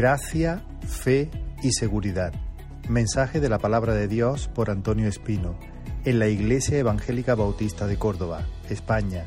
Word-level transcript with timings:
Gracia, 0.00 0.62
fe 0.86 1.28
y 1.60 1.72
seguridad. 1.72 2.32
Mensaje 2.88 3.40
de 3.40 3.48
la 3.48 3.58
palabra 3.58 3.94
de 3.94 4.06
Dios 4.06 4.46
por 4.46 4.70
Antonio 4.70 5.08
Espino, 5.08 5.58
en 6.04 6.20
la 6.20 6.28
Iglesia 6.28 6.78
Evangélica 6.78 7.34
Bautista 7.34 7.88
de 7.88 7.96
Córdoba, 7.96 8.46
España, 8.70 9.24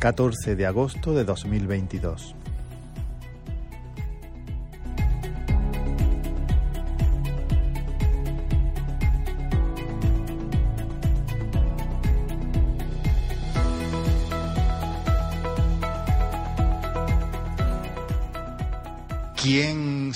14 0.00 0.56
de 0.56 0.66
agosto 0.66 1.14
de 1.14 1.22
2022. 1.22 2.34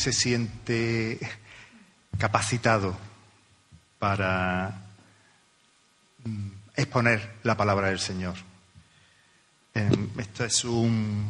Se 0.07 0.13
siente 0.13 1.19
capacitado 2.17 2.97
para 3.99 4.83
mm, 6.23 6.49
exponer 6.77 7.35
la 7.43 7.57
palabra 7.57 7.89
del 7.89 7.99
Señor? 7.99 8.37
Em, 9.75 10.09
esto 10.17 10.45
es 10.45 10.63
un, 10.65 11.27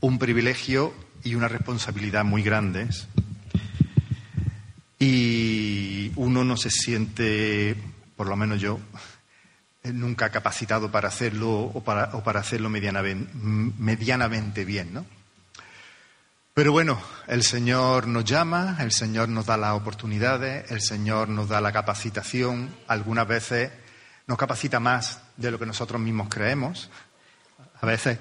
un 0.00 0.18
privilegio 0.18 0.92
y 1.22 1.36
una 1.36 1.48
responsabilidad 1.48 2.22
muy 2.22 2.42
grandes. 2.42 3.08
Y 4.98 6.12
uno 6.16 6.44
no 6.44 6.58
se 6.58 6.68
siente, 6.68 7.76
por 8.14 8.28
lo 8.28 8.36
menos 8.36 8.60
yo, 8.60 8.78
nunca 9.84 10.28
capacitado 10.28 10.90
para 10.90 11.08
hacerlo 11.08 11.60
o 11.60 11.82
para, 11.82 12.10
hacerlo 12.38 12.68
medianamente, 12.68 13.32
medianamente 13.78 14.66
bien, 14.66 14.92
¿no? 14.92 15.06
Pero 16.54 16.70
bueno, 16.70 17.02
el 17.26 17.42
Señor 17.42 18.06
nos 18.06 18.24
llama, 18.24 18.76
el 18.78 18.92
Señor 18.92 19.28
nos 19.28 19.44
da 19.44 19.56
las 19.56 19.72
oportunidades, 19.72 20.70
el 20.70 20.80
Señor 20.80 21.28
nos 21.28 21.48
da 21.48 21.60
la 21.60 21.72
capacitación, 21.72 22.72
algunas 22.86 23.26
veces 23.26 23.72
nos 24.28 24.38
capacita 24.38 24.78
más 24.78 25.20
de 25.36 25.50
lo 25.50 25.58
que 25.58 25.66
nosotros 25.66 26.00
mismos 26.00 26.28
creemos. 26.30 26.90
A 27.80 27.86
veces, 27.86 28.20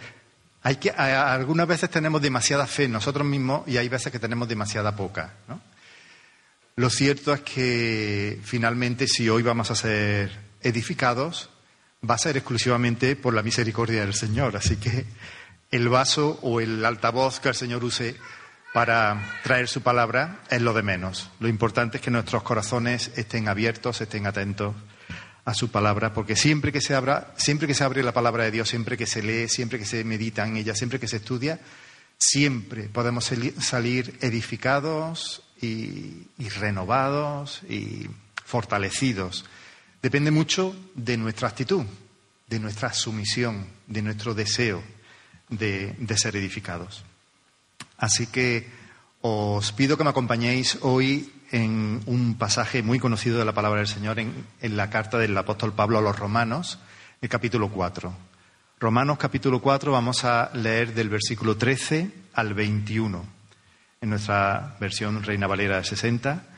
hay 0.64 0.78
que, 0.78 0.90
algunas 0.90 1.68
veces 1.68 1.92
tenemos 1.92 2.24
demasiada 2.24 2.66
fe 2.66 2.86
en 2.86 2.94
nosotros 2.94 3.26
mismos 3.28 3.68
y 3.68 3.78
hay 3.78 3.88
veces 3.88 4.12
que 4.12 4.18
tenemos 4.18 4.50
demasiada 4.50 4.96
poca. 4.96 5.34
Lo 6.76 6.90
cierto 6.90 7.36
es 7.36 7.42
que 7.42 8.42
finalmente 8.44 9.08
si 9.08 9.30
hoy 9.30 9.44
vamos 9.44 9.70
a 9.70 9.76
ser 9.76 10.32
edificados, 10.60 11.52
va 12.10 12.16
a 12.16 12.18
ser 12.18 12.36
exclusivamente 12.38 13.16
por 13.16 13.36
la 13.36 13.44
misericordia 13.44 14.02
del 14.02 14.16
Señor. 14.16 14.58
Así 14.58 14.78
que 14.78 15.06
el 15.74 15.90
vaso 15.90 16.38
o 16.44 16.62
el 16.62 16.86
altavoz 16.86 17.40
que 17.40 17.50
el 17.50 17.56
Señor 17.56 17.84
use 17.84 18.16
para 18.74 19.40
traer 19.44 19.68
su 19.68 19.82
palabra 19.82 20.42
es 20.52 20.62
lo 20.62 20.72
de 20.72 20.84
menos. 20.84 21.32
Lo 21.40 21.48
importante 21.48 21.98
es 21.98 22.04
que 22.04 22.12
nuestros 22.12 22.44
corazones 22.44 23.10
estén 23.16 23.48
abiertos, 23.48 24.00
estén 24.00 24.28
atentos 24.28 24.76
a 25.46 25.54
su 25.56 25.72
palabra, 25.72 26.14
porque 26.14 26.36
siempre 26.36 26.72
que 26.72 26.80
se 26.80 26.94
abra, 26.94 27.34
siempre 27.38 27.68
que 27.68 27.74
se 27.74 27.84
abre 27.84 28.04
la 28.04 28.14
palabra 28.14 28.44
de 28.44 28.52
Dios, 28.52 28.70
siempre 28.70 28.98
que 28.98 29.08
se 29.08 29.24
lee, 29.24 29.50
siempre 29.50 29.80
que 29.80 29.86
se 29.86 30.04
medita 30.04 30.46
en 30.46 30.58
ella, 30.58 30.76
siempre 30.76 31.00
que 31.00 31.08
se 31.08 31.18
estudia, 31.18 31.60
siempre 32.20 32.84
podemos 32.84 33.32
salir 33.60 34.16
edificados 34.22 35.42
y, 35.60 36.28
y 36.38 36.50
renovados 36.50 37.64
y 37.68 38.08
fortalecidos. 38.46 39.44
Depende 40.04 40.30
mucho 40.30 40.76
de 40.94 41.18
nuestra 41.18 41.48
actitud, 41.48 41.84
de 42.48 42.60
nuestra 42.60 42.94
sumisión, 42.94 43.66
de 43.88 44.04
nuestro 44.04 44.36
deseo 44.36 44.93
de, 45.58 46.18
ser 46.18 46.36
edificados. 46.36 47.04
Así 47.98 48.28
que 48.28 48.70
os 49.22 49.72
pido 49.72 49.98
que 49.98 50.04
me 50.04 50.10
acompañéis 50.10 50.78
hoy 50.82 51.32
en 51.52 52.02
un 52.06 52.36
pasaje 52.38 52.82
muy 52.84 53.00
conocido 53.00 53.40
de 53.40 53.46
la 53.46 53.54
palabra 53.54 53.80
del 53.80 53.88
Señor 53.88 54.20
en, 54.20 54.46
la 54.62 54.90
carta 54.90 55.18
del 55.18 55.38
apóstol 55.38 55.74
Pablo 55.74 56.00
a 56.00 56.02
los 56.02 56.18
Romanos, 56.18 56.80
el 57.22 57.30
capítulo 57.30 57.70
4. 57.70 58.14
Romanos 58.80 59.18
capítulo 59.18 59.62
4 59.62 59.92
vamos 59.92 60.26
a 60.26 60.52
leer 60.54 60.94
del 60.94 61.10
versículo 61.10 61.56
13 61.56 62.12
al 62.34 62.54
21 62.54 63.26
en 64.02 64.10
nuestra 64.10 64.76
versión 64.80 65.24
Reina 65.24 65.48
Valera 65.48 65.78
de 65.78 65.86
60 65.86 66.53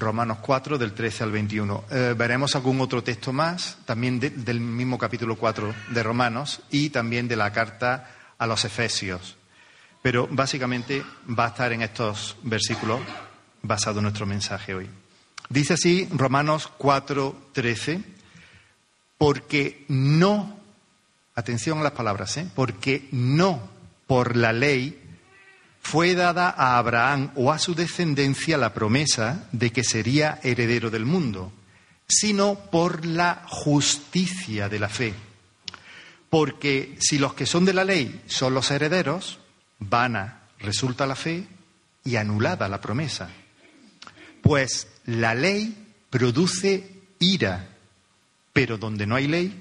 Romanos 0.00 0.38
4, 0.40 0.78
del 0.78 0.92
13 0.92 1.24
al 1.24 1.30
21. 1.30 1.84
Eh, 1.90 2.14
veremos 2.16 2.56
algún 2.56 2.80
otro 2.80 3.04
texto 3.04 3.32
más, 3.32 3.78
también 3.84 4.18
del 4.18 4.60
mismo 4.60 4.98
capítulo 4.98 5.36
4 5.36 5.74
de 5.90 6.02
Romanos 6.02 6.62
y 6.70 6.90
también 6.90 7.28
de 7.28 7.36
la 7.36 7.52
carta 7.52 8.10
a 8.38 8.46
los 8.46 8.64
Efesios. 8.64 9.36
Pero 10.02 10.26
básicamente 10.30 11.04
va 11.38 11.44
a 11.44 11.48
estar 11.48 11.72
en 11.72 11.82
estos 11.82 12.36
versículos 12.42 13.00
basado 13.62 14.00
nuestro 14.00 14.26
mensaje 14.26 14.74
hoy. 14.74 14.88
Dice 15.48 15.74
así 15.74 16.08
Romanos 16.12 16.70
4, 16.78 17.50
13, 17.52 18.02
porque 19.18 19.84
no, 19.88 20.56
atención 21.34 21.78
a 21.78 21.82
las 21.82 21.92
palabras, 21.92 22.36
¿eh? 22.38 22.48
porque 22.54 23.08
no 23.12 23.68
por 24.06 24.36
la 24.36 24.52
ley 24.52 24.99
fue 25.80 26.14
dada 26.14 26.54
a 26.56 26.78
Abraham 26.78 27.32
o 27.34 27.52
a 27.52 27.58
su 27.58 27.74
descendencia 27.74 28.58
la 28.58 28.72
promesa 28.74 29.48
de 29.52 29.72
que 29.72 29.82
sería 29.82 30.38
heredero 30.42 30.90
del 30.90 31.04
mundo, 31.04 31.52
sino 32.06 32.54
por 32.54 33.04
la 33.06 33.42
justicia 33.46 34.68
de 34.68 34.78
la 34.78 34.88
fe. 34.88 35.14
Porque 36.28 36.96
si 37.00 37.18
los 37.18 37.34
que 37.34 37.46
son 37.46 37.64
de 37.64 37.72
la 37.72 37.84
ley 37.84 38.22
son 38.26 38.54
los 38.54 38.70
herederos, 38.70 39.40
vana 39.78 40.42
resulta 40.60 41.06
la 41.06 41.16
fe 41.16 41.46
y 42.04 42.16
anulada 42.16 42.68
la 42.68 42.80
promesa. 42.80 43.30
Pues 44.42 44.88
la 45.06 45.34
ley 45.34 45.92
produce 46.08 46.88
ira, 47.18 47.68
pero 48.52 48.78
donde 48.78 49.06
no 49.06 49.16
hay 49.16 49.26
ley, 49.26 49.60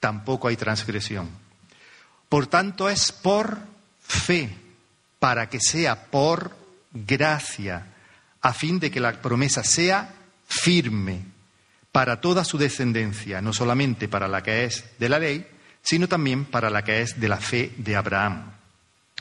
tampoco 0.00 0.48
hay 0.48 0.56
transgresión. 0.56 1.28
Por 2.28 2.46
tanto, 2.46 2.88
es 2.88 3.12
por 3.12 3.58
fe 4.00 4.67
para 5.18 5.48
que 5.48 5.60
sea 5.60 6.06
por 6.06 6.56
gracia, 6.92 7.94
a 8.40 8.52
fin 8.52 8.78
de 8.78 8.90
que 8.90 9.00
la 9.00 9.20
promesa 9.20 9.64
sea 9.64 10.14
firme 10.46 11.24
para 11.92 12.20
toda 12.20 12.44
su 12.44 12.58
descendencia, 12.58 13.40
no 13.40 13.52
solamente 13.52 14.08
para 14.08 14.28
la 14.28 14.42
que 14.42 14.64
es 14.64 14.84
de 14.98 15.08
la 15.08 15.18
ley, 15.18 15.46
sino 15.82 16.08
también 16.08 16.44
para 16.44 16.70
la 16.70 16.84
que 16.84 17.02
es 17.02 17.20
de 17.20 17.28
la 17.28 17.38
fe 17.38 17.72
de 17.76 17.96
Abraham, 17.96 18.52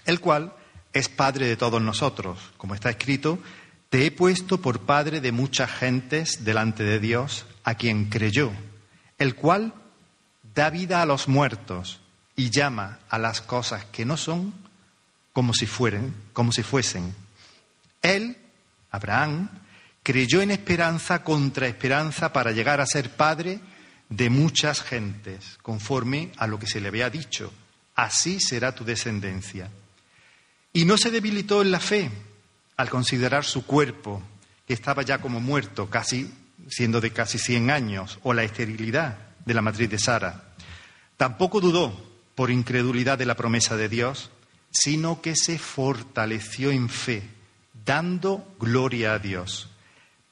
el 0.05 0.19
cual 0.19 0.53
es 0.93 1.09
Padre 1.09 1.47
de 1.47 1.57
todos 1.57 1.81
nosotros, 1.81 2.39
como 2.57 2.75
está 2.75 2.89
escrito, 2.89 3.39
te 3.89 4.05
he 4.05 4.11
puesto 4.11 4.59
por 4.59 4.81
Padre 4.81 5.21
de 5.21 5.31
muchas 5.31 5.71
gentes 5.71 6.43
delante 6.43 6.83
de 6.83 6.99
Dios, 6.99 7.45
a 7.63 7.75
quien 7.75 8.05
creyó, 8.05 8.51
el 9.17 9.35
cual 9.35 9.73
da 10.53 10.69
vida 10.69 11.01
a 11.01 11.05
los 11.05 11.27
muertos 11.27 11.99
y 12.35 12.49
llama 12.49 12.99
a 13.09 13.17
las 13.17 13.41
cosas 13.41 13.85
que 13.85 14.05
no 14.05 14.17
son 14.17 14.53
como 15.37 15.53
si 15.53 15.69
como 16.33 16.51
si 16.51 16.63
fuesen. 16.63 17.13
Él, 18.01 18.37
Abraham, 18.89 19.47
creyó 20.01 20.41
en 20.41 20.49
esperanza 20.49 21.23
contra 21.23 21.67
esperanza 21.67 22.33
para 22.33 22.53
llegar 22.53 22.81
a 22.81 22.87
ser 22.87 23.11
padre 23.11 23.59
de 24.09 24.31
muchas 24.31 24.81
gentes, 24.81 25.59
conforme 25.61 26.31
a 26.37 26.47
lo 26.47 26.57
que 26.57 26.65
se 26.65 26.81
le 26.81 26.87
había 26.87 27.11
dicho. 27.11 27.53
Así 27.93 28.39
será 28.39 28.73
tu 28.73 28.83
descendencia. 28.83 29.69
Y 30.73 30.85
no 30.85 30.97
se 30.97 31.11
debilitó 31.11 31.61
en 31.61 31.69
la 31.69 31.81
fe 31.81 32.09
al 32.75 32.89
considerar 32.89 33.45
su 33.45 33.63
cuerpo, 33.63 34.23
que 34.65 34.73
estaba 34.73 35.03
ya 35.03 35.21
como 35.21 35.39
muerto, 35.39 35.87
casi 35.87 36.33
siendo 36.67 36.99
de 36.99 37.11
casi 37.11 37.37
100 37.37 37.69
años, 37.69 38.17
o 38.23 38.33
la 38.33 38.41
esterilidad 38.41 39.19
de 39.45 39.53
la 39.53 39.61
matriz 39.61 39.87
de 39.87 39.99
Sara. 39.99 40.55
Tampoco 41.15 41.61
dudó 41.61 41.95
por 42.33 42.49
incredulidad 42.49 43.19
de 43.19 43.27
la 43.27 43.35
promesa 43.35 43.77
de 43.77 43.87
Dios, 43.87 44.31
sino 44.71 45.21
que 45.21 45.35
se 45.35 45.57
fortaleció 45.57 46.71
en 46.71 46.89
fe, 46.89 47.23
dando 47.85 48.55
gloria 48.59 49.13
a 49.13 49.19
Dios, 49.19 49.69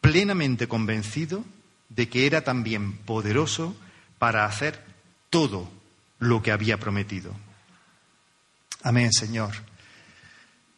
plenamente 0.02 0.68
convencido 0.68 1.44
de 1.90 2.10
que 2.10 2.28
era 2.28 2.44
también 2.44 2.98
poderoso 2.98 3.76
para 4.20 4.46
hacer 4.46 4.84
todo 5.30 5.70
lo 6.20 6.42
que 6.42 6.52
había 6.52 6.78
prometido. 6.78 7.32
Amén, 8.84 9.12
Señor. 9.12 9.54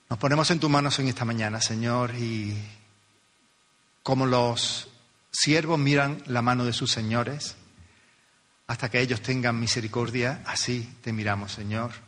Nos 0.10 0.20
ponemos 0.20 0.50
en 0.52 0.60
tus 0.60 0.70
manos 0.70 0.98
en 1.00 1.08
esta 1.08 1.26
mañana, 1.26 1.60
Señor, 1.60 2.16
y 2.16 2.58
como 4.04 4.26
los 4.26 4.90
siervos 5.32 5.78
miran 5.78 6.24
la 6.28 6.42
mano 6.42 6.64
de 6.64 6.72
sus 6.72 6.92
señores, 6.92 7.58
hasta 8.68 8.90
que 8.90 9.02
ellos 9.02 9.22
tengan 9.22 9.60
misericordia, 9.60 10.42
así 10.46 10.90
te 11.02 11.12
miramos, 11.12 11.52
Señor 11.52 12.07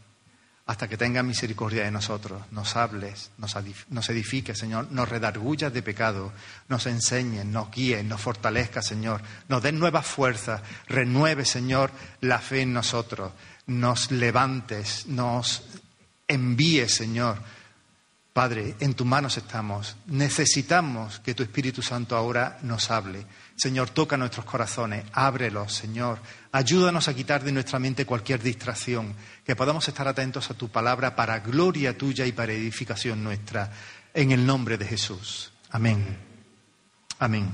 hasta 0.69 0.88
que 0.88 0.98
tengas 0.98 1.25
misericordia 1.25 1.83
de 1.83 1.89
nosotros, 1.89 2.44
nos 2.51 2.75
hables, 2.75 3.31
nos 3.39 4.10
edifiques, 4.12 4.56
Señor, 4.56 4.92
nos 4.92 5.10
redargullas 5.10 5.74
de 5.74 5.81
pecado, 5.81 6.31
nos 6.68 6.86
enseñes, 6.86 7.44
nos 7.44 7.71
guíes, 7.71 8.06
nos 8.06 8.21
fortalezca, 8.21 8.83
Señor, 8.83 9.24
nos 9.48 9.63
den 9.63 9.80
nuevas 9.80 10.06
fuerzas, 10.06 10.62
renueve, 10.88 11.44
Señor, 11.44 11.89
la 12.21 12.38
fe 12.38 12.62
en 12.62 12.74
nosotros, 12.74 13.31
nos 13.66 14.12
levantes, 14.12 15.07
nos 15.07 15.63
envíes, 16.27 16.94
Señor, 16.94 17.39
Padre, 18.31 18.75
en 18.80 18.94
tus 18.94 19.07
manos 19.07 19.38
estamos. 19.38 19.95
Necesitamos 20.06 21.19
que 21.19 21.33
tu 21.33 21.42
Espíritu 21.42 21.81
Santo 21.81 22.16
ahora 22.16 22.60
nos 22.62 22.92
hable. 22.92 23.25
Señor, 23.59 23.89
toca 23.89 24.15
nuestros 24.15 24.45
corazones, 24.45 25.03
ábrelos, 25.11 25.73
Señor. 25.73 26.19
Ayúdanos 26.53 27.09
a 27.09 27.13
quitar 27.13 27.44
de 27.44 27.51
nuestra 27.51 27.77
mente 27.77 28.06
cualquier 28.06 28.41
distracción, 28.41 29.13
que 29.45 29.53
podamos 29.53 29.85
estar 29.85 30.07
atentos 30.07 30.50
a 30.50 30.53
tu 30.53 30.69
palabra 30.69 31.13
para 31.13 31.39
gloria 31.39 31.97
tuya 31.97 32.25
y 32.25 32.31
para 32.31 32.53
edificación 32.53 33.21
nuestra. 33.21 33.69
En 34.13 34.31
el 34.31 34.45
nombre 34.45 34.77
de 34.77 34.85
Jesús. 34.85 35.51
Amén. 35.71 36.17
Amén. 37.19 37.51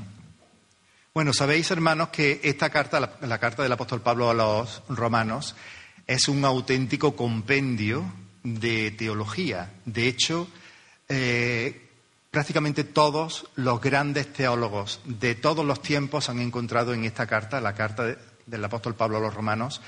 Bueno, 1.11 1.33
sabéis, 1.33 1.71
hermanos, 1.71 2.09
que 2.09 2.39
esta 2.43 2.69
carta, 2.69 3.17
la, 3.19 3.39
carta 3.39 3.63
del 3.63 3.71
apóstol 3.71 4.01
Pablo 4.01 4.29
a 4.29 4.35
los 4.35 4.83
romanos, 4.89 5.55
es 6.05 6.27
un 6.27 6.45
auténtico 6.45 7.15
compendio 7.15 8.05
de 8.43 8.91
teología. 8.91 9.73
De 9.85 10.07
hecho, 10.07 10.47
eh, 11.09 11.84
prácticamente 12.35 12.83
todos 12.83 13.47
los 13.55 13.79
grandes 13.79 14.33
teólogos 14.33 14.99
de 15.05 15.35
todos 15.35 15.65
los 15.65 15.81
tiempos 15.81 16.27
han 16.27 16.41
encontrado 16.41 16.93
en 16.93 17.05
esta 17.05 17.25
carta, 17.25 17.61
la 17.61 17.73
carta 17.73 18.17
del 18.45 18.65
apóstol 18.65 18.93
Pablo 18.93 19.15
a 19.15 19.21
los 19.21 19.33
romanos, 19.33 19.81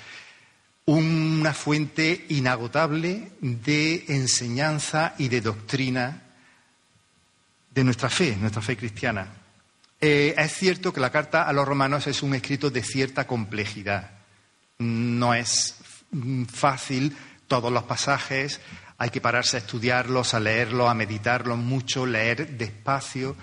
una 0.86 1.54
fuente 1.54 2.26
inagotable 2.30 3.34
de 3.42 4.06
enseñanza 4.08 5.14
y 5.18 5.28
de 5.28 5.42
doctrina 5.42 6.24
de 7.70 7.84
nuestra 7.84 8.10
fe, 8.10 8.38
nuestra 8.38 8.62
fe 8.62 8.78
cristiana. 8.78 9.28
Eh, 10.00 10.34
es 10.38 10.54
cierto 10.54 10.94
que 10.94 11.02
la 11.02 11.12
carta 11.12 11.50
a 11.50 11.52
los 11.52 11.68
romanos 11.68 12.08
es 12.08 12.24
un 12.24 12.34
escrito 12.34 12.70
de 12.70 12.82
cierta 12.82 13.28
complejidad. 13.28 14.12
No 14.78 15.34
es 15.34 15.76
fácil 16.50 17.14
todos 17.50 17.74
los 17.74 17.84
pasajes, 17.84 18.62
hay 18.98 19.10
que 19.10 19.22
pararse 19.22 19.58
a 19.58 19.60
estudiarlos, 19.60 20.34
a 20.34 20.40
leerlos, 20.40 20.90
a 20.90 20.94
meditarlos 20.94 21.58
mucho, 21.58 22.06
leer 22.06 22.58
despacio, 22.58 23.36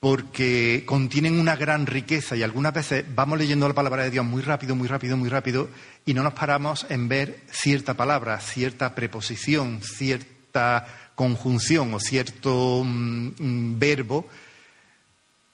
porque 0.00 0.82
contienen 0.86 1.38
una 1.38 1.54
gran 1.54 1.86
riqueza 1.86 2.34
y 2.34 2.42
algunas 2.42 2.74
veces 2.74 3.04
vamos 3.14 3.38
leyendo 3.38 3.68
la 3.68 3.74
palabra 3.74 4.02
de 4.02 4.10
Dios 4.10 4.24
muy 4.24 4.42
rápido, 4.42 4.74
muy 4.74 4.88
rápido, 4.88 5.16
muy 5.16 5.28
rápido 5.28 5.68
y 6.04 6.12
no 6.12 6.24
nos 6.24 6.32
paramos 6.32 6.86
en 6.88 7.08
ver 7.08 7.44
cierta 7.52 7.94
palabra, 7.94 8.40
cierta 8.40 8.94
preposición, 8.96 9.80
cierta 9.80 10.88
conjunción 11.14 11.94
o 11.94 12.00
cierto 12.00 12.82
mm, 12.84 13.28
mm, 13.38 13.78
verbo 13.78 14.26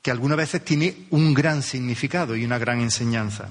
que 0.01 0.11
algunas 0.11 0.39
veces 0.39 0.65
tiene 0.65 1.07
un 1.11 1.35
gran 1.35 1.63
significado 1.63 2.35
y 2.35 2.45
una 2.45 2.57
gran 2.57 2.81
enseñanza. 2.81 3.51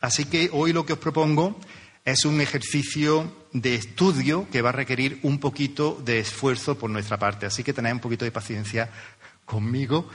Así 0.00 0.24
que 0.24 0.50
hoy 0.52 0.72
lo 0.72 0.84
que 0.84 0.94
os 0.94 0.98
propongo 0.98 1.60
es 2.04 2.24
un 2.24 2.40
ejercicio 2.40 3.32
de 3.52 3.74
estudio 3.74 4.48
que 4.50 4.62
va 4.62 4.70
a 4.70 4.72
requerir 4.72 5.20
un 5.22 5.38
poquito 5.38 6.00
de 6.04 6.18
esfuerzo 6.18 6.76
por 6.76 6.90
nuestra 6.90 7.18
parte. 7.18 7.46
Así 7.46 7.62
que 7.62 7.72
tened 7.72 7.92
un 7.92 8.00
poquito 8.00 8.24
de 8.24 8.32
paciencia 8.32 8.90
conmigo. 9.44 10.08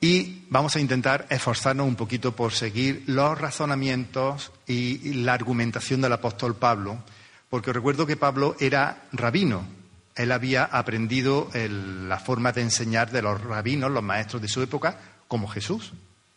Y 0.00 0.44
vamos 0.50 0.76
a 0.76 0.80
intentar 0.80 1.26
esforzarnos 1.30 1.86
un 1.86 1.96
poquito 1.96 2.36
por 2.36 2.52
seguir 2.52 3.04
los 3.06 3.40
razonamientos 3.40 4.52
y 4.66 5.14
la 5.14 5.32
argumentación 5.32 6.02
del 6.02 6.12
apóstol 6.12 6.56
Pablo, 6.56 7.02
porque 7.48 7.72
recuerdo 7.72 8.06
que 8.06 8.16
Pablo 8.16 8.56
era 8.60 9.04
rabino. 9.12 9.66
Él 10.14 10.30
había 10.30 10.64
aprendido 10.64 11.48
la 11.54 12.18
forma 12.18 12.52
de 12.52 12.62
enseñar 12.62 13.10
de 13.10 13.22
los 13.22 13.40
rabinos, 13.40 13.90
los 13.90 14.02
maestros 14.02 14.42
de 14.42 14.48
su 14.48 14.62
época, 14.62 14.98
como 15.26 15.48
Jesús, 15.48 15.92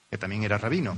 que 0.10 0.18
también 0.18 0.44
era 0.44 0.58
rabino. 0.58 0.98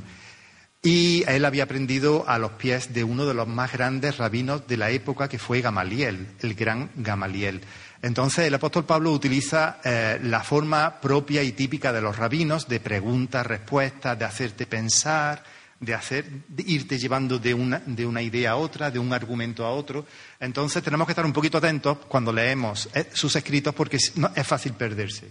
Y 0.81 1.23
él 1.27 1.43
había 1.43 1.63
aprendido 1.63 2.23
a 2.27 2.37
los 2.37 2.51
pies 2.51 2.93
de 2.93 3.03
uno 3.03 3.25
de 3.25 3.33
los 3.33 3.47
más 3.47 3.73
grandes 3.73 4.17
rabinos 4.17 4.65
de 4.65 4.77
la 4.77 4.91
época, 4.91 5.27
que 5.27 5.37
fue 5.37 5.59
Gamaliel, 5.59 6.27
el 6.39 6.53
gran 6.53 6.89
Gamaliel. 6.95 7.61
Entonces 8.01 8.45
el 8.45 8.53
apóstol 8.53 8.85
Pablo 8.85 9.11
utiliza 9.11 9.79
eh, 9.83 10.19
la 10.23 10.41
forma 10.41 11.01
propia 11.01 11.43
y 11.43 11.51
típica 11.51 11.91
de 11.91 11.99
los 11.99 12.15
rabinos, 12.15 12.69
de 12.69 12.79
preguntas, 12.79 13.45
respuestas, 13.45 14.17
de 14.17 14.23
hacerte 14.23 14.67
pensar, 14.67 15.43
de, 15.81 15.93
hacer, 15.93 16.25
irte 16.65 16.97
llevando 16.97 17.39
de 17.39 17.53
una, 17.53 17.81
de 17.85 18.05
una, 18.05 18.21
idea 18.21 18.51
a 18.51 18.55
otra, 18.55 18.89
de 18.89 18.99
un 18.99 19.11
argumento 19.11 19.65
a 19.65 19.71
otro. 19.71 20.05
Entonces 20.39 20.81
tenemos 20.81 21.05
que 21.07 21.11
estar 21.11 21.25
un 21.25 21.33
poquito 21.33 21.57
atentos 21.57 21.97
cuando 22.07 22.31
leemos 22.31 22.87
eh, 22.93 23.09
sus 23.11 23.35
escritos 23.35 23.75
porque 23.75 23.97
es 23.97 24.13
fácil 24.47 24.71
perderse. 24.73 25.27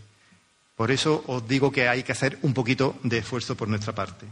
Por 0.76 0.90
eso 0.90 1.24
os 1.26 1.48
digo 1.48 1.72
que 1.72 1.88
hay 1.88 2.02
que 2.02 2.12
hacer 2.12 2.38
un 2.42 2.52
poquito 2.52 2.98
de 3.02 3.18
esfuerzo 3.18 3.56
por 3.56 3.66
nuestra 3.66 3.94
parte. 3.94 4.26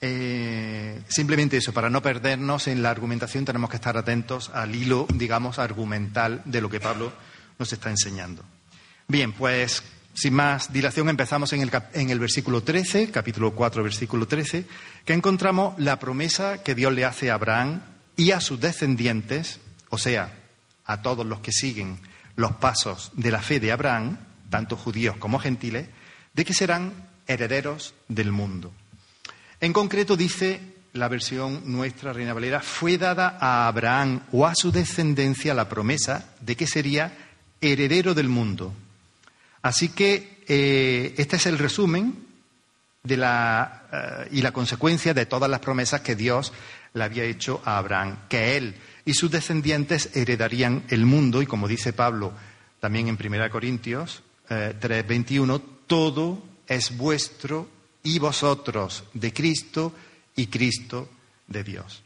Eh, 0.00 1.02
simplemente 1.08 1.56
eso, 1.56 1.72
para 1.72 1.88
no 1.88 2.02
perdernos 2.02 2.68
en 2.68 2.82
la 2.82 2.90
argumentación 2.90 3.44
tenemos 3.44 3.70
que 3.70 3.76
estar 3.76 3.96
atentos 3.96 4.50
al 4.50 4.74
hilo, 4.74 5.06
digamos, 5.14 5.58
argumental 5.58 6.42
de 6.44 6.60
lo 6.60 6.68
que 6.68 6.80
Pablo 6.80 7.12
nos 7.58 7.72
está 7.72 7.90
enseñando. 7.90 8.44
Bien, 9.08 9.32
pues 9.32 9.82
sin 10.12 10.34
más 10.34 10.72
dilación 10.72 11.08
empezamos 11.08 11.52
en 11.52 11.62
el, 11.62 11.70
en 11.92 12.10
el 12.10 12.18
versículo 12.18 12.62
13, 12.62 13.10
capítulo 13.10 13.54
4, 13.54 13.82
versículo 13.82 14.26
13, 14.26 14.64
que 15.04 15.12
encontramos 15.12 15.78
la 15.78 15.98
promesa 15.98 16.62
que 16.62 16.74
Dios 16.74 16.92
le 16.92 17.04
hace 17.04 17.30
a 17.30 17.34
Abraham 17.34 17.82
y 18.16 18.30
a 18.30 18.40
sus 18.40 18.60
descendientes, 18.60 19.60
o 19.90 19.98
sea, 19.98 20.32
a 20.84 21.02
todos 21.02 21.26
los 21.26 21.40
que 21.40 21.52
siguen 21.52 21.98
los 22.34 22.52
pasos 22.52 23.12
de 23.14 23.30
la 23.30 23.42
fe 23.42 23.60
de 23.60 23.72
Abraham, 23.72 24.18
tanto 24.50 24.76
judíos 24.76 25.16
como 25.16 25.38
gentiles, 25.38 25.88
de 26.34 26.44
que 26.44 26.54
serán 26.54 26.92
herederos 27.26 27.94
del 28.08 28.32
mundo. 28.32 28.72
En 29.60 29.72
concreto 29.72 30.16
dice 30.16 30.60
la 30.92 31.08
versión 31.08 31.62
nuestra, 31.64 32.12
Reina 32.12 32.34
Valera, 32.34 32.60
fue 32.60 32.98
dada 32.98 33.38
a 33.40 33.68
Abraham 33.68 34.20
o 34.32 34.46
a 34.46 34.54
su 34.54 34.72
descendencia 34.72 35.54
la 35.54 35.68
promesa 35.68 36.34
de 36.40 36.56
que 36.56 36.66
sería 36.66 37.12
heredero 37.60 38.14
del 38.14 38.28
mundo. 38.28 38.74
Así 39.62 39.90
que 39.90 40.42
eh, 40.48 41.14
este 41.16 41.36
es 41.36 41.46
el 41.46 41.58
resumen 41.58 42.26
de 43.02 43.16
la, 43.16 43.82
eh, 43.92 44.28
y 44.32 44.42
la 44.42 44.52
consecuencia 44.52 45.14
de 45.14 45.26
todas 45.26 45.50
las 45.50 45.60
promesas 45.60 46.00
que 46.00 46.16
Dios 46.16 46.52
le 46.94 47.04
había 47.04 47.24
hecho 47.24 47.62
a 47.64 47.78
Abraham, 47.78 48.18
que 48.28 48.56
él 48.56 48.74
y 49.04 49.14
sus 49.14 49.30
descendientes 49.30 50.10
heredarían 50.14 50.84
el 50.88 51.06
mundo, 51.06 51.40
y 51.40 51.46
como 51.46 51.68
dice 51.68 51.92
Pablo 51.92 52.32
también 52.80 53.08
en 53.08 53.18
1 53.20 53.50
Corintios 53.50 54.22
eh, 54.50 54.74
3:21, 54.78 55.62
todo 55.86 56.42
es 56.66 56.96
vuestro 56.96 57.68
y 58.06 58.20
vosotros 58.20 59.02
de 59.14 59.32
Cristo 59.32 59.92
y 60.36 60.46
Cristo 60.46 61.08
de 61.48 61.64
Dios. 61.64 62.02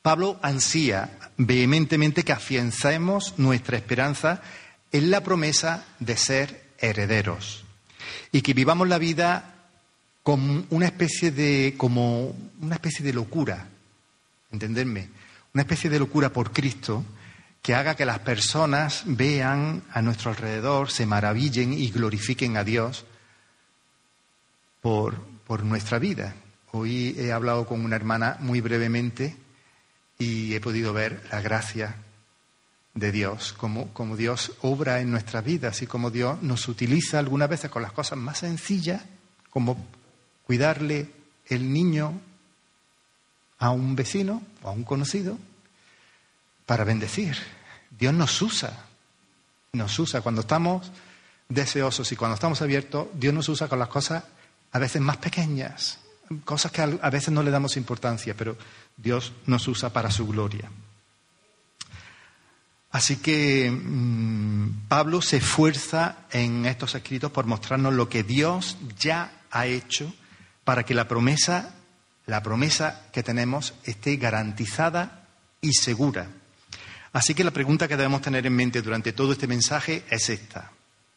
Pablo 0.00 0.40
ansía 0.42 1.18
vehementemente 1.36 2.24
que 2.24 2.32
afiancemos 2.32 3.34
nuestra 3.36 3.76
esperanza 3.76 4.40
en 4.90 5.10
la 5.10 5.22
promesa 5.22 5.84
de 6.00 6.16
ser 6.16 6.62
herederos 6.78 7.64
y 8.32 8.40
que 8.40 8.54
vivamos 8.54 8.88
la 8.88 8.96
vida 8.96 9.54
como 10.22 10.64
una 10.70 10.86
especie 10.86 11.30
de, 11.30 11.74
como 11.76 12.34
una 12.62 12.76
especie 12.76 13.04
de 13.04 13.12
locura, 13.12 13.68
entenderme, 14.50 15.10
una 15.52 15.62
especie 15.62 15.90
de 15.90 15.98
locura 15.98 16.32
por 16.32 16.52
Cristo 16.52 17.04
que 17.60 17.74
haga 17.74 17.96
que 17.96 18.06
las 18.06 18.20
personas 18.20 19.02
vean 19.04 19.82
a 19.92 20.00
nuestro 20.00 20.30
alrededor, 20.30 20.90
se 20.90 21.04
maravillen 21.04 21.74
y 21.74 21.90
glorifiquen 21.90 22.56
a 22.56 22.64
Dios 22.64 23.04
por, 24.82 25.16
por 25.46 25.64
nuestra 25.64 25.98
vida. 25.98 26.34
Hoy 26.72 27.14
he 27.18 27.32
hablado 27.32 27.66
con 27.66 27.82
una 27.82 27.96
hermana 27.96 28.36
muy 28.40 28.60
brevemente 28.60 29.36
y 30.18 30.54
he 30.54 30.60
podido 30.60 30.92
ver 30.92 31.22
la 31.30 31.40
gracia 31.40 31.96
de 32.92 33.12
Dios, 33.12 33.54
como, 33.54 33.88
como 33.94 34.16
Dios 34.16 34.52
obra 34.60 35.00
en 35.00 35.10
nuestras 35.10 35.44
vidas 35.44 35.80
y 35.80 35.86
como 35.86 36.10
Dios 36.10 36.42
nos 36.42 36.68
utiliza 36.68 37.18
algunas 37.18 37.48
veces 37.48 37.70
con 37.70 37.80
las 37.80 37.92
cosas 37.92 38.18
más 38.18 38.38
sencillas, 38.38 39.02
como 39.48 39.86
cuidarle 40.44 41.10
el 41.46 41.72
niño 41.72 42.20
a 43.58 43.70
un 43.70 43.94
vecino 43.96 44.42
o 44.62 44.68
a 44.68 44.72
un 44.72 44.82
conocido, 44.82 45.38
para 46.66 46.84
bendecir. 46.84 47.36
Dios 47.90 48.12
nos 48.12 48.42
usa, 48.42 48.86
nos 49.72 49.98
usa 49.98 50.20
cuando 50.20 50.40
estamos 50.40 50.90
deseosos 51.48 52.10
y 52.12 52.16
cuando 52.16 52.34
estamos 52.34 52.62
abiertos, 52.62 53.08
Dios 53.14 53.32
nos 53.32 53.48
usa 53.48 53.68
con 53.68 53.78
las 53.78 53.88
cosas 53.88 54.24
a 54.72 54.78
veces 54.78 55.00
más 55.00 55.18
pequeñas, 55.18 55.98
cosas 56.44 56.72
que 56.72 56.82
a 56.82 57.10
veces 57.10 57.30
no 57.30 57.42
le 57.42 57.50
damos 57.50 57.76
importancia, 57.76 58.34
pero 58.36 58.56
Dios 58.96 59.32
nos 59.46 59.68
usa 59.68 59.92
para 59.92 60.10
su 60.10 60.26
gloria. 60.26 60.70
Así 62.92 63.16
que 63.16 63.70
mm, 63.70 64.86
Pablo 64.88 65.22
se 65.22 65.38
esfuerza 65.38 66.26
en 66.30 66.66
estos 66.66 66.94
escritos 66.94 67.32
por 67.32 67.46
mostrarnos 67.46 67.94
lo 67.94 68.08
que 68.08 68.22
Dios 68.22 68.76
ya 68.98 69.32
ha 69.50 69.66
hecho 69.66 70.12
para 70.64 70.84
que 70.84 70.94
la 70.94 71.08
promesa, 71.08 71.74
la 72.26 72.42
promesa 72.42 73.08
que 73.12 73.22
tenemos 73.22 73.74
esté 73.84 74.16
garantizada 74.16 75.26
y 75.62 75.72
segura. 75.72 76.28
Así 77.14 77.34
que 77.34 77.44
la 77.44 77.50
pregunta 77.50 77.88
que 77.88 77.96
debemos 77.96 78.20
tener 78.20 78.46
en 78.46 78.54
mente 78.54 78.82
durante 78.82 79.12
todo 79.12 79.32
este 79.32 79.46
mensaje 79.46 80.04
es 80.10 80.28
esta. 80.28 80.70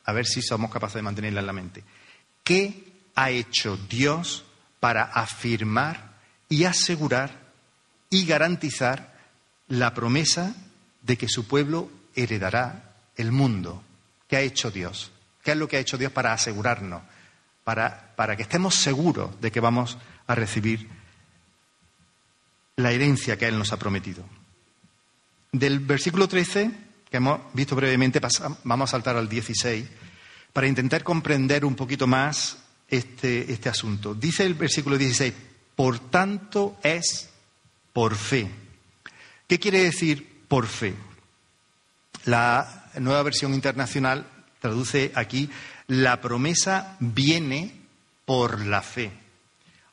A 0.05 0.13
ver 0.13 0.25
si 0.25 0.41
somos 0.41 0.71
capaces 0.71 0.95
de 0.95 1.01
mantenerla 1.01 1.41
en 1.41 1.47
la 1.47 1.53
mente. 1.53 1.83
¿Qué 2.43 2.85
ha 3.15 3.29
hecho 3.29 3.77
Dios 3.89 4.45
para 4.79 5.03
afirmar 5.03 6.15
y 6.50 6.65
asegurar 6.65 7.31
y 8.10 8.25
garantizar 8.25 9.15
la 9.67 9.93
promesa 9.93 10.55
de 11.01 11.17
que 11.17 11.27
su 11.27 11.48
pueblo 11.48 11.89
heredará 12.15 12.95
el 13.15 13.31
mundo. 13.31 13.84
¿Qué 14.27 14.38
ha 14.38 14.41
hecho 14.41 14.69
Dios? 14.72 15.12
¿Qué 15.43 15.51
es 15.51 15.57
lo 15.57 15.67
que 15.67 15.77
ha 15.77 15.79
hecho 15.79 15.98
Dios 15.98 16.12
para 16.12 16.34
asegurarnos? 16.34 17.01
Para, 17.63 18.13
para 18.15 18.36
que 18.36 18.43
estemos 18.43 18.75
seguros 18.75 19.39
de 19.41 19.51
que 19.51 19.60
vamos 19.60 19.98
a 20.27 20.36
recibir 20.36 20.88
la 22.75 22.91
herencia 22.91 23.38
que 23.38 23.48
Él 23.48 23.57
nos 23.57 23.72
ha 23.72 23.79
prometido. 23.79 24.24
Del 25.51 25.79
versículo 25.79 26.27
13, 26.27 26.72
que 27.10 27.17
hemos 27.17 27.39
visto 27.53 27.75
brevemente, 27.75 28.19
vamos 28.63 28.89
a 28.89 28.91
saltar 28.91 29.15
al 29.15 29.29
16, 29.29 29.86
para 30.51 30.67
intentar 30.67 31.03
comprender 31.03 31.65
un 31.65 31.75
poquito 31.75 32.07
más 32.07 32.57
este, 32.89 33.51
este 33.51 33.70
asunto. 33.70 34.13
Dice 34.13 34.46
el 34.46 34.54
versículo 34.54 34.98
16, 34.98 35.34
por 35.75 36.00
tanto 36.10 36.77
es 36.84 37.30
por 37.94 38.15
fe. 38.15 38.50
¿Qué 39.48 39.60
quiere 39.60 39.84
decir 39.84 40.44
por 40.48 40.68
fe? 40.68 40.94
La 42.25 42.89
nueva 43.00 43.24
versión 43.24 43.54
internacional 43.54 44.25
traduce 44.60 45.12
aquí, 45.15 45.50
la 45.88 46.22
promesa 46.22 46.98
viene 47.00 47.74
por 48.25 48.65
la 48.65 48.82
fe. 48.82 49.12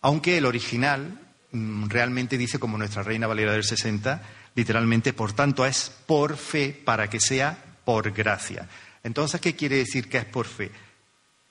Aunque 0.00 0.38
el 0.38 0.46
original 0.46 1.20
mm, 1.52 1.88
realmente 1.88 2.38
dice, 2.38 2.58
como 2.58 2.78
nuestra 2.78 3.02
Reina 3.02 3.26
Valera 3.26 3.52
del 3.52 3.64
60, 3.64 4.22
literalmente, 4.54 5.12
por 5.12 5.32
tanto, 5.32 5.66
es 5.66 5.92
por 6.06 6.36
fe 6.36 6.72
para 6.84 7.08
que 7.08 7.20
sea 7.20 7.56
por 7.84 8.12
gracia. 8.12 8.68
Entonces, 9.04 9.40
¿qué 9.40 9.54
quiere 9.54 9.76
decir 9.76 10.08
que 10.08 10.18
es 10.18 10.24
por 10.24 10.46
fe? 10.46 10.70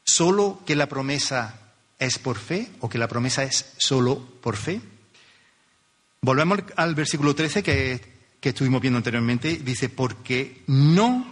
¿Solo 0.04 0.62
que 0.66 0.76
la 0.76 0.88
promesa 0.88 1.60
es 2.00 2.18
por 2.18 2.38
fe 2.38 2.70
o 2.80 2.90
que 2.90 2.98
la 2.98 3.08
promesa 3.08 3.44
es 3.44 3.74
solo 3.78 4.20
por 4.42 4.58
fe? 4.58 4.82
Volvemos 6.22 6.60
al 6.76 6.96
versículo 6.96 7.34
13 7.36 7.64
que, 7.64 8.02
que 8.40 8.50
estuvimos 8.50 8.82
viendo 8.82 8.98
anteriormente. 8.98 9.58
Dice, 9.58 9.90
porque 9.90 10.64
no, 10.68 11.26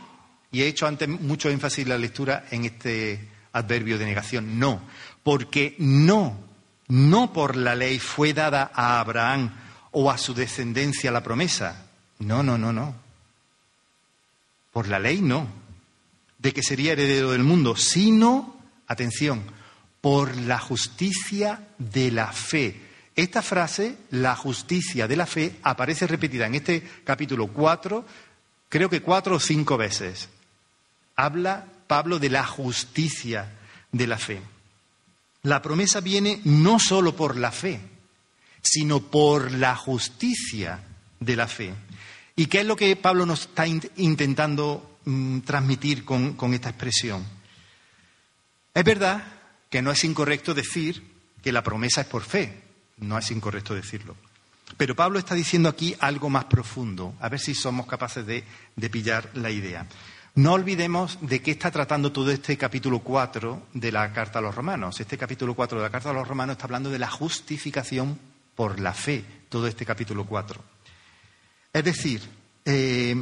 y 0.51 0.61
he 0.61 0.67
hecho 0.67 0.87
antes 0.87 1.07
mucho 1.07 1.49
énfasis 1.49 1.83
en 1.83 1.89
la 1.89 1.97
lectura 1.97 2.45
en 2.51 2.65
este 2.65 3.27
adverbio 3.53 3.97
de 3.97 4.05
negación, 4.05 4.59
no, 4.59 4.81
porque 5.23 5.75
no, 5.79 6.37
no 6.87 7.33
por 7.33 7.55
la 7.55 7.75
ley 7.75 7.99
fue 7.99 8.33
dada 8.33 8.71
a 8.73 8.99
Abraham 8.99 9.51
o 9.91 10.11
a 10.11 10.17
su 10.17 10.33
descendencia 10.33 11.11
la 11.11 11.23
promesa. 11.23 11.87
No, 12.19 12.43
no, 12.43 12.57
no, 12.57 12.73
no. 12.73 12.95
Por 14.71 14.87
la 14.87 14.99
ley 14.99 15.21
no, 15.21 15.47
de 16.37 16.53
que 16.53 16.63
sería 16.63 16.91
heredero 16.91 17.31
del 17.31 17.43
mundo, 17.43 17.75
sino, 17.75 18.58
atención, 18.89 19.41
por 20.01 20.35
la 20.35 20.59
justicia 20.59 21.67
de 21.77 22.11
la 22.11 22.33
fe. 22.33 22.81
Esta 23.15 23.41
frase, 23.41 23.97
la 24.11 24.35
justicia 24.35 25.07
de 25.07 25.15
la 25.15 25.25
fe, 25.25 25.55
aparece 25.63 26.07
repetida 26.07 26.47
en 26.47 26.55
este 26.55 26.81
capítulo 27.03 27.47
4, 27.47 28.05
creo 28.67 28.89
que 28.89 29.01
cuatro 29.01 29.35
o 29.35 29.39
cinco 29.39 29.77
veces. 29.77 30.29
Habla 31.15 31.65
Pablo 31.87 32.19
de 32.19 32.29
la 32.29 32.45
justicia 32.45 33.51
de 33.91 34.07
la 34.07 34.17
fe. 34.17 34.41
La 35.43 35.61
promesa 35.61 36.01
viene 36.01 36.41
no 36.45 36.79
solo 36.79 37.15
por 37.15 37.37
la 37.37 37.51
fe, 37.51 37.79
sino 38.61 39.01
por 39.01 39.51
la 39.51 39.75
justicia 39.75 40.79
de 41.19 41.35
la 41.35 41.47
fe. 41.47 41.73
¿Y 42.35 42.45
qué 42.45 42.61
es 42.61 42.65
lo 42.65 42.75
que 42.75 42.95
Pablo 42.95 43.25
nos 43.25 43.41
está 43.41 43.67
intentando 43.67 44.99
mm, 45.05 45.39
transmitir 45.39 46.05
con, 46.05 46.33
con 46.33 46.53
esta 46.53 46.69
expresión? 46.69 47.38
Es 48.73 48.83
verdad 48.83 49.23
que 49.69 49.81
no 49.81 49.91
es 49.91 50.03
incorrecto 50.03 50.53
decir 50.53 51.03
que 51.41 51.51
la 51.51 51.63
promesa 51.63 52.01
es 52.01 52.07
por 52.07 52.23
fe, 52.23 52.61
no 52.97 53.17
es 53.17 53.31
incorrecto 53.31 53.73
decirlo. 53.73 54.15
Pero 54.77 54.95
Pablo 54.95 55.19
está 55.19 55.35
diciendo 55.35 55.69
aquí 55.69 55.95
algo 55.99 56.29
más 56.29 56.45
profundo, 56.45 57.15
a 57.19 57.29
ver 57.29 57.39
si 57.39 57.55
somos 57.55 57.87
capaces 57.87 58.25
de, 58.25 58.43
de 58.75 58.89
pillar 58.89 59.29
la 59.33 59.49
idea. 59.49 59.85
No 60.35 60.53
olvidemos 60.53 61.17
de 61.21 61.41
qué 61.41 61.51
está 61.51 61.71
tratando 61.71 62.11
todo 62.11 62.31
este 62.31 62.57
capítulo 62.57 62.99
4 62.99 63.67
de 63.73 63.91
la 63.91 64.13
Carta 64.13 64.39
a 64.39 64.41
los 64.41 64.55
Romanos. 64.55 64.99
Este 64.99 65.17
capítulo 65.17 65.55
4 65.55 65.79
de 65.79 65.83
la 65.83 65.89
Carta 65.89 66.11
a 66.11 66.13
los 66.13 66.27
Romanos 66.27 66.53
está 66.53 66.65
hablando 66.65 66.89
de 66.89 66.99
la 66.99 67.09
justificación 67.09 68.17
por 68.55 68.79
la 68.79 68.93
fe, 68.93 69.25
todo 69.49 69.67
este 69.67 69.85
capítulo 69.85 70.25
4. 70.25 70.63
Es 71.73 71.83
decir, 71.83 72.21
eh, 72.63 73.15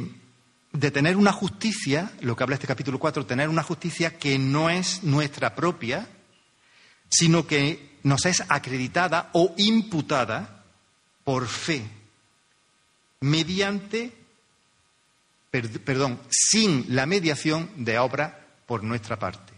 de 0.78 0.92
tener 0.92 1.16
una 1.16 1.32
justicia, 1.32 2.12
lo 2.20 2.36
que 2.36 2.44
habla 2.44 2.54
este 2.54 2.68
capítulo 2.68 3.00
4, 3.00 3.26
tener 3.26 3.48
una 3.48 3.64
justicia 3.64 4.16
que 4.16 4.38
no 4.38 4.70
es 4.70 5.02
nuestra 5.02 5.56
propia, 5.56 6.06
sino 7.10 7.48
que 7.48 7.98
nos 8.04 8.26
es 8.26 8.44
acreditada 8.48 9.30
o 9.32 9.54
imputada 9.56 10.62
por 11.24 11.48
fe, 11.48 11.82
mediante, 13.18 14.12
perdón, 15.50 16.20
sin 16.30 16.84
la 16.94 17.06
mediación 17.06 17.68
de 17.74 17.98
obra 17.98 18.46
por 18.64 18.84
nuestra 18.84 19.18
parte. 19.18 19.52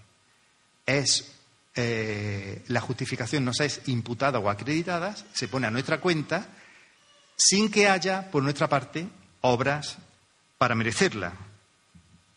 Es 0.86 1.32
eh, 1.74 2.64
la 2.68 2.80
justificación 2.80 3.44
nos 3.44 3.60
es 3.60 3.82
imputada 3.88 4.38
o 4.38 4.48
acreditada, 4.48 5.14
se 5.34 5.48
pone 5.48 5.66
a 5.66 5.70
nuestra 5.70 6.00
cuenta, 6.00 6.48
sin 7.36 7.70
que 7.70 7.90
haya, 7.90 8.30
por 8.30 8.42
nuestra 8.42 8.70
parte, 8.70 9.06
obras 9.42 9.98
para 10.60 10.74
merecerla. 10.74 11.32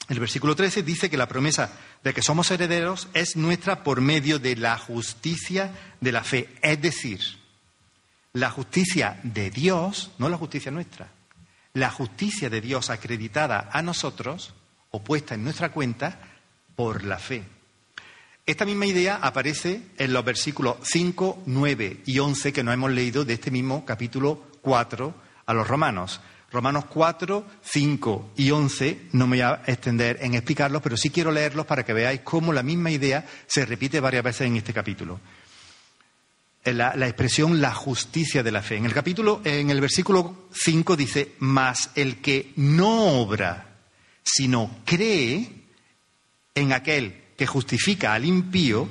El 0.08 0.22
versículo 0.22 0.56
13 0.56 0.82
dice 0.82 1.10
que 1.10 1.18
la 1.18 1.27
promesa 1.27 1.74
de 2.06 2.13
que 2.13 2.22
somos 2.22 2.50
herederos 2.51 3.10
es 3.13 3.36
nuestra 3.36 3.84
por 3.84 4.00
medio 4.00 4.39
de 4.39 4.56
la 4.56 4.77
justicia 4.77 5.74
de 6.00 6.13
la 6.13 6.24
fe, 6.24 6.48
es 6.62 6.82
decir, 6.82 7.20
la 8.32 8.50
justicia 8.50 9.20
de 9.24 9.50
Dios, 9.50 10.12
no 10.20 10.30
la 10.30 10.38
justicia 10.38 10.72
nuestra, 10.72 11.10
la 11.74 11.89
justicia 11.89 12.50
de 12.50 12.62
Dios 12.62 12.89
acreditada 12.89 13.70
a 13.74 13.82
nosotros 13.82 14.53
o 14.92 15.03
puesta 15.03 15.36
en 15.36 15.44
nuestra 15.44 15.74
cuenta 15.74 16.18
por 16.77 17.03
la 17.03 17.20
fe. 17.20 17.44
Esta 18.46 18.63
misma 18.63 18.86
idea 18.86 19.20
aparece 19.22 19.89
en 19.98 20.13
los 20.13 20.24
versículos 20.24 20.77
5, 20.84 21.44
9 21.46 22.03
y 22.06 22.20
11 22.20 22.53
que 22.53 22.63
nos 22.63 22.74
hemos 22.74 22.92
leído 22.92 23.25
de 23.25 23.34
este 23.34 23.51
mismo 23.51 23.84
capítulo 23.84 24.48
4 24.62 25.13
a 25.46 25.53
los 25.53 25.68
romanos. 25.68 26.22
Romanos 26.54 26.86
4, 26.86 27.48
5 27.64 28.34
y 28.38 28.52
11, 28.52 29.08
no 29.14 29.26
me 29.26 29.38
voy 29.38 29.42
a 29.42 29.64
extender 29.66 30.20
en 30.22 30.36
explicarlos, 30.36 30.84
pero 30.84 30.96
sí 30.96 31.10
quiero 31.10 31.32
leerlos 31.32 31.66
para 31.66 31.84
que 31.84 31.94
veáis 31.94 32.22
cómo 32.22 32.54
la 32.54 32.62
misma 32.62 32.92
idea 32.92 33.26
se 33.48 33.66
repite 33.66 34.00
varias 34.00 34.24
veces 34.24 34.46
en 34.46 34.58
este 34.58 34.72
capítulo. 34.72 35.20
La, 36.64 36.94
expresión 37.08 37.60
la 37.60 37.74
justicia 37.74 38.44
de 38.44 38.52
la 38.52 38.62
fe. 38.62 38.78
En 38.78 38.86
el 38.86 38.94
capítulo, 38.94 39.42
en 39.44 39.72
el 39.72 39.82
versículo 39.82 40.48
5 40.54 40.96
dice, 40.96 41.34
mas 41.40 41.90
el 41.96 42.22
que 42.22 42.54
no 42.58 43.20
obra, 43.20 43.80
sino 44.24 44.78
cree 44.86 45.50
en 46.54 46.72
aquel 46.72 47.20
que 47.36 47.48
justifica 47.48 48.14
al 48.14 48.26
impío, 48.26 48.88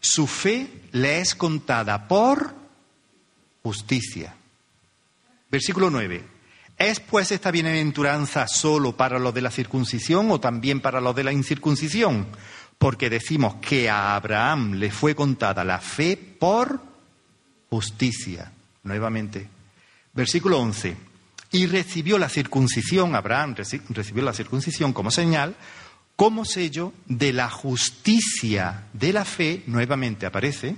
su 0.00 0.26
fe 0.26 0.68
le 0.92 1.20
es 1.20 1.34
contada 1.34 2.06
por 2.06 2.54
justicia. 3.62 4.36
Versículo 5.50 5.88
9. 5.88 6.35
¿Es 6.78 7.00
pues 7.00 7.32
esta 7.32 7.50
bienaventuranza 7.50 8.46
solo 8.48 8.96
para 8.96 9.18
los 9.18 9.32
de 9.32 9.42
la 9.42 9.50
circuncisión 9.50 10.30
o 10.30 10.40
también 10.40 10.80
para 10.80 11.00
los 11.00 11.16
de 11.16 11.24
la 11.24 11.32
incircuncisión? 11.32 12.26
Porque 12.78 13.08
decimos 13.08 13.56
que 13.56 13.88
a 13.88 14.14
Abraham 14.14 14.74
le 14.74 14.90
fue 14.90 15.14
contada 15.14 15.64
la 15.64 15.78
fe 15.80 16.16
por 16.16 16.80
justicia. 17.70 18.52
Nuevamente. 18.82 19.48
Versículo 20.12 20.58
11. 20.60 20.96
Y 21.52 21.66
recibió 21.66 22.18
la 22.18 22.28
circuncisión, 22.28 23.14
Abraham 23.14 23.54
recibió 23.88 24.22
la 24.22 24.34
circuncisión 24.34 24.92
como 24.92 25.10
señal 25.10 25.56
como 26.16 26.46
sello 26.46 26.94
de 27.06 27.32
la 27.34 27.50
justicia 27.50 28.86
de 28.94 29.12
la 29.12 29.26
fe, 29.26 29.62
nuevamente 29.66 30.24
aparece, 30.24 30.76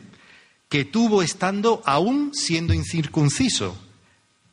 que 0.69 0.85
tuvo 0.85 1.23
estando 1.23 1.81
aún 1.87 2.33
siendo 2.35 2.75
incircunciso, 2.75 3.79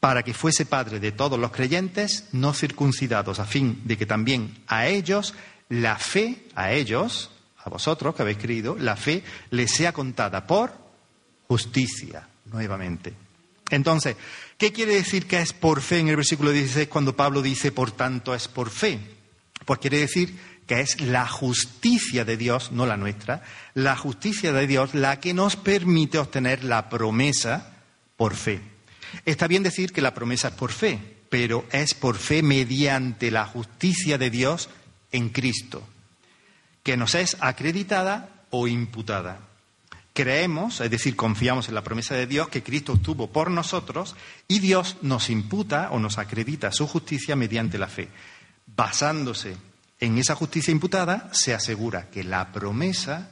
para 0.05 0.21
que 0.21 0.35
fuese 0.35 0.67
padre 0.67 0.99
de 0.99 1.11
todos 1.11 1.39
los 1.39 1.49
creyentes 1.49 2.25
no 2.31 2.53
circuncidados, 2.53 3.39
a 3.39 3.45
fin 3.45 3.81
de 3.85 3.97
que 3.97 4.05
también 4.05 4.53
a 4.67 4.85
ellos 4.85 5.33
la 5.67 5.97
fe, 5.97 6.45
a 6.53 6.73
ellos, 6.73 7.31
a 7.57 7.71
vosotros 7.71 8.13
que 8.13 8.21
habéis 8.21 8.37
creído, 8.37 8.77
la 8.79 8.97
fe 8.97 9.23
les 9.49 9.71
sea 9.71 9.93
contada 9.93 10.45
por 10.45 10.71
justicia, 11.47 12.27
nuevamente. 12.51 13.15
Entonces, 13.71 14.15
¿qué 14.59 14.71
quiere 14.71 14.93
decir 14.93 15.25
que 15.25 15.41
es 15.41 15.53
por 15.53 15.81
fe 15.81 15.97
en 15.97 16.09
el 16.09 16.17
versículo 16.17 16.51
16 16.51 16.87
cuando 16.87 17.15
Pablo 17.15 17.41
dice, 17.41 17.71
por 17.71 17.89
tanto, 17.89 18.35
es 18.35 18.47
por 18.47 18.69
fe? 18.69 18.99
Pues 19.65 19.79
quiere 19.79 20.01
decir 20.01 20.37
que 20.67 20.81
es 20.81 21.01
la 21.01 21.27
justicia 21.27 22.25
de 22.25 22.37
Dios, 22.37 22.71
no 22.71 22.85
la 22.85 22.95
nuestra, 22.95 23.41
la 23.73 23.97
justicia 23.97 24.53
de 24.53 24.67
Dios 24.67 24.93
la 24.93 25.19
que 25.19 25.33
nos 25.33 25.55
permite 25.55 26.19
obtener 26.19 26.63
la 26.63 26.89
promesa 26.89 27.73
por 28.17 28.35
fe. 28.35 28.74
Está 29.23 29.47
bien 29.47 29.63
decir 29.63 29.93
que 29.93 30.01
la 30.01 30.13
promesa 30.13 30.49
es 30.49 30.53
por 30.55 30.71
fe, 30.71 30.99
pero 31.29 31.65
es 31.71 31.93
por 31.93 32.17
fe 32.17 32.43
mediante 32.43 33.31
la 33.31 33.45
justicia 33.45 34.17
de 34.17 34.29
Dios 34.29 34.69
en 35.11 35.29
Cristo, 35.29 35.83
que 36.83 36.97
nos 36.97 37.15
es 37.15 37.37
acreditada 37.39 38.43
o 38.49 38.67
imputada. 38.67 39.39
Creemos, 40.13 40.79
es 40.79 40.89
decir, 40.89 41.15
confiamos 41.15 41.67
en 41.67 41.75
la 41.75 41.83
promesa 41.83 42.15
de 42.15 42.25
Dios 42.25 42.47
que 42.47 42.63
Cristo 42.63 42.93
obtuvo 42.93 43.31
por 43.31 43.51
nosotros 43.51 44.15
y 44.47 44.59
Dios 44.59 44.97
nos 45.01 45.29
imputa 45.29 45.89
o 45.91 45.99
nos 45.99 46.17
acredita 46.17 46.71
su 46.71 46.87
justicia 46.87 47.35
mediante 47.35 47.77
la 47.77 47.87
fe. 47.87 48.09
basándose 48.67 49.55
en 49.99 50.17
esa 50.17 50.35
justicia 50.35 50.71
imputada, 50.71 51.29
se 51.31 51.53
asegura 51.53 52.09
que 52.09 52.23
la 52.23 52.51
promesa 52.51 53.29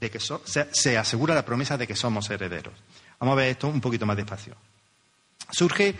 de 0.00 0.10
que 0.10 0.18
se, 0.20 0.98
asegura 0.98 1.34
la 1.34 1.44
promesa 1.44 1.76
de 1.76 1.86
que 1.86 1.94
somos 1.94 2.30
herederos. 2.30 2.74
Vamos 3.18 3.34
a 3.34 3.36
ver 3.36 3.50
esto 3.50 3.68
un 3.68 3.80
poquito 3.80 4.06
más 4.06 4.16
despacio. 4.16 4.56
Surge, 5.50 5.94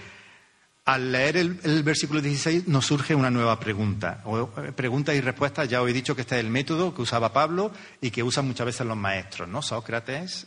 al 0.84 1.12
leer 1.12 1.36
el, 1.36 1.82
versículo 1.82 2.20
16, 2.20 2.68
nos 2.68 2.86
surge 2.86 3.14
una 3.14 3.30
nueva 3.30 3.58
pregunta. 3.60 4.22
Eh, 4.26 4.72
pregunta 4.72 5.14
y 5.14 5.20
respuesta, 5.20 5.64
ya 5.64 5.82
os 5.82 5.90
he 5.90 5.92
dicho 5.92 6.14
que 6.14 6.22
este 6.22 6.36
es 6.36 6.44
el 6.44 6.50
método 6.50 6.94
que 6.94 7.02
usaba 7.02 7.32
Pablo 7.32 7.72
y 8.00 8.10
que 8.10 8.22
usan 8.22 8.46
muchas 8.46 8.66
veces 8.66 8.86
los 8.86 8.96
maestros, 8.96 9.48
¿no? 9.48 9.62
Sócrates 9.62 10.46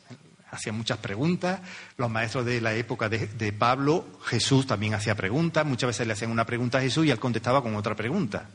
hacía 0.52 0.72
muchas 0.72 1.00
preguntas, 1.00 1.62
los 1.98 2.12
maestros 2.12 2.46
de 2.46 2.62
la 2.62 2.76
época 2.76 3.10
de, 3.10 3.28
de 3.28 3.54
Pablo, 3.54 4.06
Jesús 4.26 4.68
también 4.68 4.94
hacía 4.94 5.16
preguntas, 5.16 5.66
muchas 5.66 5.88
veces 5.88 6.06
le 6.06 6.14
hacían 6.14 6.30
una 6.30 6.46
pregunta 6.46 6.78
a 6.78 6.82
Jesús 6.82 7.06
y 7.06 7.12
él 7.12 7.20
contestaba 7.20 7.64
con 7.64 7.76
otra 7.76 7.96
pregunta. 7.96 8.48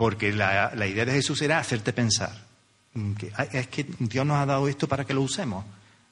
Porque 0.00 0.32
la, 0.32 0.72
idea 0.86 1.04
de 1.04 1.12
Jesús 1.12 1.42
era 1.42 1.58
hacerte 1.58 1.92
pensar. 1.92 2.32
Que, 3.18 3.30
es 3.52 3.66
que 3.66 3.84
Dios 3.98 4.24
nos 4.24 4.38
ha 4.38 4.46
dado 4.46 4.66
esto 4.66 4.88
para 4.88 5.04
que 5.04 5.12
lo 5.12 5.20
usemos. 5.20 5.62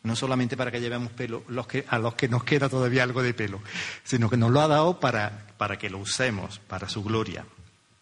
No 0.08 0.16
solamente 0.16 0.56
para 0.56 0.72
que 0.72 0.80
llevemos 0.80 1.12
pelo 1.12 1.44
los 1.48 1.66
que, 1.66 1.84
a 1.86 1.98
los 1.98 2.14
que 2.14 2.28
nos 2.28 2.42
queda 2.44 2.68
todavía 2.68 3.02
algo 3.02 3.22
de 3.22 3.34
pelo, 3.34 3.60
sino 4.02 4.28
que 4.28 4.36
nos 4.36 4.50
lo 4.50 4.60
ha 4.60 4.68
dado 4.68 4.98
para, 4.98 5.46
para 5.56 5.78
que 5.78 5.90
lo 5.90 5.98
usemos, 5.98 6.58
para 6.58 6.88
su 6.88 7.04
gloria. 7.04 7.44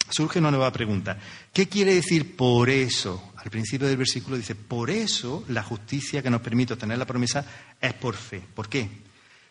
Surge 0.08 0.38
una 0.38 0.50
nueva 0.50 0.72
pregunta. 0.72 1.18
¿Qué 1.52 1.68
quiere 1.68 1.94
decir 1.94 2.36
por 2.36 2.70
eso? 2.70 3.32
Al 3.36 3.50
principio 3.50 3.88
del 3.88 3.96
versículo 3.96 4.36
dice, 4.36 4.54
por 4.54 4.88
eso 4.88 5.44
la 5.48 5.62
justicia 5.62 6.22
que 6.22 6.30
nos 6.30 6.40
permite 6.40 6.74
obtener 6.74 6.96
la 6.96 7.06
promesa 7.06 7.44
es 7.80 7.92
por 7.92 8.14
fe. 8.14 8.42
¿Por 8.54 8.68
qué? 8.68 8.88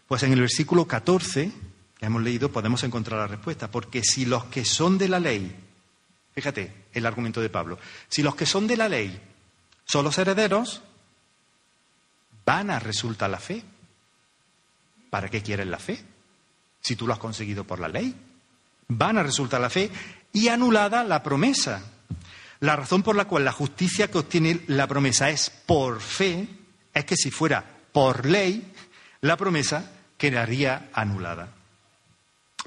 Pues 0.07 0.23
en 0.23 0.31
el 0.31 0.39
versículo 0.39 0.87
14 0.87 1.51
que 1.99 2.05
hemos 2.05 2.23
leído 2.23 2.51
podemos 2.51 2.83
encontrar 2.83 3.19
la 3.19 3.27
respuesta. 3.27 3.69
Porque 3.69 4.03
si 4.03 4.25
los 4.25 4.45
que 4.45 4.65
son 4.65 4.97
de 4.97 5.09
la 5.09 5.19
ley 5.19 5.55
Fíjate 6.35 6.69
el 6.91 7.05
argumento 7.05 7.41
de 7.41 7.49
Pablo. 7.49 7.79
Si 8.09 8.21
los 8.21 8.35
que 8.35 8.45
son 8.45 8.67
de 8.67 8.75
la 8.75 8.89
ley 8.89 9.17
son 9.85 10.03
los 10.03 10.17
herederos, 10.17 10.81
vana 12.45 12.79
resulta 12.79 13.27
la 13.27 13.39
fe. 13.39 13.63
¿Para 15.09 15.29
qué 15.29 15.41
quieren 15.41 15.71
la 15.71 15.79
fe? 15.79 16.03
Si 16.81 16.95
tú 16.95 17.07
lo 17.07 17.13
has 17.13 17.19
conseguido 17.19 17.63
por 17.63 17.79
la 17.79 17.87
ley. 17.87 18.13
Vana 18.87 19.23
resulta 19.23 19.59
la 19.59 19.69
fe 19.69 19.89
y 20.31 20.47
anulada 20.49 21.03
la 21.03 21.23
promesa. 21.23 21.81
La 22.59 22.75
razón 22.75 23.03
por 23.03 23.15
la 23.15 23.25
cual 23.25 23.45
la 23.45 23.51
justicia 23.51 24.09
que 24.09 24.17
obtiene 24.17 24.61
la 24.67 24.87
promesa 24.87 25.29
es 25.29 25.49
por 25.49 26.01
fe 26.01 26.47
es 26.93 27.05
que 27.05 27.17
si 27.17 27.31
fuera 27.31 27.65
por 27.91 28.25
ley, 28.25 28.73
la 29.21 29.37
promesa 29.37 29.91
quedaría 30.17 30.89
anulada. 30.93 31.49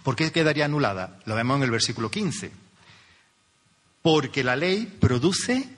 ¿Por 0.02 0.16
qué 0.16 0.32
quedaría 0.32 0.64
anulada? 0.64 1.18
Lo 1.24 1.34
vemos 1.34 1.56
en 1.58 1.64
el 1.64 1.70
versículo 1.70 2.10
15 2.10 2.68
porque 4.02 4.42
la 4.42 4.56
ley 4.56 4.86
produce 4.86 5.68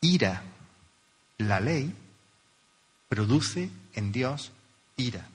ira. 0.00 0.42
La 1.38 1.60
ley 1.60 1.92
produce 3.16 3.70
en 3.94 4.12
Dios 4.12 4.52
ira. 4.98 5.26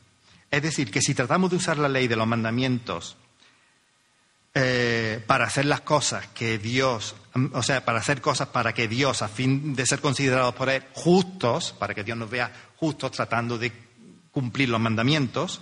Es 0.51 0.61
decir, 0.61 0.91
que 0.91 1.01
si 1.01 1.15
tratamos 1.15 1.49
de 1.49 1.55
usar 1.55 1.79
la 1.79 1.89
ley 1.89 2.07
de 2.07 2.15
los 2.15 2.27
mandamientos 2.27 3.17
eh, 4.53 5.23
para 5.25 5.45
hacer 5.45 5.65
las 5.65 5.81
cosas 5.81 6.27
que 6.27 6.59
Dios, 6.59 7.15
o 7.53 7.63
sea, 7.63 7.83
para 7.83 7.97
hacer 7.97 8.21
cosas 8.21 8.49
para 8.49 8.73
que 8.73 8.87
Dios, 8.87 9.23
a 9.23 9.27
fin 9.27 9.73
de 9.73 9.87
ser 9.87 9.99
considerados 9.99 10.53
por 10.53 10.69
Él 10.69 10.83
justos, 10.93 11.73
para 11.79 11.95
que 11.95 12.03
Dios 12.03 12.19
nos 12.19 12.29
vea 12.29 12.51
justos 12.75 13.13
tratando 13.13 13.57
de 13.57 13.71
cumplir 14.31 14.69
los 14.69 14.79
mandamientos, 14.79 15.59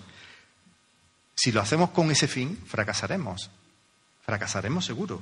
si 1.35 1.53
lo 1.53 1.61
hacemos 1.61 1.91
con 1.91 2.11
ese 2.11 2.27
fin, 2.27 2.61
fracasaremos. 2.67 3.49
Fracasaremos 4.25 4.85
seguro. 4.85 5.21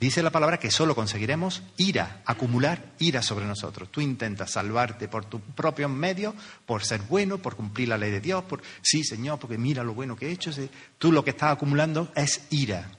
Dice 0.00 0.22
la 0.22 0.30
palabra 0.30 0.58
que 0.58 0.70
solo 0.70 0.94
conseguiremos 0.94 1.62
ira, 1.76 2.22
acumular 2.24 2.94
ira 2.98 3.22
sobre 3.22 3.44
nosotros. 3.44 3.92
Tú 3.92 4.00
intentas 4.00 4.52
salvarte 4.52 5.08
por 5.08 5.26
tus 5.26 5.42
propios 5.54 5.90
medios, 5.90 6.34
por 6.64 6.82
ser 6.82 7.02
bueno, 7.02 7.36
por 7.36 7.54
cumplir 7.54 7.88
la 7.88 7.98
ley 7.98 8.10
de 8.10 8.22
Dios, 8.22 8.42
por 8.44 8.62
sí, 8.80 9.04
Señor, 9.04 9.38
porque 9.38 9.58
mira 9.58 9.84
lo 9.84 9.92
bueno 9.92 10.16
que 10.16 10.28
he 10.28 10.32
hecho. 10.32 10.52
Tú 10.96 11.12
lo 11.12 11.22
que 11.22 11.30
estás 11.30 11.52
acumulando 11.52 12.10
es 12.14 12.46
ira. 12.48 12.90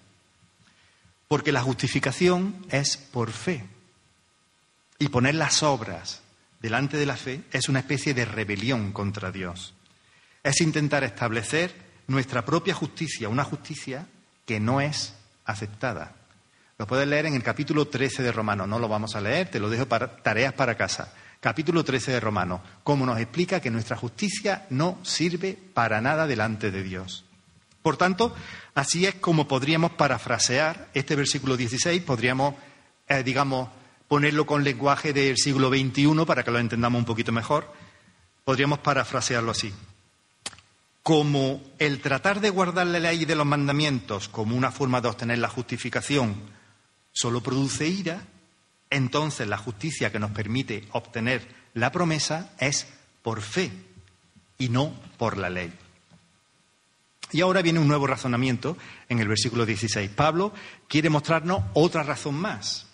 Porque 1.28 1.52
la 1.52 1.64
justificación 1.64 2.68
es 2.70 2.98
por 2.98 3.32
fe. 3.32 3.66
Y 5.00 5.08
poner 5.10 5.34
las 5.34 5.64
obras 5.64 6.22
delante 6.62 6.98
de 6.98 7.08
la 7.08 7.18
fe 7.18 7.42
es 7.52 7.68
una 7.68 7.80
especie 7.80 8.14
de 8.14 8.26
rebelión 8.26 8.92
contra 8.92 9.32
Dios. 9.32 9.74
Es 10.44 10.62
intentar 10.62 11.04
establecer 11.04 11.74
nuestra 12.06 12.46
propia 12.46 12.76
justicia, 12.76 13.28
una 13.28 13.44
justicia 13.44 14.06
que 14.46 14.60
no 14.60 14.82
es 14.82 15.16
aceptada. 15.46 16.21
Lo 16.82 16.88
puedes 16.88 17.08
leer 17.08 17.28
en 17.28 17.36
el 17.36 17.44
capítulo 17.44 17.88
13 17.88 18.24
de 18.24 18.32
Romano. 18.32 18.66
No 18.66 18.80
lo 18.80 18.88
vamos 18.88 19.16
a 19.16 19.22
leer, 19.22 19.52
te 19.52 19.60
lo 19.60 19.70
dejo 19.70 19.86
para 19.86 20.18
tareas 20.18 20.54
para 20.54 20.74
casa. 20.74 21.14
Capítulo 21.40 21.84
13 21.84 22.14
de 22.14 22.20
Romano. 22.20 22.60
Cómo 22.84 23.06
nos 23.06 23.20
explica 23.20 23.60
que 23.60 23.70
nuestra 23.70 23.96
justicia 23.96 24.66
no 24.72 24.98
sirve 25.04 25.56
para 25.76 26.02
nada 26.02 26.26
delante 26.26 26.72
de 26.72 26.82
Dios. 26.82 27.24
Por 27.84 27.98
tanto, 27.98 28.36
así 28.74 29.06
es 29.06 29.14
como 29.14 29.48
podríamos 29.48 29.92
parafrasear 29.92 30.88
este 30.96 31.16
versículo 31.16 31.56
16, 31.56 32.02
podríamos, 32.02 32.56
eh, 33.08 33.22
digamos, 33.22 33.70
ponerlo 34.08 34.48
con 34.48 34.64
lenguaje 34.64 35.14
del 35.14 35.38
siglo 35.38 35.70
XXI 35.70 36.26
para 36.26 36.42
que 36.42 36.50
lo 36.50 36.58
entendamos 36.58 36.98
un 36.98 37.06
poquito 37.06 37.32
mejor. 37.32 37.72
Podríamos 38.44 38.80
parafrasearlo 38.80 39.52
así. 39.52 39.72
Como 41.04 41.62
el 41.78 42.02
tratar 42.02 42.42
de 42.42 42.50
guardar 42.50 42.88
la 42.88 43.00
ley 43.00 43.26
de 43.26 43.36
los 43.36 43.46
mandamientos 43.46 44.30
como 44.30 44.56
una 44.56 44.72
forma 44.72 45.00
de 45.00 45.10
obtener 45.10 45.38
la 45.38 45.48
justificación 45.48 46.60
solo 47.12 47.42
produce 47.42 47.88
ira, 47.88 48.24
entonces 48.90 49.48
la 49.48 49.58
justicia 49.58 50.12
que 50.12 50.20
nos 50.20 50.32
permite 50.32 50.88
obtener 50.92 51.48
la 51.74 51.92
promesa 51.92 52.54
es 52.60 52.88
por 53.22 53.42
fe 53.42 53.72
y 54.58 54.70
no 54.70 54.94
por 55.18 55.38
la 55.38 55.50
ley. 55.50 55.74
Y 57.32 57.42
ahora 57.42 57.62
viene 57.62 57.80
un 57.80 57.88
nuevo 57.88 58.08
razonamiento 58.08 58.78
en 59.08 59.20
el 59.20 59.28
versículo 59.28 59.66
16. 59.66 60.10
Pablo 60.12 60.54
quiere 60.88 61.10
mostrarnos 61.10 61.64
otra 61.74 62.04
razón 62.04 62.36
más 62.36 62.88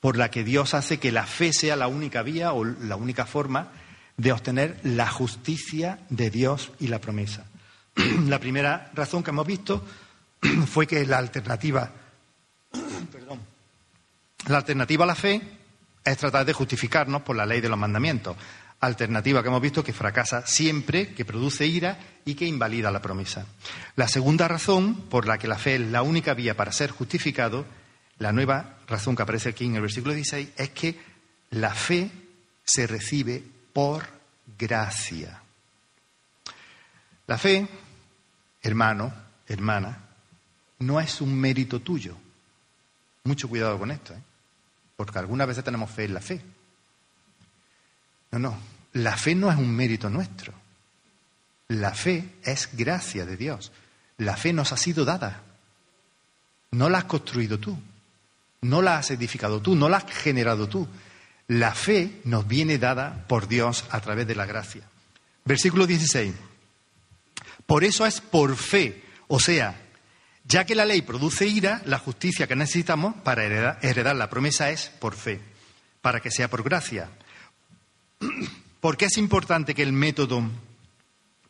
por 0.00 0.16
la 0.16 0.30
que 0.30 0.44
Dios 0.44 0.74
hace 0.74 0.98
que 0.98 1.12
la 1.12 1.26
fe 1.26 1.52
sea 1.52 1.76
la 1.76 1.88
única 1.88 2.22
vía 2.22 2.52
o 2.52 2.64
la 2.64 2.96
única 2.96 3.26
forma 3.26 3.72
de 4.16 4.32
obtener 4.32 4.78
la 4.82 5.08
justicia 5.08 5.98
de 6.08 6.30
Dios 6.30 6.72
y 6.80 6.88
la 6.88 7.00
promesa. 7.00 7.46
La 8.26 8.40
primera 8.40 8.90
razón 8.94 9.22
que 9.22 9.30
hemos 9.30 9.46
visto 9.46 9.84
fue 10.66 10.86
que 10.86 11.06
la 11.06 11.18
alternativa 11.18 11.90
la 14.46 14.58
alternativa 14.58 15.04
a 15.04 15.06
la 15.06 15.14
fe 15.14 15.40
es 16.04 16.18
tratar 16.18 16.44
de 16.44 16.52
justificarnos 16.52 17.22
por 17.22 17.36
la 17.36 17.46
ley 17.46 17.60
de 17.60 17.68
los 17.68 17.78
mandamientos. 17.78 18.36
Alternativa 18.80 19.42
que 19.42 19.48
hemos 19.48 19.62
visto 19.62 19.82
que 19.82 19.94
fracasa 19.94 20.46
siempre, 20.46 21.14
que 21.14 21.24
produce 21.24 21.66
ira 21.66 21.98
y 22.24 22.34
que 22.34 22.46
invalida 22.46 22.90
la 22.90 23.00
promesa. 23.00 23.46
La 23.96 24.08
segunda 24.08 24.46
razón 24.46 25.08
por 25.08 25.26
la 25.26 25.38
que 25.38 25.48
la 25.48 25.56
fe 25.56 25.76
es 25.76 25.80
la 25.80 26.02
única 26.02 26.34
vía 26.34 26.56
para 26.56 26.72
ser 26.72 26.90
justificado, 26.90 27.64
la 28.18 28.32
nueva 28.32 28.76
razón 28.86 29.16
que 29.16 29.22
aparece 29.22 29.50
aquí 29.50 29.64
en 29.64 29.76
el 29.76 29.82
versículo 29.82 30.12
16, 30.12 30.50
es 30.56 30.70
que 30.70 31.00
la 31.50 31.74
fe 31.74 32.10
se 32.64 32.86
recibe 32.86 33.42
por 33.72 34.04
gracia. 34.58 35.40
La 37.26 37.38
fe, 37.38 37.66
hermano, 38.60 39.14
hermana, 39.48 39.98
no 40.80 41.00
es 41.00 41.22
un 41.22 41.34
mérito 41.34 41.80
tuyo. 41.80 42.16
Mucho 43.24 43.48
cuidado 43.48 43.78
con 43.78 43.90
esto. 43.90 44.12
¿eh? 44.12 44.18
Porque 45.04 45.18
algunas 45.18 45.46
veces 45.46 45.64
tenemos 45.64 45.90
fe 45.90 46.04
en 46.04 46.14
la 46.14 46.20
fe. 46.20 46.40
No, 48.32 48.38
no, 48.38 48.58
la 48.94 49.16
fe 49.16 49.34
no 49.34 49.50
es 49.50 49.58
un 49.58 49.70
mérito 49.70 50.08
nuestro. 50.08 50.52
La 51.68 51.94
fe 51.94 52.36
es 52.42 52.70
gracia 52.72 53.26
de 53.26 53.36
Dios. 53.36 53.72
La 54.18 54.36
fe 54.36 54.52
nos 54.52 54.72
ha 54.72 54.76
sido 54.76 55.04
dada. 55.04 55.42
No 56.70 56.88
la 56.88 56.98
has 56.98 57.04
construido 57.04 57.58
tú. 57.58 57.78
No 58.62 58.82
la 58.82 58.98
has 58.98 59.10
edificado 59.10 59.60
tú. 59.60 59.74
No 59.74 59.88
la 59.88 59.98
has 59.98 60.10
generado 60.10 60.68
tú. 60.68 60.88
La 61.48 61.74
fe 61.74 62.20
nos 62.24 62.46
viene 62.48 62.78
dada 62.78 63.26
por 63.28 63.48
Dios 63.48 63.84
a 63.90 64.00
través 64.00 64.26
de 64.26 64.34
la 64.34 64.46
gracia. 64.46 64.82
Versículo 65.44 65.86
16. 65.86 66.34
Por 67.66 67.84
eso 67.84 68.06
es 68.06 68.20
por 68.20 68.56
fe. 68.56 69.04
O 69.28 69.38
sea, 69.38 69.83
ya 70.44 70.64
que 70.66 70.74
la 70.74 70.84
ley 70.84 71.02
produce 71.02 71.46
ira, 71.46 71.82
la 71.86 71.98
justicia 71.98 72.46
que 72.46 72.54
necesitamos 72.54 73.14
para 73.24 73.44
heredar, 73.44 74.14
la 74.14 74.30
promesa 74.30 74.70
es 74.70 74.90
por 74.98 75.14
fe, 75.14 75.40
para 76.02 76.20
que 76.20 76.30
sea 76.30 76.48
por 76.48 76.62
gracia. 76.62 77.10
¿Por 78.80 78.98
qué 78.98 79.06
es 79.06 79.16
importante 79.16 79.74
que 79.74 79.82
el 79.82 79.94
método 79.94 80.42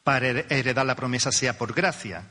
para 0.05 0.29
heredar 0.29 0.87
la 0.87 0.95
promesa 0.95 1.33
sea 1.33 1.59
por 1.59 1.75
gracia? 1.75 2.29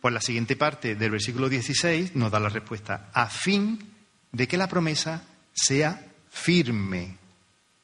Pues 0.00 0.14
la 0.14 0.20
siguiente 0.20 0.54
parte 0.54 0.94
del 0.94 1.10
versículo 1.10 1.48
16 1.48 2.14
nos 2.14 2.30
da 2.30 2.38
la 2.38 2.48
respuesta, 2.48 3.10
a 3.12 3.26
fin 3.26 3.80
de 4.30 4.46
que 4.46 4.56
la 4.56 4.68
promesa 4.68 5.24
sea 5.52 6.06
firme. 6.30 7.16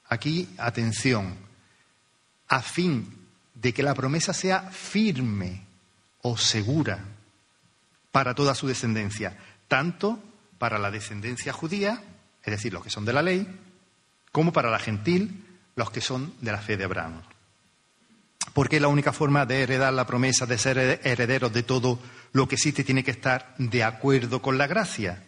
Aquí, 0.08 0.48
atención, 0.58 1.34
a 2.46 2.62
fin 2.62 3.12
de 3.54 3.74
que 3.74 3.82
la 3.82 3.94
promesa 3.94 4.32
sea 4.32 4.60
firme 4.70 5.62
o 6.22 6.38
segura. 6.38 7.13
Para 8.14 8.36
toda 8.36 8.54
su 8.54 8.68
descendencia, 8.68 9.36
tanto 9.66 10.22
para 10.58 10.78
la 10.78 10.92
descendencia 10.92 11.52
judía, 11.52 12.00
es 12.44 12.52
decir, 12.52 12.72
los 12.72 12.84
que 12.84 12.88
son 12.88 13.04
de 13.04 13.12
la 13.12 13.22
ley, 13.22 13.44
como 14.30 14.52
para 14.52 14.70
la 14.70 14.78
gentil, 14.78 15.44
los 15.74 15.90
que 15.90 16.00
son 16.00 16.32
de 16.40 16.52
la 16.52 16.58
fe 16.58 16.76
de 16.76 16.84
Abraham. 16.84 17.22
Porque 18.52 18.78
la 18.78 18.86
única 18.86 19.12
forma 19.12 19.46
de 19.46 19.62
heredar 19.62 19.92
la 19.92 20.06
promesa, 20.06 20.46
de 20.46 20.58
ser 20.58 21.00
herederos 21.02 21.52
de 21.52 21.64
todo 21.64 21.98
lo 22.30 22.46
que 22.46 22.54
existe, 22.54 22.84
tiene 22.84 23.02
que 23.02 23.10
estar 23.10 23.52
de 23.58 23.82
acuerdo 23.82 24.40
con 24.40 24.58
la 24.58 24.68
gracia, 24.68 25.24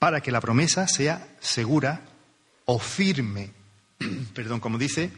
para 0.00 0.20
que 0.20 0.32
la 0.32 0.40
promesa 0.40 0.88
sea 0.88 1.28
segura 1.38 2.00
o 2.64 2.80
firme. 2.80 3.52
Perdón, 4.34 4.58
como 4.58 4.78
dice 4.78 5.12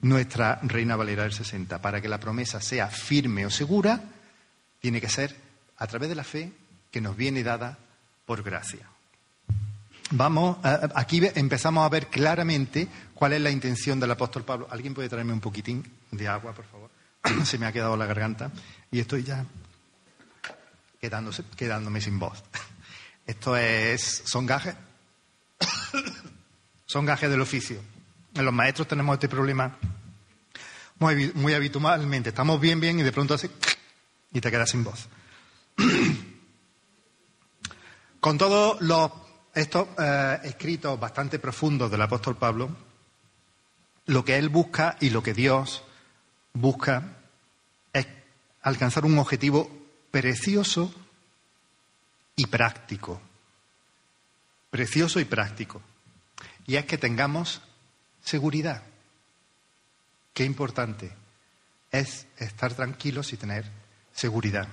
nuestra 0.00 0.58
Reina 0.62 0.96
Valera 0.96 1.24
del 1.24 1.34
60, 1.34 1.82
para 1.82 2.00
que 2.00 2.08
la 2.08 2.18
promesa 2.18 2.62
sea 2.62 2.88
firme 2.88 3.44
o 3.44 3.50
segura, 3.50 4.02
tiene 4.82 5.00
que 5.00 5.08
ser 5.08 5.34
a 5.78 5.86
través 5.86 6.08
de 6.08 6.16
la 6.16 6.24
fe 6.24 6.52
que 6.90 7.00
nos 7.00 7.16
viene 7.16 7.44
dada 7.44 7.78
por 8.26 8.42
gracia. 8.42 8.80
Vamos, 10.10 10.58
aquí 10.94 11.22
empezamos 11.36 11.86
a 11.86 11.88
ver 11.88 12.08
claramente 12.08 12.88
cuál 13.14 13.32
es 13.32 13.40
la 13.40 13.50
intención 13.50 14.00
del 14.00 14.10
apóstol 14.10 14.44
Pablo. 14.44 14.66
¿Alguien 14.70 14.92
puede 14.92 15.08
traerme 15.08 15.32
un 15.32 15.40
poquitín 15.40 15.88
de 16.10 16.28
agua, 16.28 16.52
por 16.52 16.66
favor? 16.66 16.90
Se 17.46 17.58
me 17.58 17.66
ha 17.66 17.72
quedado 17.72 17.96
la 17.96 18.06
garganta 18.06 18.50
y 18.90 18.98
estoy 18.98 19.22
ya 19.22 19.46
quedándome 21.00 22.00
sin 22.00 22.18
voz. 22.18 22.42
Esto 23.26 23.56
es, 23.56 24.22
son 24.26 24.46
gajes, 24.46 24.74
son 26.86 27.06
gajes 27.06 27.30
del 27.30 27.40
oficio. 27.40 27.80
En 28.34 28.44
los 28.44 28.52
maestros 28.52 28.88
tenemos 28.88 29.14
este 29.14 29.28
problema 29.28 29.78
muy, 30.98 31.30
muy 31.36 31.54
habitualmente. 31.54 32.30
Estamos 32.30 32.60
bien, 32.60 32.80
bien 32.80 32.98
y 32.98 33.04
de 33.04 33.12
pronto 33.12 33.34
así 33.34 33.48
y 34.32 34.40
te 34.40 34.50
quedas 34.50 34.70
sin 34.70 34.84
voz. 34.84 35.08
Con 38.20 38.38
todos 38.38 38.78
estos 39.54 39.88
eh, 39.98 40.38
escritos 40.44 40.98
bastante 40.98 41.38
profundos 41.38 41.90
del 41.90 42.02
apóstol 42.02 42.36
Pablo, 42.36 42.76
lo 44.06 44.24
que 44.24 44.36
él 44.36 44.48
busca 44.48 44.96
y 45.00 45.10
lo 45.10 45.22
que 45.22 45.34
Dios 45.34 45.82
busca 46.52 47.16
es 47.92 48.06
alcanzar 48.62 49.04
un 49.04 49.18
objetivo 49.18 49.70
precioso 50.10 50.94
y 52.36 52.46
práctico. 52.46 53.20
Precioso 54.70 55.20
y 55.20 55.24
práctico. 55.24 55.82
Y 56.66 56.76
es 56.76 56.86
que 56.86 56.98
tengamos 56.98 57.60
seguridad. 58.22 58.82
Qué 60.32 60.44
importante 60.44 61.12
es 61.90 62.26
estar 62.38 62.72
tranquilos 62.72 63.32
y 63.32 63.36
tener 63.36 63.81
seguridad 64.12 64.68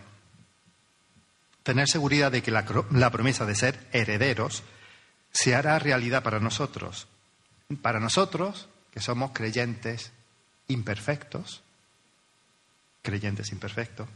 tener 1.70 1.88
seguridad 1.88 2.32
de 2.32 2.42
que 2.42 2.50
la, 2.50 3.12
promesa 3.12 3.46
de 3.46 3.54
ser 3.54 3.88
herederos 3.92 4.64
se 5.32 5.54
hará 5.54 5.78
realidad 5.78 6.24
para 6.24 6.40
nosotros. 6.40 7.08
Para 7.84 8.00
nosotros, 8.00 8.68
que 8.92 9.00
somos 9.00 9.34
creyentes 9.34 10.12
imperfectos, 10.68 11.62
creyentes 13.04 13.52
imperfectos, 13.52 14.10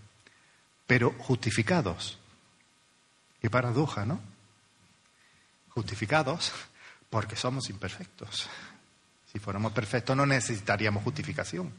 pero 0.88 1.12
justificados. 1.20 2.18
Qué 3.40 3.52
paradoja, 3.52 4.04
¿no? 4.04 4.20
Justificados 5.70 6.52
porque 7.12 7.36
somos 7.36 7.70
imperfectos. 7.70 8.50
Si 9.32 9.38
fuéramos 9.38 9.74
perfectos 9.74 10.18
no 10.18 10.26
necesitaríamos 10.26 11.04
justificación, 11.04 11.72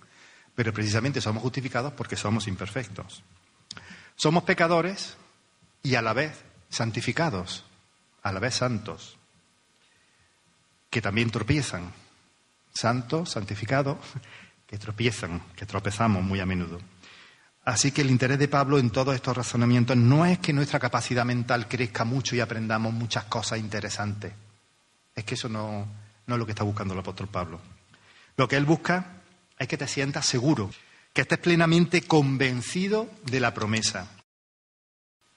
pero 0.55 0.73
precisamente 0.73 1.21
somos 1.21 1.43
justificados 1.43 1.93
porque 1.93 2.17
somos 2.17 2.47
imperfectos. 2.47 3.23
Somos 4.17 4.45
pecadores 4.45 5.17
y 5.83 5.97
a 5.97 6.03
la 6.03 6.13
vez 6.13 6.33
santificados, 6.69 7.65
a 8.23 8.33
la 8.33 8.41
vez 8.41 8.55
santos, 8.55 9.17
que 10.91 11.03
también 11.03 11.31
tropiezan, 11.31 11.93
santos, 12.73 13.31
santificados, 13.31 13.99
que 14.67 14.79
tropiezan, 14.79 15.43
que 15.57 15.67
tropezamos 15.67 16.23
muy 16.23 16.41
a 16.41 16.47
menudo. 16.47 16.81
Así 17.65 17.93
que 17.93 18.03
el 18.03 18.11
interés 18.11 18.39
de 18.39 18.49
Pablo 18.49 18.79
en 18.79 18.91
todos 18.91 19.15
estos 19.15 19.37
razonamientos 19.37 19.97
no 19.97 20.27
es 20.27 20.39
que 20.39 20.53
nuestra 20.53 20.79
capacidad 20.79 21.25
mental 21.25 21.67
crezca 21.67 22.05
mucho 22.05 22.37
y 22.37 22.41
aprendamos 22.41 22.93
muchas 22.93 23.25
cosas 23.25 23.59
interesantes. 23.59 24.33
Es 25.15 25.25
que 25.25 25.35
eso 25.35 25.49
no, 25.49 25.87
no 26.27 26.35
es 26.35 26.39
lo 26.39 26.45
que 26.45 26.53
está 26.53 26.65
buscando 26.65 26.93
el 26.95 27.01
apóstol 27.01 27.29
Pablo. 27.29 27.61
Lo 28.37 28.47
que 28.47 28.57
él 28.57 28.65
busca 28.65 29.23
es 29.59 29.69
que 29.69 29.79
te 29.79 29.89
sientas 29.89 30.27
seguro, 30.27 30.71
que 31.13 31.23
estés 31.23 31.39
plenamente 31.39 32.03
convencido 32.03 33.09
de 33.25 33.41
la 33.41 33.55
promesa, 33.55 34.11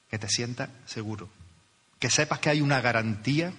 que 0.10 0.17
te 0.17 0.27
sientas 0.27 0.69
seguro, 0.86 1.30
que 1.99 2.10
sepas 2.10 2.39
que 2.39 2.49
hay 2.49 2.62
una 2.62 2.82
garantía 2.82 3.53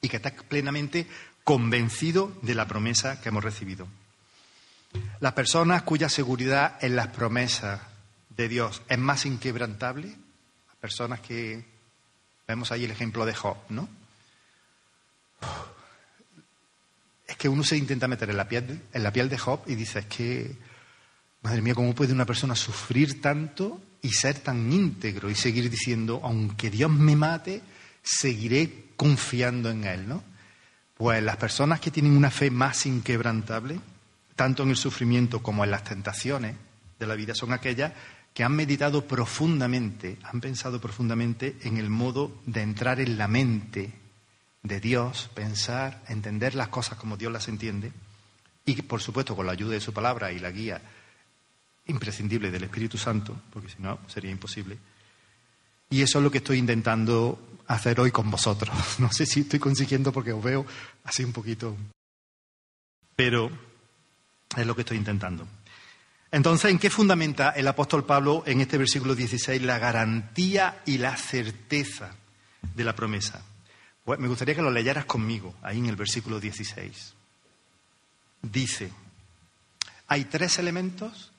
y 0.00 0.08
que 0.08 0.16
estés 0.16 0.32
plenamente 0.44 1.06
convencido 1.44 2.36
de 2.42 2.54
la 2.54 2.66
promesa 2.66 3.20
que 3.20 3.28
hemos 3.28 3.44
recibido. 3.44 3.86
Las 5.20 5.32
personas 5.32 5.82
cuya 5.82 6.08
seguridad 6.08 6.78
en 6.82 6.96
las 6.96 7.08
promesas 7.08 7.80
de 8.30 8.48
Dios 8.48 8.82
es 8.88 8.98
más 8.98 9.26
inquebrantable, 9.26 10.08
las 10.08 10.76
personas 10.80 11.20
que 11.20 11.64
vemos 12.46 12.70
ahí 12.70 12.84
el 12.84 12.90
ejemplo 12.90 13.26
de 13.26 13.34
Job, 13.34 13.56
¿no? 13.68 13.88
Es 17.26 17.36
que 17.36 17.48
uno 17.48 17.64
se 17.64 17.76
intenta 17.76 18.08
meter 18.08 18.30
en 18.30 18.36
la 18.36 18.48
piel, 18.48 18.82
en 18.92 19.02
la 19.02 19.12
piel 19.12 19.28
de 19.28 19.38
Job 19.38 19.62
y 19.66 19.74
dice, 19.74 20.00
es 20.00 20.06
que, 20.06 20.56
madre 21.42 21.60
mía, 21.60 21.74
¿cómo 21.74 21.94
puede 21.94 22.12
una 22.12 22.26
persona 22.26 22.54
sufrir 22.54 23.20
tanto 23.20 23.80
y 24.02 24.10
ser 24.10 24.38
tan 24.38 24.72
íntegro 24.72 25.28
y 25.28 25.34
seguir 25.34 25.68
diciendo, 25.68 26.20
aunque 26.22 26.70
Dios 26.70 26.90
me 26.90 27.16
mate, 27.16 27.62
seguiré 28.02 28.90
confiando 28.96 29.70
en 29.70 29.84
Él, 29.84 30.08
¿no? 30.08 30.22
Pues 30.96 31.22
las 31.22 31.36
personas 31.36 31.80
que 31.80 31.90
tienen 31.90 32.16
una 32.16 32.30
fe 32.30 32.50
más 32.50 32.86
inquebrantable, 32.86 33.80
tanto 34.34 34.62
en 34.62 34.70
el 34.70 34.76
sufrimiento 34.76 35.42
como 35.42 35.64
en 35.64 35.70
las 35.70 35.84
tentaciones 35.84 36.54
de 36.98 37.06
la 37.06 37.16
vida, 37.16 37.34
son 37.34 37.52
aquellas 37.52 37.92
que 38.32 38.44
han 38.44 38.52
meditado 38.52 39.06
profundamente, 39.06 40.18
han 40.22 40.40
pensado 40.40 40.80
profundamente 40.80 41.56
en 41.62 41.78
el 41.78 41.90
modo 41.90 42.40
de 42.46 42.62
entrar 42.62 43.00
en 43.00 43.18
la 43.18 43.28
mente 43.28 43.92
de 44.66 44.80
Dios, 44.80 45.30
pensar, 45.34 46.02
entender 46.08 46.54
las 46.54 46.68
cosas 46.68 46.98
como 46.98 47.16
Dios 47.16 47.32
las 47.32 47.48
entiende, 47.48 47.92
y 48.64 48.82
por 48.82 49.00
supuesto 49.00 49.36
con 49.36 49.46
la 49.46 49.52
ayuda 49.52 49.72
de 49.72 49.80
su 49.80 49.92
palabra 49.92 50.32
y 50.32 50.38
la 50.38 50.50
guía 50.50 50.80
imprescindible 51.86 52.50
del 52.50 52.64
Espíritu 52.64 52.98
Santo, 52.98 53.40
porque 53.52 53.68
si 53.68 53.76
no 53.78 53.98
sería 54.08 54.30
imposible. 54.30 54.78
Y 55.88 56.02
eso 56.02 56.18
es 56.18 56.24
lo 56.24 56.30
que 56.30 56.38
estoy 56.38 56.58
intentando 56.58 57.60
hacer 57.68 58.00
hoy 58.00 58.10
con 58.10 58.30
vosotros. 58.30 58.74
No 58.98 59.12
sé 59.12 59.26
si 59.26 59.40
estoy 59.40 59.58
consiguiendo 59.58 60.12
porque 60.12 60.32
os 60.32 60.42
veo 60.42 60.66
así 61.04 61.22
un 61.24 61.32
poquito, 61.32 61.76
pero 63.14 63.50
es 64.56 64.66
lo 64.66 64.74
que 64.74 64.82
estoy 64.82 64.96
intentando. 64.96 65.46
Entonces, 66.32 66.70
¿en 66.70 66.78
qué 66.78 66.90
fundamenta 66.90 67.50
el 67.50 67.68
apóstol 67.68 68.04
Pablo 68.04 68.42
en 68.46 68.60
este 68.60 68.78
versículo 68.78 69.14
16 69.14 69.62
la 69.62 69.78
garantía 69.78 70.82
y 70.84 70.98
la 70.98 71.16
certeza 71.16 72.14
de 72.74 72.84
la 72.84 72.96
promesa? 72.96 73.44
Me 74.06 74.28
gustaría 74.28 74.54
que 74.54 74.62
lo 74.62 74.70
leyeras 74.70 75.04
conmigo, 75.04 75.54
ahí 75.62 75.78
en 75.78 75.86
el 75.86 75.96
versículo 75.96 76.38
16. 76.38 77.14
Dice, 78.42 78.92
hay 80.06 80.26
tres 80.26 80.60
elementos 80.60 81.32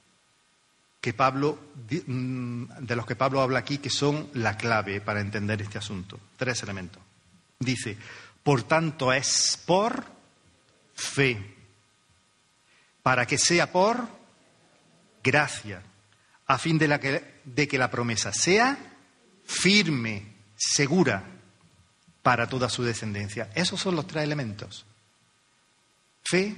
que 0.99 1.13
mm, 1.13 2.63
de 2.81 2.95
los 2.97 3.05
que 3.05 3.15
Pablo 3.15 3.41
habla 3.41 3.59
aquí, 3.59 3.77
que 3.77 3.89
son 3.89 4.29
la 4.33 4.57
clave 4.57 4.99
para 4.99 5.21
entender 5.21 5.61
este 5.61 5.77
asunto. 5.77 6.19
Tres 6.35 6.61
elementos. 6.63 7.01
Dice, 7.57 7.97
por 8.43 8.63
tanto 8.63 9.13
es 9.13 9.57
por 9.65 10.03
fe, 10.93 11.55
para 13.01 13.25
que 13.25 13.37
sea 13.37 13.71
por 13.71 14.09
gracia, 15.23 15.81
a 16.47 16.57
fin 16.57 16.77
de, 16.77 16.99
que, 16.99 17.41
de 17.45 17.67
que 17.67 17.77
la 17.77 17.89
promesa 17.89 18.33
sea 18.33 18.77
firme, 19.45 20.33
segura 20.57 21.36
para 22.27 22.49
toda 22.49 22.67
su 22.67 22.83
descendencia. 22.83 23.49
Esos 23.55 23.79
son 23.79 23.95
los 23.95 24.05
tres 24.05 24.25
elementos. 24.25 24.85
Fe, 26.25 26.53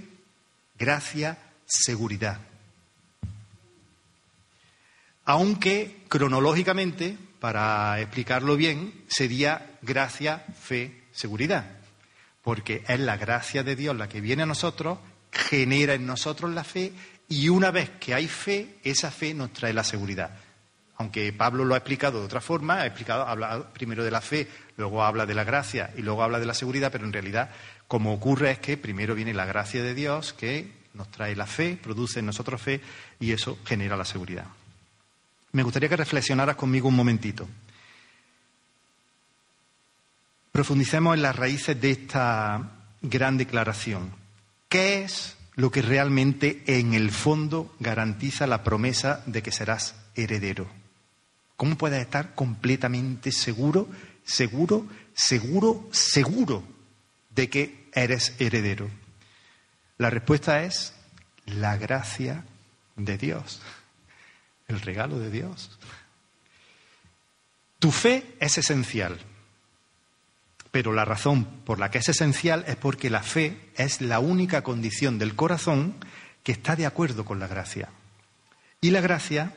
gracia, 0.75 1.38
seguridad 1.67 2.39
aunque 5.29 6.05
cronológicamente, 6.08 7.15
para 7.39 8.01
explicarlo 8.01 8.58
bien, 8.58 9.05
sería 9.08 9.77
gracia, 9.84 10.43
fe, 10.60 11.03
seguridad, 11.12 11.69
porque 12.41 12.84
es 12.88 12.99
la 12.99 13.15
gracia 13.15 13.62
de 13.62 13.75
Dios 13.75 13.95
la 13.95 14.10
que 14.10 14.21
viene 14.21 14.41
a 14.41 14.47
nosotros, 14.47 14.97
genera 15.32 15.93
en 15.93 16.08
nosotros 16.08 16.49
la 16.51 16.63
fe 16.63 16.93
y 17.27 17.49
una 17.49 17.69
vez 17.69 17.91
que 17.99 18.15
hay 18.15 18.27
fe, 18.27 18.79
esa 18.84 19.12
fe 19.12 19.36
nos 19.36 19.53
trae 19.53 19.71
la 19.71 19.84
seguridad. 19.84 20.32
Aunque 20.97 21.32
Pablo 21.32 21.63
lo 21.63 21.75
ha 21.75 21.77
explicado 21.77 22.17
de 22.21 22.25
otra 22.25 22.41
forma, 22.41 22.82
ha 22.82 22.88
explicado, 22.88 23.27
habla 23.27 23.71
primero 23.71 24.03
de 24.03 24.10
la 24.10 24.21
fe, 24.21 24.47
luego 24.80 25.04
habla 25.04 25.26
de 25.26 25.36
la 25.36 25.44
gracia 25.44 25.92
y 25.98 26.02
luego 26.02 26.24
habla 26.24 26.39
de 26.39 26.46
la 26.46 26.54
seguridad, 26.54 26.92
pero 26.92 27.06
en 27.06 27.13
realidad 27.13 27.52
como 27.88 28.13
ocurre 28.13 28.52
es 28.52 28.60
que 28.60 28.78
primero 28.78 29.13
viene 29.13 29.34
la 29.34 29.46
gracia 29.46 29.84
de 29.84 29.94
Dios 29.94 30.34
que 30.34 30.72
nos 30.94 31.12
trae 31.12 31.36
la 31.36 31.46
fe, 31.46 31.78
produce 31.82 32.20
en 32.20 32.28
nosotros 32.28 32.62
fe 32.62 32.82
y 33.20 33.32
eso 33.32 33.60
genera 33.65 33.98
la 33.98 34.06
seguridad. 34.06 34.46
Me 35.52 35.63
gustaría 35.63 35.89
que 35.89 35.98
reflexionaras 35.98 36.56
conmigo 36.56 36.88
un 36.88 36.96
momentito. 36.96 37.48
Profundicemos 40.52 41.15
en 41.15 41.24
las 41.24 41.36
raíces 41.36 41.80
de 41.80 41.92
esta 41.92 42.72
gran 43.02 43.38
declaración. 43.38 44.12
¿Qué 44.70 45.04
es 45.04 45.36
lo 45.56 45.72
que 45.72 45.82
realmente 45.82 46.63
en 46.68 46.94
el 46.94 47.12
fondo 47.12 47.76
garantiza 47.80 48.48
la 48.48 48.63
promesa 48.63 49.24
de 49.26 49.44
que 49.44 49.52
serás 49.52 49.96
heredero? 50.15 50.68
¿Cómo 51.58 51.78
puedes 51.78 52.00
estar 52.00 52.36
completamente 52.36 53.34
seguro, 53.34 53.89
seguro, 54.30 54.86
seguro, 55.13 55.89
seguro 55.92 56.63
de 57.32 57.50
que 57.50 57.89
eres 57.94 58.36
heredero? 58.39 58.89
La 59.98 60.10
respuesta 60.10 60.63
es 60.63 60.94
la 61.46 61.78
gracia 61.78 62.46
de 62.96 63.18
Dios, 63.18 63.62
el 64.68 64.82
regalo 64.82 65.20
de 65.20 65.32
Dios. 65.32 65.78
Tu 67.80 67.92
fe 67.92 68.36
es 68.39 68.58
esencial, 68.58 69.20
pero 70.72 70.94
la 70.94 71.06
razón 71.06 71.46
por 71.65 71.80
la 71.80 71.89
que 71.89 71.98
es 71.98 72.10
esencial 72.10 72.63
es 72.68 72.76
porque 72.76 73.10
la 73.10 73.24
fe 73.24 73.72
es 73.76 74.02
la 74.02 74.20
única 74.20 74.62
condición 74.62 75.18
del 75.18 75.36
corazón 75.36 75.96
que 76.44 76.52
está 76.52 76.76
de 76.76 76.86
acuerdo 76.86 77.26
con 77.26 77.39
la 77.39 77.48
gracia. 77.48 77.89
Y 78.82 78.92
la 78.92 79.02
gracia 79.02 79.56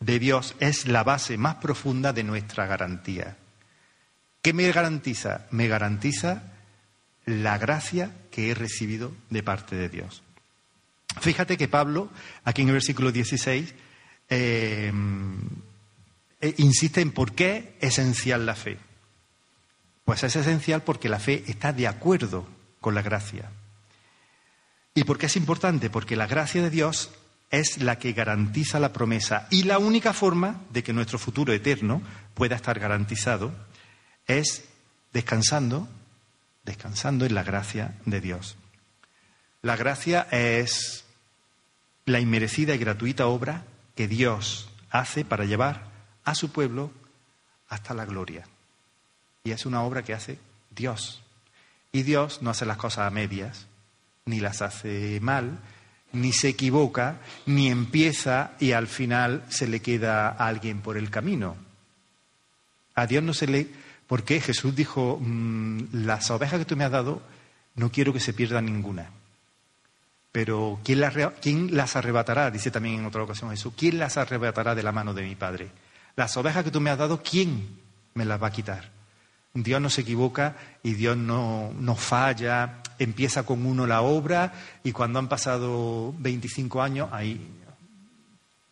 de 0.00 0.18
Dios 0.18 0.54
es 0.60 0.86
la 0.86 1.02
base 1.02 1.38
más 1.38 1.56
profunda 1.56 2.12
de 2.12 2.24
nuestra 2.24 2.66
garantía. 2.66 3.38
¿Qué 4.44 4.52
me 4.52 4.70
garantiza? 4.70 5.46
Me 5.52 5.68
garantiza 5.68 6.42
la 7.24 7.56
gracia 7.56 8.10
que 8.30 8.50
he 8.50 8.54
recibido 8.54 9.10
de 9.30 9.42
parte 9.42 9.74
de 9.74 9.88
Dios. 9.88 10.22
Fíjate 11.18 11.56
que 11.56 11.66
Pablo, 11.66 12.10
aquí 12.44 12.60
en 12.60 12.68
el 12.68 12.74
versículo 12.74 13.10
16, 13.10 13.74
eh, 14.28 14.92
eh, 16.42 16.54
insiste 16.58 17.00
en 17.00 17.12
por 17.12 17.32
qué 17.32 17.78
es 17.80 17.98
esencial 17.98 18.44
la 18.44 18.54
fe. 18.54 18.76
Pues 20.04 20.22
es 20.24 20.36
esencial 20.36 20.82
porque 20.82 21.08
la 21.08 21.20
fe 21.20 21.42
está 21.46 21.72
de 21.72 21.88
acuerdo 21.88 22.46
con 22.82 22.94
la 22.94 23.00
gracia. 23.00 23.50
¿Y 24.94 25.04
por 25.04 25.16
qué 25.16 25.24
es 25.24 25.36
importante? 25.36 25.88
Porque 25.88 26.16
la 26.16 26.26
gracia 26.26 26.60
de 26.60 26.68
Dios 26.68 27.12
es 27.50 27.78
la 27.78 27.98
que 27.98 28.12
garantiza 28.12 28.78
la 28.78 28.92
promesa 28.92 29.48
y 29.50 29.62
la 29.62 29.78
única 29.78 30.12
forma 30.12 30.60
de 30.68 30.82
que 30.82 30.92
nuestro 30.92 31.18
futuro 31.18 31.54
eterno 31.54 32.02
pueda 32.34 32.56
estar 32.56 32.78
garantizado 32.78 33.54
es 34.26 34.64
descansando, 35.12 35.88
descansando 36.64 37.26
en 37.26 37.34
la 37.34 37.42
gracia 37.42 37.94
de 38.04 38.20
Dios. 38.20 38.56
La 39.62 39.76
gracia 39.76 40.26
es 40.30 41.04
la 42.06 42.20
inmerecida 42.20 42.74
y 42.74 42.78
gratuita 42.78 43.26
obra 43.26 43.64
que 43.94 44.08
Dios 44.08 44.68
hace 44.90 45.24
para 45.24 45.44
llevar 45.44 45.86
a 46.24 46.34
su 46.34 46.52
pueblo 46.52 46.90
hasta 47.68 47.94
la 47.94 48.04
gloria. 48.04 48.46
Y 49.44 49.52
es 49.52 49.66
una 49.66 49.82
obra 49.82 50.02
que 50.02 50.14
hace 50.14 50.38
Dios. 50.70 51.22
Y 51.92 52.02
Dios 52.02 52.42
no 52.42 52.50
hace 52.50 52.66
las 52.66 52.76
cosas 52.76 53.06
a 53.06 53.10
medias, 53.10 53.66
ni 54.26 54.40
las 54.40 54.62
hace 54.62 55.18
mal, 55.20 55.58
ni 56.12 56.32
se 56.32 56.48
equivoca, 56.48 57.18
ni 57.46 57.68
empieza 57.68 58.52
y 58.58 58.72
al 58.72 58.86
final 58.86 59.44
se 59.48 59.66
le 59.66 59.80
queda 59.80 60.28
a 60.28 60.46
alguien 60.46 60.80
por 60.80 60.96
el 60.96 61.10
camino. 61.10 61.56
A 62.94 63.06
Dios 63.06 63.22
no 63.22 63.34
se 63.34 63.46
le... 63.46 63.83
Porque 64.14 64.40
Jesús 64.40 64.76
dijo, 64.76 65.18
mm, 65.20 65.86
las 66.04 66.30
ovejas 66.30 66.60
que 66.60 66.64
tú 66.64 66.76
me 66.76 66.84
has 66.84 66.92
dado, 66.92 67.20
no 67.74 67.90
quiero 67.90 68.12
que 68.12 68.20
se 68.20 68.32
pierda 68.32 68.62
ninguna. 68.62 69.10
Pero 70.30 70.78
¿quién 70.84 71.00
las, 71.00 71.14
¿quién 71.42 71.76
las 71.76 71.96
arrebatará? 71.96 72.48
Dice 72.52 72.70
también 72.70 73.00
en 73.00 73.06
otra 73.06 73.24
ocasión 73.24 73.50
Jesús, 73.50 73.74
¿quién 73.76 73.98
las 73.98 74.16
arrebatará 74.16 74.76
de 74.76 74.84
la 74.84 74.92
mano 74.92 75.14
de 75.14 75.22
mi 75.22 75.34
Padre? 75.34 75.68
Las 76.14 76.36
ovejas 76.36 76.62
que 76.62 76.70
tú 76.70 76.80
me 76.80 76.90
has 76.90 76.98
dado, 76.98 77.24
¿quién 77.24 77.66
me 78.14 78.24
las 78.24 78.40
va 78.40 78.46
a 78.46 78.52
quitar? 78.52 78.88
Dios 79.52 79.80
no 79.80 79.90
se 79.90 80.02
equivoca 80.02 80.54
y 80.84 80.94
Dios 80.94 81.16
no, 81.16 81.72
no 81.76 81.96
falla, 81.96 82.82
empieza 83.00 83.42
con 83.42 83.66
uno 83.66 83.84
la 83.84 84.02
obra 84.02 84.52
y 84.84 84.92
cuando 84.92 85.18
han 85.18 85.28
pasado 85.28 86.14
25 86.20 86.80
años, 86.80 87.08
ahí 87.10 87.50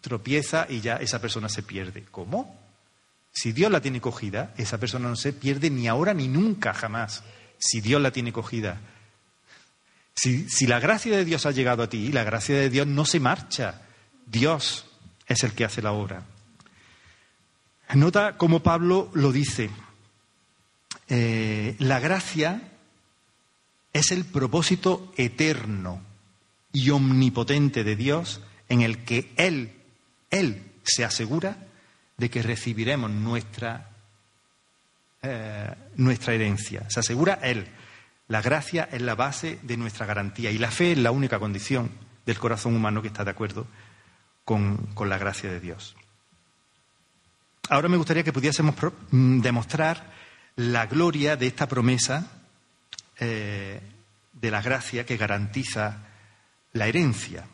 tropieza 0.00 0.68
y 0.68 0.80
ya 0.80 0.98
esa 0.98 1.20
persona 1.20 1.48
se 1.48 1.64
pierde. 1.64 2.04
¿Cómo? 2.12 2.61
Si 3.32 3.52
Dios 3.52 3.72
la 3.72 3.80
tiene 3.80 4.00
cogida, 4.00 4.52
esa 4.56 4.78
persona 4.78 5.08
no 5.08 5.16
se 5.16 5.32
pierde 5.32 5.70
ni 5.70 5.88
ahora 5.88 6.12
ni 6.12 6.28
nunca, 6.28 6.74
jamás. 6.74 7.24
Si 7.58 7.80
Dios 7.80 8.00
la 8.00 8.10
tiene 8.10 8.32
cogida. 8.32 8.80
Si, 10.14 10.48
si 10.48 10.66
la 10.66 10.78
gracia 10.80 11.16
de 11.16 11.24
Dios 11.24 11.46
ha 11.46 11.50
llegado 11.50 11.82
a 11.82 11.88
ti, 11.88 12.12
la 12.12 12.24
gracia 12.24 12.56
de 12.56 12.68
Dios 12.68 12.86
no 12.86 13.06
se 13.06 13.20
marcha. 13.20 13.82
Dios 14.26 14.84
es 15.26 15.42
el 15.44 15.52
que 15.52 15.64
hace 15.64 15.80
la 15.80 15.92
obra. 15.92 16.24
Nota 17.94 18.36
cómo 18.36 18.62
Pablo 18.62 19.10
lo 19.14 19.32
dice. 19.32 19.70
Eh, 21.08 21.76
la 21.78 22.00
gracia 22.00 22.70
es 23.92 24.12
el 24.12 24.24
propósito 24.24 25.12
eterno 25.16 26.02
y 26.72 26.90
omnipotente 26.90 27.84
de 27.84 27.96
Dios 27.96 28.40
en 28.68 28.80
el 28.80 29.04
que 29.04 29.32
Él, 29.36 29.72
Él 30.30 30.62
se 30.84 31.04
asegura 31.04 31.68
de 32.22 32.30
que 32.30 32.40
recibiremos 32.40 33.10
nuestra, 33.10 33.90
eh, 35.22 35.74
nuestra 35.96 36.34
herencia. 36.34 36.88
Se 36.88 37.00
asegura 37.00 37.40
Él. 37.42 37.66
La 38.28 38.40
gracia 38.40 38.88
es 38.92 39.02
la 39.02 39.16
base 39.16 39.58
de 39.62 39.76
nuestra 39.76 40.06
garantía 40.06 40.52
y 40.52 40.58
la 40.58 40.70
fe 40.70 40.92
es 40.92 40.98
la 40.98 41.10
única 41.10 41.40
condición 41.40 41.90
del 42.24 42.38
corazón 42.38 42.76
humano 42.76 43.02
que 43.02 43.08
está 43.08 43.24
de 43.24 43.32
acuerdo 43.32 43.66
con, 44.44 44.76
con 44.94 45.08
la 45.08 45.18
gracia 45.18 45.50
de 45.50 45.58
Dios. 45.58 45.96
Ahora 47.68 47.88
me 47.88 47.96
gustaría 47.96 48.22
que 48.22 48.32
pudiésemos 48.32 48.76
mm, 49.10 49.40
demostrar 49.40 50.12
la 50.54 50.86
gloria 50.86 51.34
de 51.34 51.48
esta 51.48 51.66
promesa 51.66 52.30
eh, 53.18 53.80
de 54.32 54.50
la 54.52 54.62
gracia 54.62 55.04
que 55.04 55.16
garantiza 55.16 56.04
la 56.72 56.86
herencia. 56.86 57.46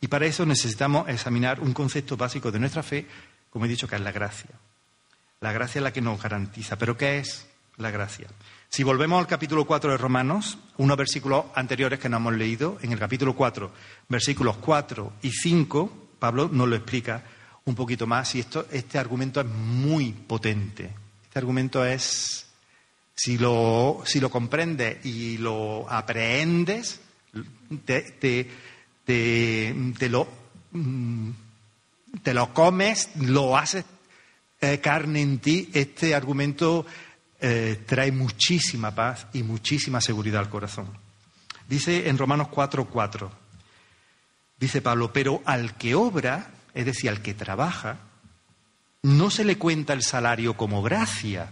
Y 0.00 0.08
para 0.08 0.26
eso 0.26 0.44
necesitamos 0.44 1.08
examinar 1.08 1.60
un 1.60 1.72
concepto 1.72 2.16
básico 2.16 2.50
de 2.50 2.58
nuestra 2.58 2.82
fe, 2.82 3.06
como 3.50 3.64
he 3.64 3.68
dicho, 3.68 3.88
que 3.88 3.96
es 3.96 4.00
la 4.00 4.12
gracia. 4.12 4.50
La 5.40 5.52
gracia 5.52 5.78
es 5.78 5.82
la 5.82 5.92
que 5.92 6.00
nos 6.00 6.22
garantiza. 6.22 6.76
¿Pero 6.76 6.96
qué 6.96 7.18
es 7.18 7.46
la 7.76 7.90
gracia? 7.90 8.28
Si 8.68 8.84
volvemos 8.84 9.18
al 9.18 9.26
capítulo 9.26 9.66
4 9.66 9.92
de 9.92 9.96
Romanos, 9.96 10.58
unos 10.76 10.96
versículos 10.96 11.46
anteriores 11.54 11.98
que 11.98 12.08
no 12.08 12.18
hemos 12.18 12.34
leído, 12.34 12.78
en 12.82 12.92
el 12.92 12.98
capítulo 12.98 13.34
4, 13.34 13.72
versículos 14.08 14.56
4 14.58 15.14
y 15.22 15.32
5, 15.32 16.08
Pablo 16.18 16.48
nos 16.52 16.68
lo 16.68 16.76
explica 16.76 17.24
un 17.64 17.74
poquito 17.74 18.06
más 18.06 18.34
y 18.34 18.40
esto, 18.40 18.66
este 18.70 18.98
argumento 18.98 19.40
es 19.40 19.46
muy 19.46 20.12
potente. 20.12 20.90
Este 21.24 21.38
argumento 21.38 21.84
es, 21.84 22.46
si 23.14 23.38
lo, 23.38 24.02
si 24.04 24.20
lo 24.20 24.30
comprendes 24.30 25.04
y 25.04 25.38
lo 25.38 25.90
aprehendes, 25.90 27.00
te, 27.84 28.48
lo, 30.08 30.28
mm, 30.72 31.30
te 32.22 32.34
lo 32.34 32.52
comes, 32.52 33.10
lo 33.16 33.56
haces 33.56 33.84
eh, 34.60 34.80
carne 34.80 35.22
en 35.22 35.38
ti, 35.38 35.70
este 35.72 36.14
argumento 36.14 36.84
eh, 37.40 37.82
trae 37.86 38.12
muchísima 38.12 38.94
paz 38.94 39.26
y 39.32 39.42
muchísima 39.42 40.00
seguridad 40.00 40.40
al 40.40 40.50
corazón. 40.50 40.88
Dice 41.68 42.08
en 42.08 42.18
Romanos 42.18 42.48
4:4, 42.48 43.30
dice 44.58 44.82
Pablo, 44.82 45.12
pero 45.12 45.40
al 45.46 45.76
que 45.76 45.94
obra, 45.94 46.50
es 46.74 46.84
decir, 46.84 47.08
al 47.08 47.22
que 47.22 47.32
trabaja, 47.32 48.00
no 49.02 49.30
se 49.30 49.44
le 49.44 49.56
cuenta 49.56 49.94
el 49.94 50.02
salario 50.02 50.56
como 50.56 50.82
gracia, 50.82 51.50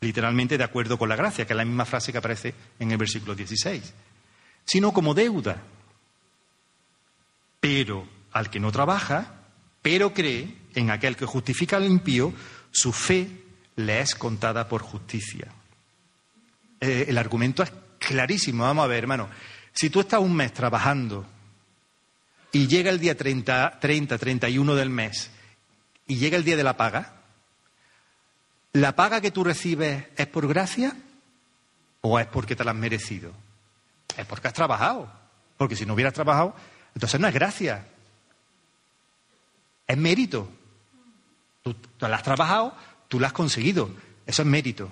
literalmente 0.00 0.58
de 0.58 0.64
acuerdo 0.64 0.98
con 0.98 1.08
la 1.08 1.16
gracia, 1.16 1.46
que 1.46 1.52
es 1.52 1.56
la 1.56 1.64
misma 1.64 1.86
frase 1.86 2.12
que 2.12 2.18
aparece 2.18 2.54
en 2.78 2.90
el 2.90 2.98
versículo 2.98 3.34
16, 3.34 3.94
sino 4.64 4.92
como 4.92 5.14
deuda. 5.14 5.62
Pero 7.60 8.06
al 8.32 8.50
que 8.50 8.60
no 8.60 8.70
trabaja, 8.72 9.34
pero 9.82 10.12
cree 10.12 10.54
en 10.74 10.90
aquel 10.90 11.16
que 11.16 11.26
justifica 11.26 11.76
al 11.76 11.86
impío, 11.86 12.32
su 12.70 12.92
fe 12.92 13.28
le 13.76 14.00
es 14.00 14.14
contada 14.14 14.68
por 14.68 14.82
justicia. 14.82 15.48
Eh, 16.80 17.06
el 17.08 17.18
argumento 17.18 17.62
es 17.62 17.72
clarísimo. 17.98 18.64
Vamos 18.64 18.84
a 18.84 18.88
ver, 18.88 18.98
hermano. 18.98 19.28
Si 19.72 19.90
tú 19.90 20.00
estás 20.00 20.20
un 20.20 20.34
mes 20.34 20.52
trabajando 20.52 21.26
y 22.52 22.66
llega 22.66 22.90
el 22.90 22.98
día 22.98 23.16
30, 23.16 23.78
30, 23.80 24.18
31 24.18 24.74
del 24.74 24.90
mes 24.90 25.30
y 26.06 26.16
llega 26.16 26.36
el 26.36 26.44
día 26.44 26.56
de 26.56 26.64
la 26.64 26.76
paga, 26.76 27.14
¿la 28.72 28.96
paga 28.96 29.20
que 29.20 29.30
tú 29.30 29.44
recibes 29.44 30.04
es 30.16 30.26
por 30.26 30.48
gracia 30.48 30.96
o 32.00 32.18
es 32.18 32.26
porque 32.26 32.56
te 32.56 32.64
la 32.64 32.70
has 32.70 32.76
merecido? 32.76 33.32
Es 34.16 34.26
porque 34.26 34.48
has 34.48 34.54
trabajado. 34.54 35.12
Porque 35.56 35.76
si 35.76 35.86
no 35.86 35.94
hubieras 35.94 36.14
trabajado, 36.14 36.54
entonces 36.96 37.20
no 37.20 37.28
es 37.28 37.34
gracia. 37.34 37.86
Es 39.86 39.98
mérito. 39.98 40.50
Tú, 41.62 41.76
la 42.00 42.16
has 42.16 42.22
trabajado, 42.22 42.74
tú 43.06 43.20
la 43.20 43.26
has 43.26 43.34
conseguido. 43.34 43.90
Eso 44.24 44.40
es 44.40 44.48
mérito. 44.48 44.90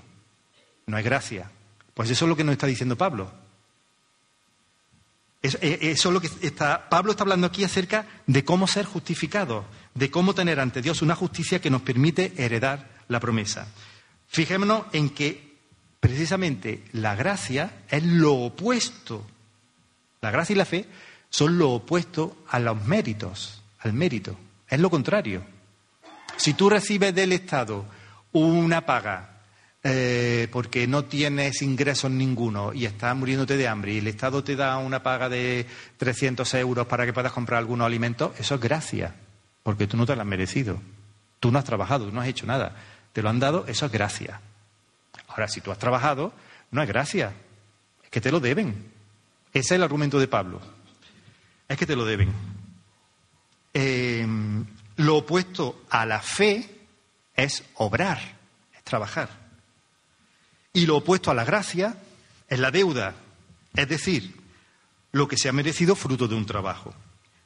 No 0.85 0.99
es 0.99 1.05
gracia. 1.05 1.51
Pues 1.95 2.11
eso 2.11 2.27
es 2.27 2.29
lo 2.29 2.37
que 2.37 2.45
nos 2.45 2.53
está 2.53 2.67
diciendo 2.67 2.97
Pablo. 2.97 3.33
Eso, 5.41 5.57
es 5.63 6.05
lo 6.05 6.21
que 6.21 6.29
está. 6.43 6.91
Pablo 6.91 7.13
está 7.13 7.23
hablando 7.23 7.47
aquí 7.47 7.65
acerca 7.65 8.05
de 8.27 8.45
cómo 8.45 8.67
ser 8.67 8.85
justificados, 8.85 9.65
de 9.95 10.11
cómo 10.11 10.35
tener 10.35 10.61
ante 10.61 10.83
Dios 10.83 11.01
una 11.01 11.15
justicia 11.15 11.63
que 11.63 11.71
nos 11.71 11.81
permite 11.81 12.35
heredar 12.37 12.87
la 13.09 13.19
promesa. 13.19 13.67
Fijémonos 14.29 14.85
en 14.93 15.09
que 15.09 15.57
precisamente 16.01 16.85
la 16.93 17.15
gracia 17.15 17.85
es 17.89 18.05
lo 18.05 18.35
opuesto. 18.35 19.27
La 20.21 20.31
gracia 20.31 20.53
y 20.53 20.57
la 20.57 20.67
fe 20.67 20.87
son 21.35 21.59
lo 21.59 21.73
opuesto 21.73 22.37
a 22.49 22.61
los 22.61 22.87
méritos, 22.87 23.61
al 23.81 23.93
mérito. 23.93 24.37
Es 24.69 24.79
lo 24.79 24.89
contrario. 24.89 25.43
Si 26.37 26.55
tú 26.55 26.71
recibes 26.71 27.13
del 27.13 27.33
Estado 27.33 27.85
una 28.31 28.87
paga 28.87 29.41
eh, 29.83 30.47
porque 30.53 30.87
no 30.87 31.07
tienes 31.07 31.61
ingresos 31.63 32.13
ninguno 32.13 32.73
y 32.73 32.85
estás 32.85 33.17
muriéndote 33.17 33.57
de 33.57 33.67
hambre 33.67 33.95
y 33.95 33.99
el 33.99 34.07
Estado 34.07 34.45
te 34.45 34.55
da 34.55 34.79
una 34.79 35.03
paga 35.03 35.29
de 35.29 35.67
300 35.97 36.55
euros 36.55 36.87
para 36.87 37.05
que 37.05 37.13
puedas 37.13 37.33
comprar 37.33 37.59
algunos 37.59 37.85
alimentos, 37.85 38.31
eso 38.39 38.55
es 38.55 38.61
gracia, 38.61 39.17
porque 39.65 39.89
tú 39.89 39.97
no 39.97 40.07
te 40.07 40.15
lo 40.15 40.23
has 40.23 40.29
merecido. 40.29 40.81
Tú 41.41 41.51
no 41.51 41.59
has 41.59 41.65
trabajado, 41.65 42.05
tú 42.07 42.13
no 42.13 42.21
has 42.21 42.29
hecho 42.29 42.47
nada. 42.47 42.77
Te 43.13 43.23
lo 43.23 43.29
han 43.29 43.41
dado, 43.41 43.65
eso 43.67 43.87
es 43.87 43.91
gracia. 43.91 44.41
Ahora, 45.27 45.49
si 45.49 45.61
tú 45.61 45.73
has 45.73 45.81
trabajado, 45.81 46.33
no 46.71 46.81
es 46.81 46.87
gracia, 46.87 47.33
es 48.05 48.11
que 48.11 48.21
te 48.21 48.31
lo 48.31 48.39
deben. 48.39 48.93
Ese 49.53 49.59
es 49.59 49.73
el 49.73 49.83
argumento 49.83 50.21
de 50.21 50.29
Pablo. 50.29 50.74
Es 51.69 51.79
que 51.79 51.87
te 51.87 51.97
lo 51.97 52.05
deben. 52.05 52.33
Eh, 53.73 54.27
lo 54.97 55.17
opuesto 55.17 55.85
a 55.91 56.07
la 56.07 56.21
fe 56.21 56.87
es 57.35 57.65
obrar, 57.75 58.21
es 58.73 58.85
trabajar. 58.85 59.29
Y 60.73 60.87
lo 60.87 60.99
opuesto 60.99 61.31
a 61.31 61.35
la 61.35 61.45
gracia 61.45 61.97
es 62.49 62.59
la 62.59 62.71
deuda, 62.71 63.15
es 63.75 63.89
decir, 63.89 64.35
lo 65.13 65.29
que 65.29 65.37
se 65.37 65.49
ha 65.49 65.53
merecido 65.53 65.97
fruto 65.97 66.29
de 66.29 66.35
un 66.35 66.47
trabajo. 66.47 66.95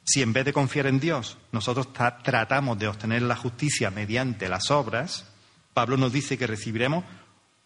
Si 0.03 0.21
en 0.21 0.33
vez 0.33 0.45
de 0.45 0.53
confiar 0.53 0.87
en 0.87 0.99
Dios 0.99 1.37
nosotros 1.51 1.93
tratamos 1.93 2.77
de 2.79 2.87
obtener 2.87 3.21
la 3.21 3.35
justicia 3.35 3.91
mediante 3.91 4.49
las 4.49 4.71
obras, 4.71 5.25
Pablo 5.73 5.97
nos 5.97 6.11
dice 6.11 6.37
que 6.37 6.47
recibiremos 6.47 7.05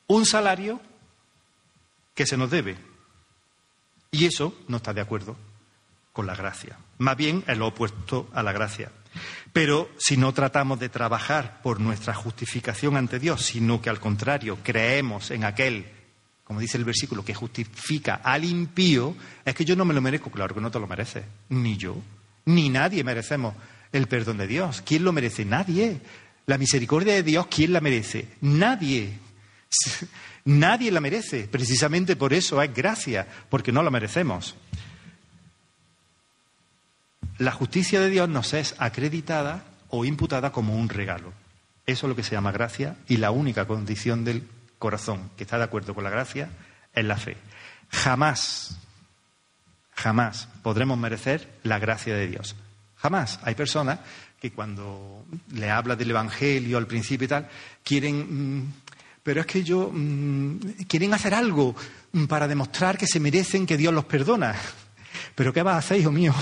un 0.07 0.25
salario 0.25 0.81
que 2.13 2.25
se 2.25 2.37
nos 2.37 2.51
debe. 2.51 2.77
Y 4.11 4.25
eso 4.25 4.55
no 4.67 4.77
está 4.77 4.93
de 4.93 5.01
acuerdo 5.01 5.35
con 6.13 6.27
la 6.27 6.35
gracia. 6.35 6.77
Más 6.99 7.17
bien 7.17 7.43
es 7.47 7.57
lo 7.57 7.67
opuesto 7.67 8.29
a 8.33 8.43
la 8.43 8.53
gracia. 8.53 8.91
Pero 9.51 9.89
si 9.97 10.15
no 10.15 10.33
tratamos 10.33 10.79
de 10.79 10.89
trabajar 10.89 11.61
por 11.61 11.79
nuestra 11.79 12.13
justificación 12.13 12.95
ante 12.95 13.19
Dios, 13.19 13.43
sino 13.43 13.81
que 13.81 13.89
al 13.89 13.99
contrario 13.99 14.59
creemos 14.63 15.31
en 15.31 15.43
aquel, 15.43 15.85
como 16.43 16.59
dice 16.59 16.77
el 16.77 16.85
versículo, 16.85 17.25
que 17.25 17.33
justifica 17.33 18.15
al 18.23 18.45
impío, 18.45 19.15
es 19.43 19.53
que 19.53 19.65
yo 19.65 19.75
no 19.75 19.85
me 19.85 19.93
lo 19.93 20.01
merezco. 20.01 20.31
Claro 20.31 20.55
que 20.55 20.61
no 20.61 20.71
te 20.71 20.79
lo 20.79 20.87
mereces, 20.87 21.25
ni 21.49 21.77
yo, 21.77 21.97
ni 22.45 22.69
nadie 22.69 23.03
merecemos 23.03 23.53
el 23.91 24.07
perdón 24.07 24.37
de 24.37 24.47
Dios. 24.47 24.81
¿Quién 24.85 25.03
lo 25.03 25.11
merece? 25.11 25.45
Nadie. 25.45 25.99
La 26.45 26.57
misericordia 26.57 27.13
de 27.13 27.23
Dios, 27.23 27.47
¿quién 27.47 27.73
la 27.73 27.81
merece? 27.81 28.27
Nadie. 28.41 29.19
Nadie 30.45 30.91
la 30.91 30.99
merece. 30.99 31.47
Precisamente 31.47 32.17
por 32.17 32.33
eso 32.33 32.61
es 32.61 32.73
gracia, 32.73 33.25
porque 33.49 33.71
no 33.71 33.81
la 33.81 33.89
merecemos 33.89 34.57
la 37.37 37.51
justicia 37.51 37.99
de 37.99 38.09
Dios 38.09 38.29
nos 38.29 38.53
es 38.53 38.75
acreditada 38.77 39.63
o 39.89 40.05
imputada 40.05 40.51
como 40.51 40.75
un 40.75 40.89
regalo. 40.89 41.33
Eso 41.85 42.05
es 42.05 42.09
lo 42.09 42.15
que 42.15 42.23
se 42.23 42.31
llama 42.31 42.51
gracia 42.51 42.95
y 43.07 43.17
la 43.17 43.31
única 43.31 43.65
condición 43.65 44.23
del 44.23 44.47
corazón 44.79 45.31
que 45.37 45.43
está 45.43 45.57
de 45.57 45.65
acuerdo 45.65 45.93
con 45.93 46.03
la 46.03 46.09
gracia 46.09 46.49
es 46.93 47.05
la 47.05 47.17
fe. 47.17 47.37
Jamás, 47.89 48.77
jamás 49.93 50.47
podremos 50.61 50.97
merecer 50.97 51.59
la 51.63 51.79
gracia 51.79 52.15
de 52.15 52.27
Dios. 52.27 52.55
Jamás. 52.95 53.39
Hay 53.43 53.55
personas 53.55 53.99
que 54.39 54.51
cuando 54.51 55.25
le 55.51 55.69
habla 55.69 55.95
del 55.95 56.11
Evangelio 56.11 56.77
al 56.77 56.87
principio 56.87 57.25
y 57.25 57.27
tal, 57.27 57.49
quieren, 57.83 58.59
mm, 58.59 58.73
pero 59.21 59.41
es 59.41 59.47
que 59.47 59.63
yo, 59.63 59.89
mm, 59.91 60.57
quieren 60.87 61.13
hacer 61.13 61.33
algo 61.33 61.75
para 62.27 62.47
demostrar 62.47 62.97
que 62.97 63.07
se 63.07 63.19
merecen 63.19 63.65
que 63.65 63.77
Dios 63.77 63.93
los 63.93 64.05
perdona. 64.05 64.55
Pero 65.35 65.53
¿qué 65.53 65.63
vas 65.63 65.75
a 65.75 65.77
hacer, 65.79 65.99
hijo 65.99 66.11
mío? 66.11 66.33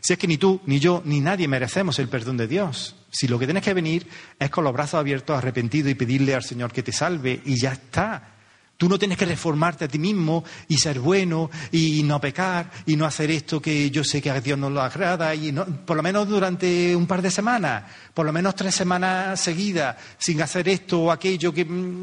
Si 0.00 0.12
es 0.12 0.18
que 0.18 0.26
ni 0.26 0.38
tú, 0.38 0.60
ni 0.66 0.78
yo, 0.78 1.02
ni 1.04 1.20
nadie 1.20 1.48
merecemos 1.48 1.98
el 1.98 2.08
perdón 2.08 2.36
de 2.36 2.48
Dios. 2.48 2.96
Si 3.10 3.28
lo 3.28 3.38
que 3.38 3.46
tienes 3.46 3.62
que 3.62 3.74
venir 3.74 4.06
es 4.38 4.50
con 4.50 4.64
los 4.64 4.72
brazos 4.72 5.00
abiertos, 5.00 5.36
arrepentido 5.36 5.88
y 5.88 5.94
pedirle 5.94 6.34
al 6.34 6.42
Señor 6.42 6.72
que 6.72 6.82
te 6.82 6.92
salve 6.92 7.40
y 7.44 7.60
ya 7.60 7.72
está. 7.72 8.34
Tú 8.76 8.88
no 8.88 8.98
tienes 8.98 9.18
que 9.18 9.26
reformarte 9.26 9.84
a 9.84 9.88
ti 9.88 9.98
mismo 9.98 10.42
y 10.66 10.78
ser 10.78 11.00
bueno 11.00 11.50
y 11.70 12.02
no 12.02 12.18
pecar 12.18 12.70
y 12.86 12.96
no 12.96 13.04
hacer 13.04 13.30
esto 13.30 13.60
que 13.60 13.90
yo 13.90 14.02
sé 14.02 14.22
que 14.22 14.30
a 14.30 14.40
Dios 14.40 14.58
no 14.58 14.70
lo 14.70 14.80
agrada 14.80 15.34
y 15.34 15.52
por 15.52 15.98
lo 15.98 16.02
menos 16.02 16.26
durante 16.26 16.96
un 16.96 17.06
par 17.06 17.20
de 17.20 17.30
semanas, 17.30 17.84
por 18.14 18.24
lo 18.24 18.32
menos 18.32 18.54
tres 18.54 18.74
semanas 18.74 19.38
seguidas, 19.38 19.96
sin 20.16 20.40
hacer 20.40 20.68
esto 20.68 21.02
o 21.02 21.10
aquello 21.10 21.52
que... 21.52 21.66
Mm, 21.66 22.02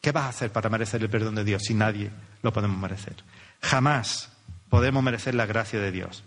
¿Qué 0.00 0.12
vas 0.12 0.24
a 0.24 0.28
hacer 0.28 0.52
para 0.52 0.70
merecer 0.70 1.02
el 1.02 1.10
perdón 1.10 1.34
de 1.34 1.44
Dios 1.44 1.64
si 1.64 1.74
nadie 1.74 2.10
lo 2.42 2.52
podemos 2.52 2.78
merecer? 2.78 3.16
Jamás 3.60 4.30
podemos 4.68 5.02
merecer 5.02 5.34
la 5.34 5.44
gracia 5.44 5.80
de 5.80 5.90
Dios. 5.90 6.24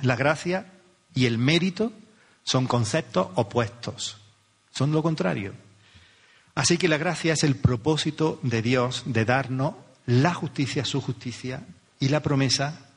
La 0.00 0.16
gracia 0.16 0.66
y 1.14 1.26
el 1.26 1.38
mérito 1.38 1.92
son 2.44 2.66
conceptos 2.66 3.28
opuestos, 3.34 4.18
son 4.70 4.92
lo 4.92 5.02
contrario. 5.02 5.54
Así 6.54 6.78
que 6.78 6.88
la 6.88 6.98
gracia 6.98 7.34
es 7.34 7.44
el 7.44 7.56
propósito 7.56 8.40
de 8.42 8.62
Dios 8.62 9.04
de 9.06 9.24
darnos 9.24 9.74
la 10.06 10.34
justicia, 10.34 10.84
su 10.84 11.00
justicia 11.00 11.62
y 12.00 12.08
la 12.08 12.20
promesa 12.20 12.88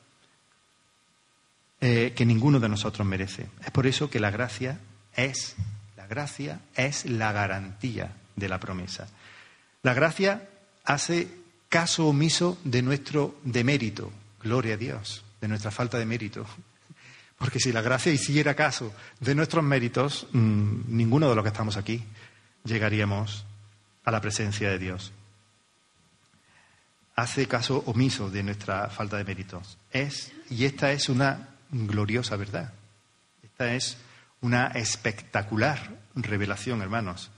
eh, 1.79 2.13
que 2.15 2.25
ninguno 2.25 2.59
de 2.59 2.69
nosotros 2.69 3.07
merece. 3.07 3.47
Es 3.63 3.71
por 3.71 3.87
eso 3.87 4.09
que 4.09 4.19
la 4.19 4.31
gracia 4.31 4.79
es, 5.15 5.55
la 5.97 6.07
gracia 6.07 6.61
es 6.75 7.05
la 7.05 7.31
garantía 7.31 8.13
de 8.35 8.49
la 8.49 8.59
promesa. 8.59 9.07
La 9.83 9.93
gracia 9.93 10.47
hace 10.85 11.27
caso 11.69 12.07
omiso 12.07 12.57
de 12.63 12.81
nuestro 12.81 13.35
demérito, 13.43 14.11
gloria 14.41 14.75
a 14.75 14.77
Dios, 14.77 15.23
de 15.41 15.47
nuestra 15.47 15.71
falta 15.71 15.97
de 15.97 16.05
mérito. 16.05 16.45
Porque 17.41 17.59
si 17.59 17.71
la 17.71 17.81
gracia 17.81 18.13
hiciera 18.13 18.53
caso 18.53 18.93
de 19.19 19.33
nuestros 19.33 19.63
méritos, 19.63 20.27
mm, 20.31 20.95
ninguno 20.95 21.27
de 21.27 21.35
los 21.35 21.43
que 21.43 21.49
estamos 21.49 21.75
aquí 21.75 22.03
llegaríamos 22.63 23.45
a 24.05 24.11
la 24.11 24.21
presencia 24.21 24.69
de 24.69 24.77
Dios. 24.77 25.11
Hace 27.15 27.47
caso 27.47 27.81
omiso 27.87 28.29
de 28.29 28.43
nuestra 28.43 28.89
falta 28.89 29.17
de 29.17 29.23
méritos. 29.23 29.79
Es, 29.89 30.31
y 30.51 30.65
esta 30.65 30.91
es 30.91 31.09
una 31.09 31.49
gloriosa 31.71 32.35
verdad. 32.35 32.73
Esta 33.41 33.73
es 33.73 33.97
una 34.41 34.67
espectacular 34.67 35.97
revelación, 36.13 36.83
hermanos, 36.83 37.31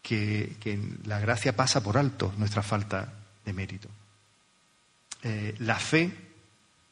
que, 0.00 0.56
la 1.04 1.18
gracia 1.18 1.54
pasa 1.54 1.82
por 1.82 1.98
alto 1.98 2.32
nuestra 2.38 2.62
falta 2.62 3.12
de 3.44 3.52
mérito. 3.52 3.90
Eh, 5.24 5.56
la 5.58 5.78
fe 5.78 6.10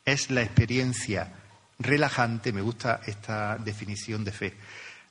es 0.05 0.31
la 0.31 0.43
experiencia 0.43 1.33
relajante, 1.79 2.53
me 2.53 2.61
gusta 2.61 3.01
esta 3.07 3.57
definición 3.57 4.25
de 4.25 4.33
fe. 4.33 4.55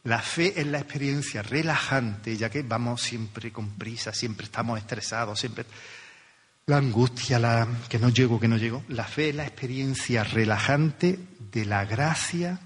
La 0.03 0.19
fe 0.19 0.59
es 0.59 0.67
la 0.67 0.79
experiencia 0.79 1.41
relajante, 1.41 2.37
ya 2.37 2.49
que 2.49 2.61
vamos 2.61 3.01
siempre 3.01 3.51
con 3.51 3.71
prisa, 3.71 4.13
siempre 4.13 4.45
estamos 4.45 4.77
estresados, 4.77 5.39
siempre 5.39 5.65
la 6.67 6.77
angustia, 6.77 7.39
la 7.39 7.67
que 7.89 7.99
no 7.99 8.09
llego, 8.09 8.39
que 8.39 8.47
no 8.47 8.57
llego. 8.57 8.83
La 8.89 9.05
fe 9.05 9.29
es 9.29 9.35
la 9.35 9.45
experiencia 9.45 10.23
relajante 10.23 11.19
de 11.51 11.65
la 11.65 11.85
gracia 11.85 12.59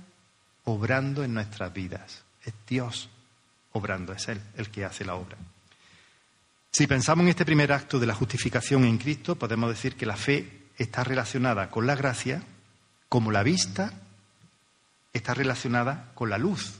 obrando 0.65 1.23
en 1.23 1.33
nuestras 1.33 1.73
vidas. 1.73 2.23
Es 2.43 2.53
Dios 2.67 3.09
obrando, 3.71 4.13
es 4.13 4.27
Él 4.27 4.41
el 4.57 4.69
que 4.69 4.85
hace 4.85 5.05
la 5.05 5.15
obra. 5.15 5.37
Si 6.71 6.87
pensamos 6.87 7.23
en 7.23 7.29
este 7.29 7.45
primer 7.45 7.71
acto 7.71 7.99
de 7.99 8.07
la 8.07 8.13
justificación 8.13 8.83
en 8.83 8.97
Cristo, 8.97 9.35
podemos 9.35 9.69
decir 9.69 9.95
que 9.95 10.05
la 10.05 10.15
fe 10.15 10.67
está 10.77 11.03
relacionada 11.03 11.69
con 11.69 11.87
la 11.87 11.95
gracia 11.95 12.43
como 13.09 13.31
la 13.31 13.43
vista 13.43 13.91
está 15.11 15.33
relacionada 15.33 16.11
con 16.13 16.29
la 16.29 16.37
luz. 16.37 16.75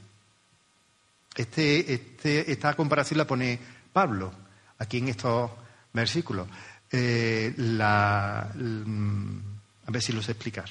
Este, 1.35 1.93
este, 1.93 2.51
esta 2.51 2.75
comparación 2.75 3.17
la 3.17 3.27
pone 3.27 3.59
Pablo 3.91 4.31
aquí 4.77 4.99
en 4.99 5.09
estos 5.09 5.51
versículos. 5.91 6.47
Eh, 6.91 7.53
mm, 7.57 9.39
a 9.85 9.91
ver 9.91 10.01
si 10.01 10.13
lo 10.13 10.21
sé 10.21 10.31
explicar. 10.31 10.69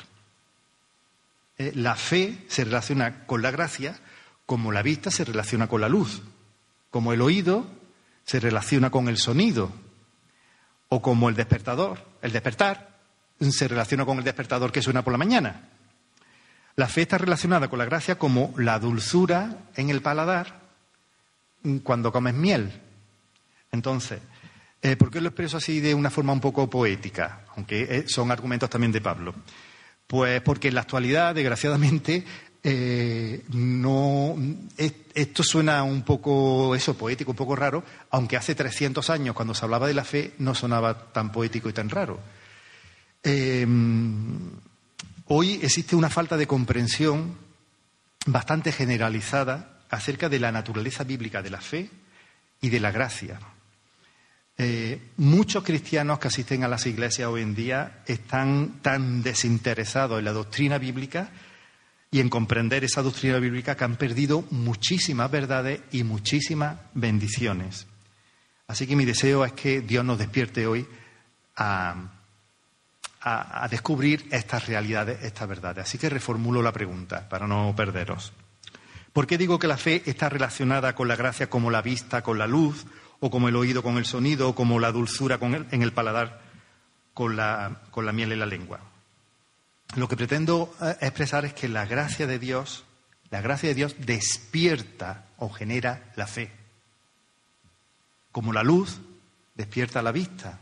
Eh, 1.58 1.72
la 1.74 1.96
fe 1.96 2.46
se 2.48 2.64
relaciona 2.64 3.26
con 3.26 3.42
la 3.42 3.50
gracia 3.50 3.98
como 4.48 4.72
la 4.72 4.80
vista 4.80 5.10
se 5.10 5.26
relaciona 5.26 5.66
con 5.66 5.82
la 5.82 5.90
luz, 5.90 6.22
como 6.90 7.12
el 7.12 7.20
oído 7.20 7.66
se 8.24 8.40
relaciona 8.40 8.88
con 8.88 9.08
el 9.08 9.18
sonido, 9.18 9.70
o 10.88 11.02
como 11.02 11.28
el 11.28 11.34
despertador, 11.34 12.02
el 12.22 12.32
despertar 12.32 12.97
se 13.40 13.68
relaciona 13.68 14.04
con 14.04 14.18
el 14.18 14.24
despertador 14.24 14.72
que 14.72 14.82
suena 14.82 15.02
por 15.02 15.12
la 15.12 15.18
mañana. 15.18 15.68
La 16.76 16.86
fe 16.88 17.02
está 17.02 17.18
relacionada 17.18 17.68
con 17.68 17.78
la 17.78 17.84
gracia 17.84 18.18
como 18.18 18.54
la 18.56 18.78
dulzura 18.78 19.56
en 19.74 19.90
el 19.90 20.00
paladar 20.00 20.60
cuando 21.82 22.12
comes 22.12 22.34
miel. 22.34 22.72
Entonces, 23.72 24.20
eh, 24.80 24.96
¿por 24.96 25.10
qué 25.10 25.20
lo 25.20 25.28
expreso 25.28 25.56
así 25.56 25.80
de 25.80 25.94
una 25.94 26.10
forma 26.10 26.32
un 26.32 26.40
poco 26.40 26.70
poética? 26.70 27.44
Aunque 27.56 27.82
eh, 27.82 28.04
son 28.06 28.30
argumentos 28.30 28.70
también 28.70 28.92
de 28.92 29.00
Pablo. 29.00 29.34
Pues 30.06 30.40
porque 30.42 30.68
en 30.68 30.74
la 30.74 30.82
actualidad, 30.82 31.34
desgraciadamente, 31.34 32.24
eh, 32.62 33.44
no, 33.50 34.36
esto 34.76 35.42
suena 35.42 35.82
un 35.82 36.02
poco 36.02 36.74
eso 36.74 36.96
poético, 36.96 37.32
un 37.32 37.36
poco 37.36 37.56
raro, 37.56 37.82
aunque 38.10 38.36
hace 38.36 38.54
300 38.54 39.10
años, 39.10 39.34
cuando 39.34 39.54
se 39.54 39.64
hablaba 39.64 39.86
de 39.86 39.94
la 39.94 40.04
fe, 40.04 40.34
no 40.38 40.54
sonaba 40.54 41.12
tan 41.12 41.32
poético 41.32 41.68
y 41.68 41.72
tan 41.72 41.90
raro. 41.90 42.20
Em, 43.22 44.50
hoy 45.26 45.60
existe 45.62 45.96
una 45.96 46.10
falta 46.10 46.36
de 46.36 46.46
comprensión 46.46 47.36
bastante 48.26 48.72
generalizada 48.72 49.80
acerca 49.90 50.28
de 50.28 50.38
la 50.38 50.52
naturaleza 50.52 51.04
bíblica 51.04 51.42
de 51.42 51.50
la 51.50 51.60
fe 51.60 51.90
y 52.60 52.68
de 52.68 52.80
la 52.80 52.90
gracia. 52.90 53.40
Eh, 54.56 55.00
muchos 55.18 55.62
cristianos 55.62 56.18
que 56.18 56.28
asisten 56.28 56.64
a 56.64 56.68
las 56.68 56.86
iglesias 56.86 57.28
hoy 57.28 57.42
en 57.42 57.54
día 57.54 58.02
están 58.06 58.80
tan 58.82 59.22
desinteresados 59.22 60.18
en 60.18 60.24
la 60.24 60.32
doctrina 60.32 60.78
bíblica 60.78 61.30
y 62.10 62.20
en 62.20 62.28
comprender 62.28 62.84
esa 62.84 63.02
doctrina 63.02 63.38
bíblica 63.38 63.76
que 63.76 63.84
han 63.84 63.96
perdido 63.96 64.44
muchísimas 64.50 65.30
verdades 65.30 65.80
y 65.92 66.02
muchísimas 66.02 66.78
bendiciones. 66.94 67.86
Así 68.66 68.86
que 68.86 68.96
mi 68.96 69.04
deseo 69.04 69.44
es 69.44 69.52
que 69.52 69.80
Dios 69.80 70.04
nos 70.04 70.18
despierte 70.18 70.66
hoy 70.66 70.86
a, 71.56 72.17
a, 73.20 73.66
descubrir 73.68 74.28
estas 74.30 74.66
realidades, 74.66 75.22
estas 75.22 75.48
verdades. 75.48 75.84
Así 75.84 75.98
que 75.98 76.08
reformulo 76.08 76.62
la 76.62 76.72
pregunta 76.72 77.28
para 77.28 77.46
no 77.46 77.74
perderos. 77.76 78.32
¿Por 79.12 79.26
qué 79.26 79.38
digo 79.38 79.58
que 79.58 79.66
la 79.66 79.76
fe 79.76 80.02
está 80.06 80.28
relacionada 80.28 80.94
con 80.94 81.08
la 81.08 81.16
gracia 81.16 81.50
como 81.50 81.70
la 81.70 81.82
vista 81.82 82.22
con 82.22 82.38
la 82.38 82.46
luz, 82.46 82.86
o 83.20 83.30
como 83.30 83.48
el 83.48 83.56
oído 83.56 83.82
con 83.82 83.96
el 83.96 84.04
sonido, 84.04 84.50
o 84.50 84.54
como 84.54 84.78
la 84.78 84.92
dulzura 84.92 85.38
en 85.42 85.82
el 85.82 85.92
paladar 85.92 86.40
con 87.14 87.36
la, 87.36 87.80
miel 88.12 88.32
en 88.32 88.38
la 88.38 88.46
lengua? 88.46 88.80
Lo 89.96 90.06
que 90.06 90.16
pretendo 90.16 90.74
eh, 90.80 90.96
expresar 91.00 91.44
es 91.44 91.54
que 91.54 91.68
la 91.68 91.86
gracia 91.86 92.26
de 92.26 92.38
Dios, 92.38 92.84
la 93.30 93.40
gracia 93.40 93.70
de 93.70 93.74
Dios 93.74 93.96
despierta 93.98 95.26
o 95.38 95.48
genera 95.48 96.12
la 96.14 96.26
fe. 96.26 96.52
Como 98.30 98.52
la 98.52 98.62
luz 98.62 99.00
despierta 99.54 100.02
la 100.02 100.12
vista, 100.12 100.60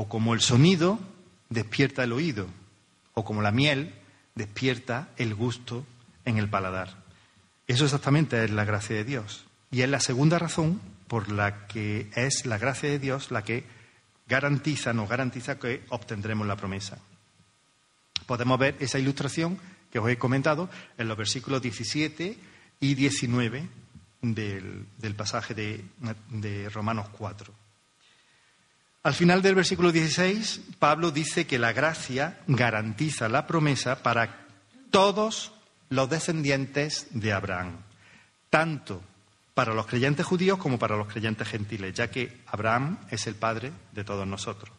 o 0.00 0.08
como 0.08 0.32
el 0.32 0.40
sonido 0.40 0.98
despierta 1.50 2.02
el 2.04 2.14
oído, 2.14 2.46
o 3.12 3.22
como 3.22 3.42
la 3.42 3.52
miel 3.52 3.94
despierta 4.34 5.10
el 5.18 5.34
gusto 5.34 5.84
en 6.24 6.38
el 6.38 6.48
paladar. 6.48 7.04
Eso 7.66 7.84
exactamente 7.84 8.42
es 8.42 8.50
la 8.50 8.64
gracia 8.64 8.96
de 8.96 9.04
Dios. 9.04 9.44
Y 9.70 9.82
es 9.82 9.90
la 9.90 10.00
segunda 10.00 10.38
razón 10.38 10.80
por 11.06 11.30
la 11.30 11.66
que 11.66 12.08
es 12.14 12.46
la 12.46 12.56
gracia 12.56 12.88
de 12.88 12.98
Dios 12.98 13.30
la 13.30 13.44
que 13.44 13.64
garantiza, 14.26 14.94
nos 14.94 15.06
garantiza 15.06 15.58
que 15.58 15.84
obtendremos 15.90 16.46
la 16.46 16.56
promesa. 16.56 16.96
Podemos 18.24 18.58
ver 18.58 18.76
esa 18.80 18.98
ilustración 18.98 19.58
que 19.92 19.98
os 19.98 20.08
he 20.08 20.16
comentado 20.16 20.70
en 20.96 21.08
los 21.08 21.18
versículos 21.18 21.60
17 21.60 22.38
y 22.80 22.94
19 22.94 23.68
del, 24.22 25.14
pasaje 25.14 25.52
de, 25.52 25.84
de 26.30 26.70
Romanos 26.70 27.10
4. 27.18 27.59
Al 29.02 29.14
final 29.14 29.40
del 29.40 29.54
versículo 29.54 29.92
16, 29.92 30.60
Pablo 30.78 31.10
dice 31.10 31.46
que 31.46 31.58
la 31.58 31.72
gracia 31.72 32.40
garantiza 32.46 33.30
la 33.30 33.46
promesa 33.46 34.02
para 34.02 34.46
todos 34.90 35.52
los 35.88 36.10
descendientes 36.10 37.06
de 37.10 37.32
Abraham, 37.32 37.78
tanto 38.50 39.02
para 39.54 39.72
los 39.72 39.86
creyentes 39.86 40.26
judíos 40.26 40.58
como 40.58 40.78
para 40.78 40.96
los 40.96 41.08
creyentes 41.08 41.48
gentiles, 41.48 41.94
ya 41.94 42.10
que 42.10 42.42
Abraham 42.46 42.98
es 43.10 43.26
el 43.26 43.36
padre 43.36 43.72
de 43.92 44.04
todos 44.04 44.26
nosotros. 44.26 44.70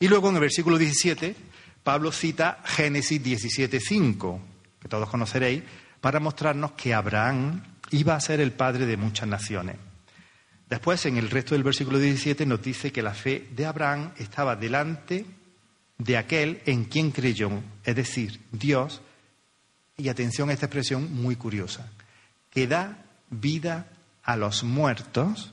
Y 0.00 0.08
luego 0.08 0.30
en 0.30 0.34
el 0.34 0.40
versículo 0.40 0.76
17, 0.76 1.36
Pablo 1.84 2.10
cita 2.10 2.58
Génesis 2.64 3.22
17.5, 3.22 4.40
que 4.80 4.88
todos 4.88 5.08
conoceréis, 5.08 5.62
para 6.00 6.18
mostrarnos 6.18 6.72
que 6.72 6.92
Abraham 6.92 7.62
iba 7.90 8.16
a 8.16 8.20
ser 8.20 8.40
el 8.40 8.50
padre 8.50 8.86
de 8.86 8.96
muchas 8.96 9.28
naciones. 9.28 9.76
Después, 10.70 11.04
en 11.06 11.16
el 11.16 11.28
resto 11.30 11.56
del 11.56 11.64
versículo 11.64 11.98
17, 11.98 12.46
nos 12.46 12.62
dice 12.62 12.92
que 12.92 13.02
la 13.02 13.12
fe 13.12 13.48
de 13.50 13.66
Abraham 13.66 14.12
estaba 14.18 14.54
delante 14.54 15.26
de 15.98 16.16
aquel 16.16 16.62
en 16.64 16.84
quien 16.84 17.10
creyó, 17.10 17.50
es 17.84 17.96
decir, 17.96 18.40
Dios, 18.52 19.02
y 19.96 20.08
atención 20.08 20.48
a 20.48 20.52
esta 20.52 20.66
expresión 20.66 21.12
muy 21.12 21.34
curiosa, 21.34 21.90
que 22.50 22.68
da 22.68 23.04
vida 23.30 23.88
a 24.22 24.36
los 24.36 24.62
muertos 24.62 25.52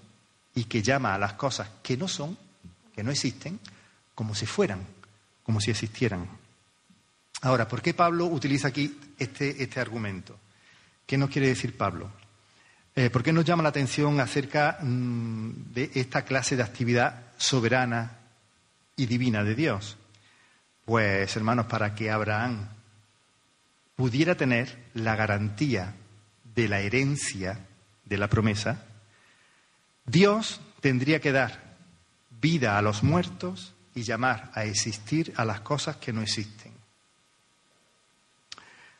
y 0.54 0.66
que 0.66 0.84
llama 0.84 1.16
a 1.16 1.18
las 1.18 1.34
cosas 1.34 1.68
que 1.82 1.98
no 1.98 2.08
son, 2.08 2.38
que 2.96 3.04
no 3.04 3.10
existen, 3.10 3.60
como 4.14 4.36
si 4.36 4.46
fueran, 4.46 4.86
como 5.42 5.60
si 5.60 5.72
existieran. 5.72 6.28
Ahora, 7.42 7.68
¿por 7.68 7.82
qué 7.82 7.96
Pablo 7.96 8.26
utiliza 8.26 8.68
aquí 8.68 9.00
este, 9.18 9.64
este 9.64 9.80
argumento? 9.80 10.38
¿Qué 11.08 11.18
nos 11.18 11.32
quiere 11.32 11.48
decir 11.48 11.76
Pablo? 11.76 12.12
Eh, 12.98 13.12
¿Por 13.12 13.22
qué 13.22 13.32
nos 13.32 13.46
llama 13.46 13.62
la 13.62 13.70
atención 13.70 14.20
acerca 14.20 14.80
mm, 14.82 15.72
de 15.72 15.92
esta 15.94 16.24
clase 16.24 16.56
de 16.56 16.64
actividad 16.64 17.26
soberana 17.38 18.18
y 18.96 19.06
divina 19.06 19.44
de 19.44 19.54
Dios? 19.54 19.98
Pues, 20.84 21.36
hermanos, 21.38 21.68
para 21.68 21.94
que 21.94 22.10
Abraham 22.10 22.70
pudiera 23.96 24.34
tener 24.34 24.86
la 24.96 25.16
garantía 25.16 25.94
de 26.56 26.68
la 26.68 26.80
herencia 26.80 27.60
de 28.04 28.18
la 28.18 28.30
promesa, 28.30 28.84
Dios 30.08 30.60
tendría 30.82 31.22
que 31.22 31.32
dar 31.32 31.78
vida 32.42 32.80
a 32.80 32.82
los 32.82 33.04
muertos 33.04 33.76
y 33.94 34.02
llamar 34.02 34.50
a 34.56 34.64
existir 34.64 35.36
a 35.38 35.46
las 35.46 35.60
cosas 35.60 35.98
que 35.98 36.14
no 36.14 36.24
existen. 36.24 36.72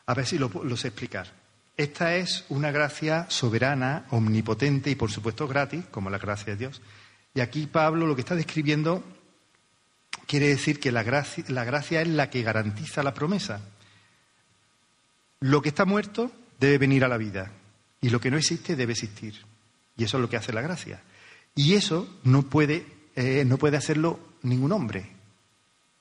A 0.06 0.14
ver 0.14 0.28
si 0.28 0.38
lo, 0.38 0.78
sé 0.78 0.90
explicar. 0.90 1.37
Esta 1.78 2.16
es 2.16 2.44
una 2.50 2.72
gracia 2.72 3.28
soberana, 3.30 4.08
omnipotente 4.10 4.90
y 4.90 4.96
por 4.96 5.12
supuesto 5.12 5.48
gratis, 5.48 5.86
como 5.92 6.10
la 6.10 6.18
gracia 6.18 6.54
de 6.54 6.58
Dios. 6.58 6.82
Y 7.36 7.40
aquí 7.40 7.68
Pablo 7.68 8.08
lo 8.08 8.16
que 8.16 8.22
está 8.22 8.34
describiendo 8.34 9.04
quiere 10.26 10.48
decir 10.48 10.80
que 10.80 10.92
la 10.92 11.04
gracia, 11.04 12.02
es 12.02 12.08
la 12.08 12.30
que 12.32 12.42
garantiza 12.42 13.04
la 13.04 13.14
promesa. 13.14 13.62
Lo 15.40 15.62
que 15.62 15.70
está 15.70 15.86
muerto 15.86 16.32
debe 16.60 16.80
venir 16.80 17.06
a 17.06 17.08
la 17.08 17.18
vida 17.18 17.52
y 18.02 18.10
lo 18.10 18.20
que 18.20 18.32
no 18.32 18.38
existe 18.38 18.76
debe 18.76 18.94
existir. 18.94 19.46
Y 19.96 20.04
eso 20.04 20.18
es 20.18 20.22
lo 20.22 20.30
que 20.30 20.38
hace 20.38 20.54
la 20.54 20.62
gracia. 20.62 21.04
Y 21.54 21.76
eso 21.76 22.10
no 22.24 22.42
puede, 22.42 22.88
eh, 23.16 23.46
no 23.46 23.58
puede 23.60 23.78
hacerlo 23.78 24.20
ningún 24.42 24.72
hombre, 24.72 25.12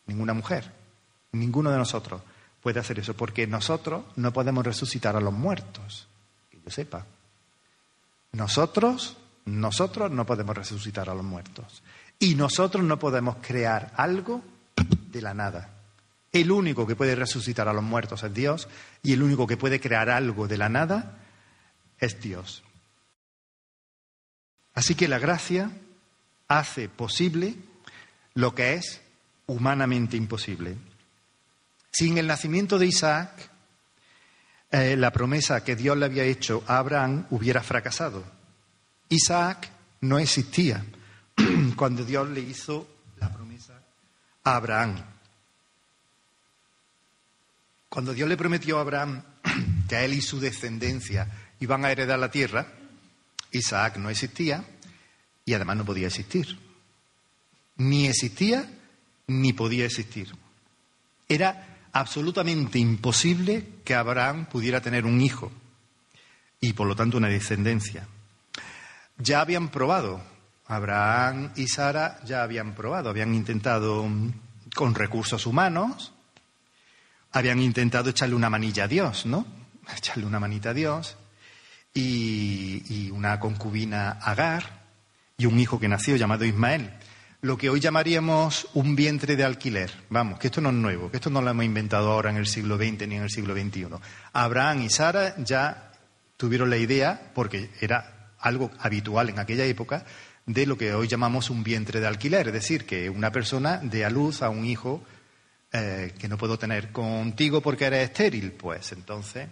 ninguna 0.06 0.32
mujer, 0.32 0.72
ninguno 1.32 1.70
de 1.70 1.76
nosotros 1.76 2.22
puede 2.66 2.80
hacer 2.80 2.98
eso, 2.98 3.14
porque 3.14 3.46
nosotros 3.46 4.06
no 4.16 4.32
podemos 4.32 4.66
resucitar 4.66 5.14
a 5.14 5.20
los 5.20 5.32
muertos, 5.32 6.08
que 6.50 6.60
yo 6.60 6.68
sepa. 6.68 7.06
Nosotros, 8.32 9.16
nosotros 9.44 10.10
no 10.10 10.26
podemos 10.26 10.56
resucitar 10.56 11.08
a 11.08 11.14
los 11.14 11.22
muertos. 11.22 11.84
Y 12.18 12.34
nosotros 12.34 12.82
no 12.82 12.98
podemos 12.98 13.36
crear 13.40 13.92
algo 13.94 14.42
de 15.12 15.22
la 15.22 15.32
nada. 15.32 15.70
El 16.32 16.50
único 16.50 16.88
que 16.88 16.96
puede 16.96 17.14
resucitar 17.14 17.68
a 17.68 17.72
los 17.72 17.84
muertos 17.84 18.24
es 18.24 18.34
Dios 18.34 18.66
y 19.00 19.12
el 19.12 19.22
único 19.22 19.46
que 19.46 19.56
puede 19.56 19.78
crear 19.78 20.10
algo 20.10 20.48
de 20.48 20.58
la 20.58 20.68
nada 20.68 21.18
es 22.00 22.20
Dios. 22.20 22.64
Así 24.74 24.96
que 24.96 25.06
la 25.06 25.20
gracia 25.20 25.70
hace 26.48 26.88
posible 26.88 27.54
lo 28.34 28.56
que 28.56 28.74
es 28.74 29.02
humanamente 29.46 30.16
imposible. 30.16 30.74
Sin 31.98 32.18
el 32.18 32.26
nacimiento 32.26 32.78
de 32.78 32.88
Isaac, 32.88 33.30
eh, 34.70 34.96
la 34.98 35.10
promesa 35.10 35.64
que 35.64 35.76
Dios 35.76 35.96
le 35.96 36.04
había 36.04 36.24
hecho 36.24 36.62
a 36.66 36.76
Abraham 36.76 37.24
hubiera 37.30 37.62
fracasado. 37.62 38.22
Isaac 39.08 39.70
no 40.02 40.18
existía 40.18 40.84
cuando 41.74 42.04
Dios 42.04 42.28
le 42.28 42.40
hizo 42.40 42.86
la 43.16 43.32
promesa 43.32 43.80
a 44.44 44.56
Abraham. 44.56 45.02
Cuando 47.88 48.12
Dios 48.12 48.28
le 48.28 48.36
prometió 48.36 48.76
a 48.76 48.82
Abraham 48.82 49.22
que 49.88 49.96
a 49.96 50.04
él 50.04 50.12
y 50.12 50.20
su 50.20 50.38
descendencia 50.38 51.26
iban 51.60 51.86
a 51.86 51.90
heredar 51.90 52.18
la 52.18 52.30
tierra, 52.30 52.74
Isaac 53.52 53.96
no 53.96 54.10
existía 54.10 54.62
y 55.46 55.54
además 55.54 55.78
no 55.78 55.86
podía 55.86 56.08
existir. 56.08 56.58
Ni 57.76 58.06
existía 58.06 58.68
ni 59.28 59.54
podía 59.54 59.86
existir. 59.86 60.30
Era 61.26 61.72
absolutamente 61.98 62.78
imposible 62.78 63.66
que 63.84 63.94
Abraham 63.94 64.46
pudiera 64.46 64.80
tener 64.80 65.04
un 65.04 65.20
hijo 65.20 65.52
y 66.60 66.72
por 66.72 66.86
lo 66.86 66.96
tanto 66.96 67.16
una 67.16 67.28
descendencia. 67.28 68.06
Ya 69.18 69.40
habían 69.40 69.68
probado, 69.68 70.22
Abraham 70.66 71.52
y 71.56 71.68
Sara 71.68 72.18
ya 72.24 72.42
habían 72.42 72.74
probado, 72.74 73.08
habían 73.08 73.34
intentado 73.34 74.06
con 74.74 74.94
recursos 74.94 75.46
humanos, 75.46 76.12
habían 77.32 77.60
intentado 77.60 78.10
echarle 78.10 78.34
una 78.34 78.50
manilla 78.50 78.84
a 78.84 78.88
Dios, 78.88 79.26
¿no? 79.26 79.46
Echarle 79.96 80.26
una 80.26 80.40
manita 80.40 80.70
a 80.70 80.74
Dios 80.74 81.16
y, 81.94 83.10
una 83.10 83.40
concubina 83.40 84.10
Agar 84.10 84.84
y 85.38 85.46
un 85.46 85.58
hijo 85.58 85.78
que 85.78 85.88
nació 85.88 86.16
llamado 86.16 86.44
Ismael. 86.44 86.90
Lo 87.46 87.56
que 87.56 87.70
hoy 87.70 87.78
llamaríamos 87.78 88.66
un 88.74 88.96
vientre 88.96 89.36
de 89.36 89.44
alquiler. 89.44 89.92
Vamos, 90.10 90.38
que 90.40 90.48
esto 90.48 90.60
no 90.60 90.70
es 90.70 90.74
nuevo, 90.74 91.10
que 91.10 91.18
esto 91.18 91.30
no 91.30 91.40
lo 91.40 91.50
hemos 91.50 91.64
inventado 91.64 92.10
ahora 92.10 92.30
en 92.30 92.36
el 92.36 92.46
siglo 92.46 92.76
XX 92.76 93.06
ni 93.06 93.14
en 93.14 93.22
el 93.22 93.30
siglo 93.30 93.54
XXI. 93.54 93.86
Abraham 94.32 94.82
y 94.82 94.90
Sara 94.90 95.36
ya 95.38 95.92
tuvieron 96.36 96.68
la 96.70 96.76
idea, 96.76 97.30
porque 97.34 97.70
era 97.80 98.32
algo 98.40 98.72
habitual 98.80 99.28
en 99.28 99.38
aquella 99.38 99.64
época, 99.64 100.04
de 100.44 100.66
lo 100.66 100.76
que 100.76 100.92
hoy 100.92 101.06
llamamos 101.06 101.48
un 101.48 101.62
vientre 101.62 102.00
de 102.00 102.08
alquiler, 102.08 102.48
es 102.48 102.52
decir, 102.52 102.84
que 102.84 103.08
una 103.08 103.30
persona 103.30 103.78
dé 103.80 104.04
a 104.04 104.10
luz 104.10 104.42
a 104.42 104.48
un 104.48 104.64
hijo 104.64 105.04
eh, 105.72 106.14
que 106.18 106.28
no 106.28 106.36
puedo 106.36 106.58
tener 106.58 106.90
contigo 106.90 107.60
porque 107.60 107.84
eres 107.84 108.10
estéril. 108.10 108.52
Pues 108.52 108.90
entonces, 108.90 109.48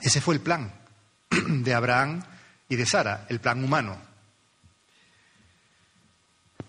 ese 0.00 0.20
fue 0.22 0.34
el 0.34 0.40
plan 0.40 0.72
de 1.30 1.74
Abraham 1.74 2.22
y 2.70 2.76
de 2.76 2.86
Sara, 2.86 3.26
el 3.28 3.38
plan 3.38 3.62
humano. 3.62 4.09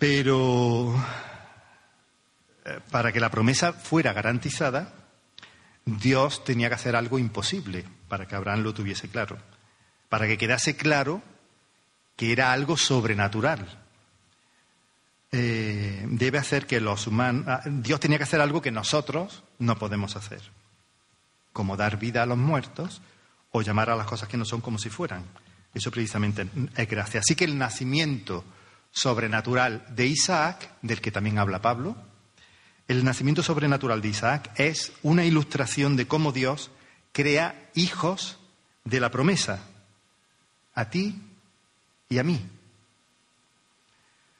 Pero 0.02 0.96
eh, 2.66 2.80
para 2.90 3.12
que 3.12 3.20
la 3.20 3.30
promesa 3.30 3.72
fuera 3.72 4.14
garantizada, 4.14 4.92
Dios 5.86 6.44
tenía 6.44 6.70
que 6.70 6.74
hacer 6.74 6.96
algo 6.96 7.20
imposible 7.20 7.86
para 8.08 8.28
que 8.28 8.36
Abraham 8.36 8.64
lo 8.64 8.74
tuviese 8.74 9.10
claro, 9.10 9.38
para 10.10 10.26
que 10.26 10.40
quedase 10.40 10.76
claro 10.76 11.22
que 12.16 12.32
era 12.32 12.52
algo 12.52 12.78
sobrenatural. 12.78 13.80
Eh, 15.32 16.04
debe 16.10 16.40
hacer 16.40 16.66
que 16.66 16.82
los 16.82 17.06
humanos. 17.06 17.46
Ah, 17.48 17.62
Dios 17.68 18.00
tenía 18.00 18.18
que 18.18 18.24
hacer 18.24 18.42
algo 18.42 18.60
que 18.60 18.72
nosotros 18.72 19.44
no 19.60 19.78
podemos 19.78 20.16
hacer, 20.16 20.42
como 21.54 21.78
dar 21.78 22.00
vida 22.00 22.24
a 22.24 22.26
los 22.26 22.40
muertos 22.40 23.04
o 23.52 23.62
llamar 23.62 23.92
a 23.92 23.96
las 23.96 24.08
cosas 24.08 24.28
que 24.28 24.38
no 24.38 24.46
son 24.46 24.62
como 24.62 24.80
si 24.80 24.90
fueran. 24.90 25.26
Eso 25.76 25.92
precisamente 25.92 26.48
es 26.76 26.90
gracia. 26.90 27.20
Así 27.20 27.36
que 27.36 27.46
el 27.46 27.56
nacimiento 27.56 28.44
sobrenatural 28.92 29.86
de 29.90 30.08
Isaac, 30.08 30.70
del 30.82 31.02
que 31.02 31.12
también 31.12 31.40
habla 31.40 31.62
Pablo, 31.62 31.96
el 32.88 33.06
nacimiento 33.06 33.42
sobrenatural 33.42 34.02
de 34.02 34.10
Isaac 34.10 34.52
es 34.56 34.92
una 35.02 35.24
ilustración 35.24 35.96
de 35.96 36.08
cómo 36.08 36.32
Dios 36.32 36.72
crea 37.14 37.70
hijos 37.74 38.38
de 38.84 39.00
la 39.00 39.12
promesa, 39.12 39.64
a 40.74 40.90
ti 40.90 41.22
y 42.10 42.18
a 42.18 42.24
mí. 42.24 42.46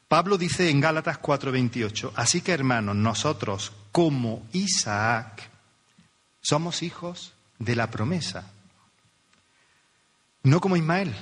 Pablo 0.08 0.38
dice 0.38 0.70
en 0.70 0.82
Gálatas 0.82 1.20
4:28, 1.20 2.12
así 2.16 2.42
que 2.42 2.52
hermanos, 2.52 2.98
nosotros 2.98 3.72
como 3.94 4.46
Isaac 4.52 5.50
somos 6.42 6.84
hijos 6.84 7.34
de 7.60 7.78
la 7.78 7.90
promesa, 7.90 8.52
no 10.44 10.60
como 10.60 10.76
Ismael, 10.76 11.16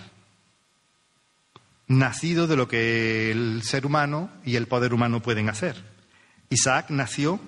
nacido 1.89 2.47
de 2.47 2.55
lo 2.55 2.67
que 2.67 3.31
el 3.31 3.63
ser 3.63 3.85
humano 3.85 4.29
y 4.45 4.55
el 4.55 4.67
poder 4.67 4.93
humano 4.93 5.21
pueden 5.21 5.49
hacer. 5.49 5.83
Isaac 6.49 6.89
nació 6.89 7.41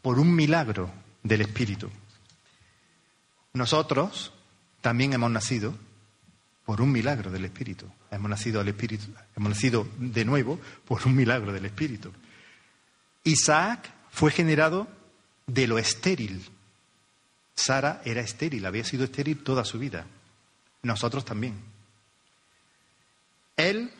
por 0.00 0.18
un 0.18 0.34
milagro 0.34 0.90
del 1.22 1.42
Espíritu. 1.42 1.90
Nosotros 3.52 4.32
también 4.80 5.12
hemos 5.12 5.30
nacido 5.30 5.74
por 6.64 6.80
un 6.80 6.92
milagro 6.92 7.30
del 7.30 7.44
Espíritu. 7.44 7.86
Hemos 8.10 8.30
nacido 8.30 8.60
al 8.60 8.68
Espíritu, 8.68 9.06
hemos 9.36 9.50
nacido 9.50 9.88
de 9.98 10.24
nuevo 10.24 10.60
por 10.86 11.04
un 11.06 11.16
milagro 11.16 11.52
del 11.52 11.66
Espíritu. 11.66 12.12
Isaac 13.24 13.90
fue 14.10 14.30
generado 14.30 14.86
de 15.46 15.66
lo 15.66 15.78
estéril. 15.78 16.48
Sara 17.56 18.00
era 18.04 18.20
estéril, 18.20 18.64
había 18.64 18.84
sido 18.84 19.04
estéril 19.04 19.42
toda 19.42 19.64
su 19.64 19.80
vida. 19.80 20.06
Nosotros 20.82 21.24
también. 21.24 21.54
Él, 23.58 23.90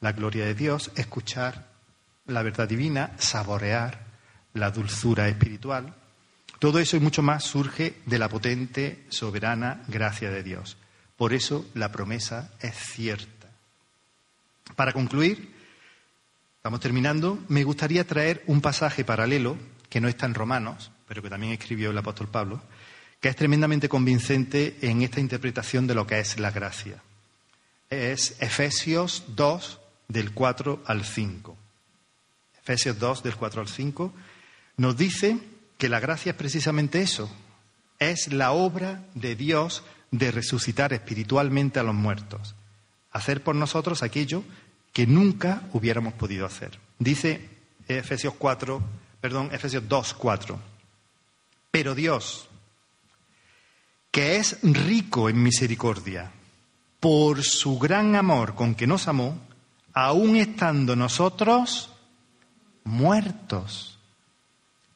la 0.00 0.12
gloria 0.12 0.44
de 0.44 0.54
Dios, 0.54 0.90
escuchar 0.96 1.75
la 2.26 2.42
verdad 2.42 2.68
divina, 2.68 3.12
saborear 3.18 4.06
la 4.54 4.70
dulzura 4.70 5.28
espiritual. 5.28 5.94
Todo 6.58 6.78
eso 6.78 6.96
y 6.96 7.00
mucho 7.00 7.22
más 7.22 7.44
surge 7.44 7.96
de 8.06 8.18
la 8.18 8.28
potente, 8.28 9.04
soberana 9.08 9.82
gracia 9.88 10.30
de 10.30 10.42
Dios. 10.42 10.76
Por 11.16 11.32
eso 11.32 11.66
la 11.74 11.92
promesa 11.92 12.52
es 12.60 12.74
cierta. 12.74 13.48
Para 14.74 14.92
concluir, 14.92 15.54
estamos 16.56 16.80
terminando, 16.80 17.38
me 17.48 17.64
gustaría 17.64 18.06
traer 18.06 18.42
un 18.46 18.60
pasaje 18.60 19.04
paralelo 19.04 19.56
que 19.88 20.00
no 20.00 20.08
está 20.08 20.26
en 20.26 20.34
Romanos, 20.34 20.90
pero 21.06 21.22
que 21.22 21.30
también 21.30 21.52
escribió 21.52 21.90
el 21.90 21.98
apóstol 21.98 22.28
Pablo, 22.28 22.62
que 23.20 23.28
es 23.28 23.36
tremendamente 23.36 23.88
convincente 23.88 24.76
en 24.82 25.02
esta 25.02 25.20
interpretación 25.20 25.86
de 25.86 25.94
lo 25.94 26.06
que 26.06 26.18
es 26.18 26.38
la 26.38 26.50
gracia. 26.50 27.02
Es 27.88 28.36
Efesios 28.40 29.24
2, 29.28 29.80
del 30.08 30.32
4 30.32 30.82
al 30.86 31.04
5. 31.04 31.56
Efesios 32.66 32.98
2, 32.98 33.22
del 33.22 33.36
4 33.36 33.60
al 33.60 33.68
5, 33.68 34.12
nos 34.78 34.96
dice 34.96 35.38
que 35.78 35.88
la 35.88 36.00
gracia 36.00 36.30
es 36.30 36.36
precisamente 36.36 37.00
eso, 37.00 37.30
es 38.00 38.32
la 38.32 38.50
obra 38.50 39.04
de 39.14 39.36
Dios 39.36 39.84
de 40.10 40.32
resucitar 40.32 40.92
espiritualmente 40.92 41.78
a 41.78 41.84
los 41.84 41.94
muertos, 41.94 42.56
hacer 43.12 43.44
por 43.44 43.54
nosotros 43.54 44.02
aquello 44.02 44.42
que 44.92 45.06
nunca 45.06 45.62
hubiéramos 45.74 46.14
podido 46.14 46.44
hacer. 46.44 46.80
Dice 46.98 47.48
Efesios 47.86 48.34
4, 48.36 48.82
perdón, 49.20 49.50
Efesios 49.52 49.88
2, 49.88 50.14
4. 50.14 50.58
Pero 51.70 51.94
Dios, 51.94 52.48
que 54.10 54.38
es 54.38 54.58
rico 54.62 55.28
en 55.28 55.40
misericordia, 55.40 56.32
por 56.98 57.44
su 57.44 57.78
gran 57.78 58.16
amor 58.16 58.56
con 58.56 58.74
que 58.74 58.88
nos 58.88 59.06
amó, 59.06 59.38
aun 59.92 60.34
estando 60.34 60.96
nosotros 60.96 61.92
muertos 62.86 63.98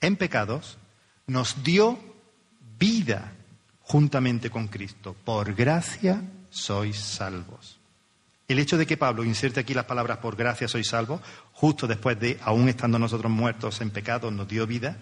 en 0.01 0.16
pecados, 0.16 0.78
nos 1.26 1.62
dio 1.62 1.99
vida 2.78 3.32
juntamente 3.82 4.49
con 4.49 4.68
Cristo. 4.68 5.14
Por 5.24 5.55
gracia 5.55 6.22
sois 6.49 6.97
salvos. 6.99 7.78
El 8.49 8.59
hecho 8.59 8.78
de 8.78 8.86
que 8.86 8.97
Pablo 8.97 9.22
inserte 9.22 9.61
aquí 9.61 9.74
las 9.74 9.84
palabras 9.84 10.18
por 10.18 10.34
gracia 10.34 10.66
sois 10.66 10.88
salvos, 10.88 11.20
justo 11.53 11.86
después 11.86 12.18
de, 12.18 12.38
aun 12.43 12.68
estando 12.68 12.99
nosotros 12.99 13.30
muertos 13.30 13.80
en 13.80 13.91
pecados, 13.91 14.32
nos 14.32 14.49
dio 14.49 14.66
vida, 14.66 14.97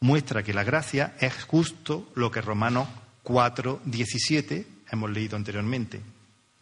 muestra 0.00 0.42
que 0.42 0.52
la 0.52 0.64
gracia 0.64 1.14
es 1.20 1.44
justo 1.44 2.10
lo 2.14 2.30
que 2.30 2.42
Romanos 2.42 2.88
4, 3.22 3.80
17 3.84 4.66
hemos 4.90 5.10
leído 5.10 5.36
anteriormente. 5.36 6.00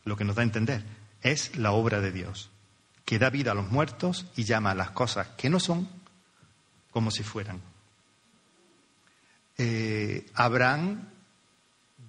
Lo 0.04 0.16
que 0.16 0.24
nos 0.24 0.36
da 0.36 0.42
a 0.42 0.44
entender 0.44 0.84
es 1.22 1.56
la 1.56 1.72
obra 1.72 2.00
de 2.00 2.12
Dios, 2.12 2.50
que 3.10 3.18
da 3.18 3.28
vida 3.28 3.50
a 3.50 3.54
los 3.54 3.72
muertos 3.72 4.26
y 4.36 4.44
llama 4.44 4.70
a 4.70 4.74
las 4.76 4.92
cosas 4.92 5.26
que 5.36 5.50
no 5.50 5.58
son 5.58 5.88
como 6.92 7.10
si 7.10 7.24
fueran. 7.24 7.60
Eh, 9.58 10.30
Abraham 10.34 11.08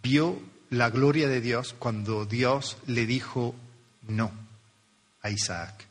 vio 0.03 0.39
la 0.69 0.91
gloria 0.91 1.27
de 1.27 1.41
Dios 1.41 1.73
cuando 1.79 2.27
Dios 2.27 2.77
le 2.85 3.07
dijo 3.07 3.55
no. 4.09 4.31
a 5.23 5.31
Isaac. 5.31 5.87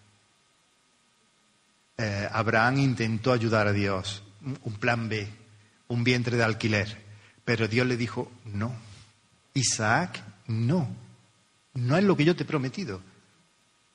Eh, 1.98 2.28
Abraham 2.30 2.78
intentó 2.78 3.32
ayudar 3.32 3.66
a 3.66 3.72
Dios, 3.72 4.22
un 4.62 4.74
plan 4.74 5.08
B, 5.08 5.26
un 5.88 6.04
vientre 6.04 6.36
de 6.36 6.44
alquiler, 6.44 7.02
pero 7.44 7.66
Dios 7.66 7.84
le 7.84 7.96
dijo, 7.96 8.30
no, 8.44 8.72
Isaac, 9.54 10.22
no, 10.46 10.88
no 11.74 11.96
es 11.96 12.04
lo 12.04 12.16
que 12.16 12.24
yo 12.24 12.36
te 12.36 12.44
he 12.44 12.46
prometido. 12.46 13.09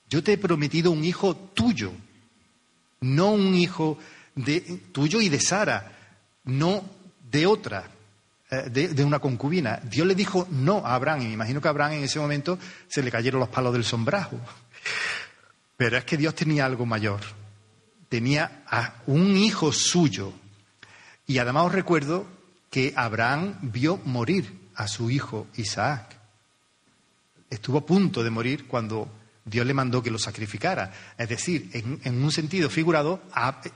Yo 0.10 0.24
te 0.24 0.34
he 0.34 0.38
prometido 0.38 0.92
un 0.92 1.04
hijo 1.04 1.36
tuyo, 1.36 1.92
no 3.02 3.32
un 3.32 3.56
hijo 3.56 3.98
de, 4.36 4.62
tuyo 4.92 5.22
y 5.22 5.30
de 5.30 5.40
Sara, 5.40 5.92
no 6.46 6.84
de 7.32 7.46
otra, 7.48 7.90
eh, 8.52 8.70
de, 8.70 9.04
una 9.04 9.20
concubina. 9.20 9.80
Dios 9.84 10.08
le 10.08 10.16
dijo 10.16 10.48
no 10.52 10.86
a 10.86 10.96
Abraham, 10.96 11.22
y 11.22 11.26
me 11.28 11.34
imagino 11.34 11.62
que 11.62 11.68
a 11.68 11.72
Abraham 11.72 11.94
en 11.94 12.04
ese 12.04 12.20
momento 12.20 12.60
se 12.88 13.02
le 13.02 13.12
cayeron 13.12 13.40
los 13.40 13.50
palos 13.50 13.74
del 13.74 13.84
sombrajo. 13.84 14.40
Pero 15.78 15.98
es 15.98 16.06
que 16.06 16.18
Dios 16.18 16.36
tenía 16.36 16.66
algo 16.66 16.86
mayor 16.86 17.22
tenía 18.10 18.64
un 19.08 19.36
hijo 19.36 19.72
suyo. 19.72 20.34
Y 21.28 21.38
además 21.40 21.66
os 21.66 21.72
recuerdo 21.74 22.26
que 22.70 22.94
Abraham 22.96 23.58
vio 23.62 23.98
morir 24.06 24.70
a 24.76 24.88
su 24.88 25.10
hijo 25.10 25.48
Isaac. 25.56 26.16
Estuvo 27.50 27.80
a 27.80 27.86
punto 27.86 28.24
de 28.24 28.30
morir 28.30 28.68
cuando 28.68 29.10
Dios 29.46 29.66
le 29.66 29.76
mandó 29.76 30.02
que 30.02 30.10
lo 30.10 30.18
sacrificara. 30.18 30.92
Es 31.18 31.30
decir, 31.30 31.70
en, 31.74 32.24
un 32.24 32.32
sentido 32.32 32.68
figurado, 32.70 33.22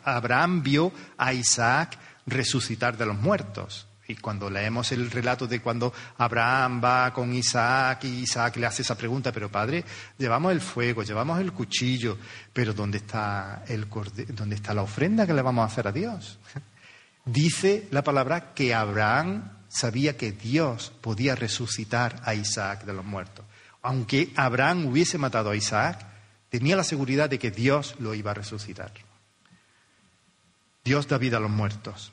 Abraham 0.03 0.63
vio 0.63 0.91
a 1.15 1.31
Isaac 1.31 1.97
resucitar 2.25 2.97
de 2.97 3.05
los 3.05 3.17
muertos. 3.17 3.85
Y 4.07 4.15
cuando 4.15 4.49
leemos 4.49 4.91
el 4.91 5.11
relato 5.11 5.45
de 5.45 5.61
cuando 5.61 5.93
Abraham 6.17 6.81
va 6.83 7.13
con 7.13 7.31
Isaac 7.31 8.05
y 8.05 8.21
Isaac 8.23 8.57
le 8.57 8.65
hace 8.65 8.81
esa 8.81 8.97
pregunta, 8.97 9.31
pero 9.31 9.51
padre, 9.51 9.85
llevamos 10.17 10.51
el 10.51 10.61
fuego, 10.61 11.03
llevamos 11.03 11.39
el 11.39 11.53
cuchillo, 11.53 12.17
pero 12.51 12.73
¿dónde 12.73 12.97
está, 12.97 13.63
el 13.67 13.87
¿dónde 14.29 14.55
está 14.55 14.73
la 14.73 14.81
ofrenda 14.81 15.27
que 15.27 15.33
le 15.35 15.43
vamos 15.43 15.61
a 15.61 15.71
hacer 15.71 15.87
a 15.87 15.91
Dios? 15.91 16.39
Dice 17.25 17.87
la 17.91 18.03
palabra 18.03 18.55
que 18.55 18.73
Abraham 18.73 19.51
sabía 19.67 20.17
que 20.17 20.31
Dios 20.31 20.91
podía 21.01 21.35
resucitar 21.35 22.19
a 22.25 22.33
Isaac 22.33 22.85
de 22.85 22.93
los 22.93 23.05
muertos. 23.05 23.45
Aunque 23.89 24.31
Abraham 24.35 24.85
hubiese 24.85 25.17
matado 25.17 25.49
a 25.49 25.55
Isaac, 25.55 26.05
tenía 26.49 26.75
la 26.75 26.83
seguridad 26.83 27.27
de 27.27 27.39
que 27.39 27.49
Dios 27.49 27.95
lo 27.97 28.13
iba 28.13 28.29
a 28.29 28.35
resucitar. 28.35 28.93
Dios 30.85 31.07
da 31.07 31.17
vida 31.17 31.37
a 31.37 31.39
los 31.39 31.49
muertos. 31.49 32.11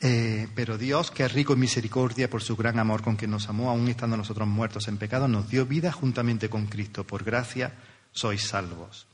Eh, 0.00 0.46
pero 0.54 0.78
Dios, 0.78 1.10
que 1.10 1.24
es 1.24 1.32
rico 1.32 1.54
en 1.54 1.58
misericordia 1.58 2.30
por 2.30 2.44
su 2.44 2.54
gran 2.54 2.78
amor 2.78 3.02
con 3.02 3.16
que 3.16 3.26
nos 3.26 3.48
amó, 3.48 3.70
aún 3.70 3.88
estando 3.88 4.16
nosotros 4.16 4.46
muertos 4.46 4.86
en 4.86 4.98
pecado, 4.98 5.26
nos 5.26 5.50
dio 5.50 5.66
vida 5.66 5.90
juntamente 5.90 6.48
con 6.48 6.66
Cristo. 6.66 7.02
Por 7.02 7.24
gracia 7.24 7.72
sois 8.12 8.46
salvos. 8.46 9.08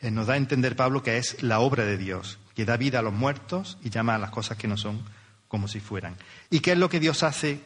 Eh, 0.00 0.10
nos 0.10 0.26
da 0.26 0.34
a 0.34 0.36
entender 0.36 0.76
Pablo 0.76 1.02
que 1.02 1.16
es 1.16 1.42
la 1.42 1.60
obra 1.60 1.86
de 1.86 1.96
Dios, 1.96 2.36
que 2.54 2.66
da 2.66 2.76
vida 2.76 2.98
a 2.98 3.02
los 3.02 3.14
muertos 3.14 3.78
y 3.82 3.88
llama 3.88 4.16
a 4.16 4.18
las 4.18 4.32
cosas 4.32 4.58
que 4.58 4.68
no 4.68 4.76
son 4.76 5.02
como 5.48 5.66
si 5.66 5.80
fueran. 5.80 6.14
¿Y 6.50 6.60
qué 6.60 6.72
es 6.72 6.78
lo 6.78 6.90
que 6.90 7.00
Dios 7.00 7.22
hace 7.22 7.62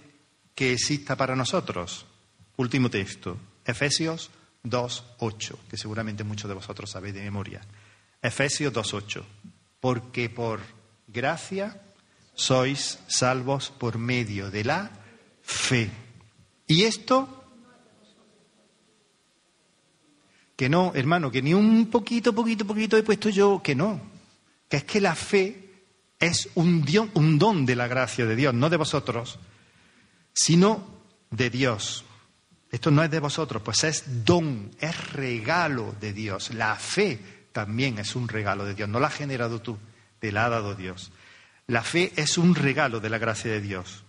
que 0.55 0.73
exista 0.73 1.17
para 1.17 1.35
nosotros? 1.35 2.07
Último 2.57 2.89
texto, 2.89 3.37
Efesios 3.65 4.31
2.8, 4.65 5.57
que 5.69 5.77
seguramente 5.77 6.25
muchos 6.25 6.49
de 6.49 6.55
vosotros 6.55 6.91
sabéis 6.91 7.15
de 7.15 7.23
memoria. 7.23 7.61
Efesios 8.23 8.73
2.8. 8.73 9.23
Porque 9.81 10.31
por 10.31 10.61
gracia 11.07 11.81
sois 12.35 12.99
salvos 13.07 13.71
por 13.71 13.99
medio 13.99 14.51
de 14.51 14.65
la 14.65 14.91
fe. 15.43 15.91
¿Y 16.67 16.85
esto? 16.85 17.45
Que 20.57 20.69
no, 20.69 20.93
hermano, 20.95 21.31
que 21.31 21.43
ni 21.43 21.53
un 21.53 21.91
poquito, 21.91 22.35
poquito, 22.35 22.65
poquito 22.65 22.97
he 22.97 23.03
puesto 23.03 23.29
yo, 23.29 23.61
que 23.63 23.75
no. 23.75 24.01
Que 24.69 24.79
es 24.79 24.85
que 24.85 25.01
la 25.01 25.15
fe 25.15 25.65
es 26.19 26.49
un, 26.55 26.85
un 27.15 27.39
don 27.39 27.67
de 27.67 27.77
la 27.77 27.89
gracia 27.89 28.25
de 28.25 28.37
Dios, 28.37 28.55
no 28.55 28.71
de 28.71 28.77
vosotros, 28.77 29.39
sino 30.33 30.83
de 31.31 31.51
Dios. 31.51 32.05
Esto 32.75 32.91
no 32.91 33.05
es 33.05 33.11
de 33.13 33.21
vosotros, 33.21 33.63
pues 33.63 33.85
es 33.85 34.25
don, 34.25 34.73
es 34.81 35.13
regalo 35.13 35.95
de 36.01 36.13
Dios. 36.13 36.53
La 36.55 36.75
fe 36.75 37.21
también 37.53 38.01
es 38.01 38.17
un 38.17 38.27
regalo 38.27 38.65
de 38.65 38.75
Dios, 38.75 38.89
no 38.89 38.99
la 38.99 39.07
has 39.07 39.15
generado 39.15 39.63
tú, 39.63 39.79
te 40.19 40.33
la 40.33 40.47
ha 40.47 40.49
dado 40.49 40.75
Dios. 40.75 41.13
La 41.69 41.85
fe 41.85 42.13
es 42.17 42.37
un 42.37 42.57
regalo 42.57 42.99
de 42.99 43.11
la 43.11 43.19
gracia 43.19 43.53
de 43.53 43.61
Dios, 43.61 44.03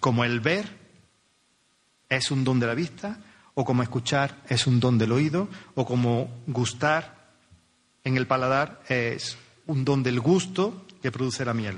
como 0.00 0.24
el 0.24 0.40
ver 0.40 0.66
es 2.08 2.30
un 2.30 2.42
don 2.42 2.58
de 2.58 2.66
la 2.66 2.74
vista, 2.74 3.18
o 3.52 3.66
como 3.66 3.82
escuchar 3.82 4.42
es 4.48 4.66
un 4.66 4.80
don 4.80 4.96
del 4.96 5.12
oído, 5.12 5.50
o 5.74 5.84
como 5.84 6.42
gustar 6.46 7.34
en 8.02 8.16
el 8.16 8.26
paladar 8.26 8.82
es 8.88 9.36
un 9.66 9.84
don 9.84 10.02
del 10.02 10.20
gusto 10.20 10.86
que 11.02 11.12
produce 11.12 11.44
la 11.44 11.52
miel. 11.52 11.76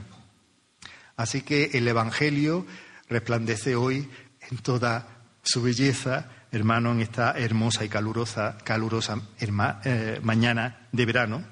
Así 1.16 1.42
que 1.42 1.70
el 1.74 1.88
Evangelio 1.88 2.64
resplandece 3.08 3.74
hoy 3.74 4.08
en 4.52 4.58
toda 4.58 5.17
su 5.48 5.62
belleza, 5.62 6.28
hermano, 6.52 6.92
en 6.92 7.00
esta 7.00 7.32
hermosa 7.32 7.82
y 7.82 7.88
calurosa, 7.88 8.58
calurosa 8.64 9.18
eh, 9.40 10.20
mañana 10.22 10.88
de 10.92 11.06
verano. 11.06 11.42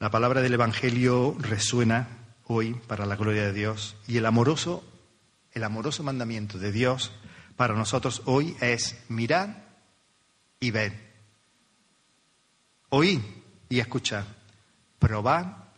La 0.00 0.10
palabra 0.10 0.42
del 0.42 0.54
Evangelio 0.54 1.36
resuena 1.38 2.08
hoy 2.46 2.74
para 2.88 3.06
la 3.06 3.14
gloria 3.14 3.44
de 3.44 3.52
Dios. 3.52 3.96
Y 4.08 4.16
el 4.16 4.26
amoroso, 4.26 4.82
el 5.52 5.62
amoroso 5.62 6.02
mandamiento 6.02 6.58
de 6.58 6.72
Dios 6.72 7.12
para 7.54 7.74
nosotros 7.74 8.22
hoy 8.24 8.56
es 8.60 8.96
mirar 9.08 9.64
y 10.58 10.72
ver. 10.72 10.92
Oír 12.88 13.22
y 13.68 13.78
escuchar. 13.78 14.24
Probar 14.98 15.70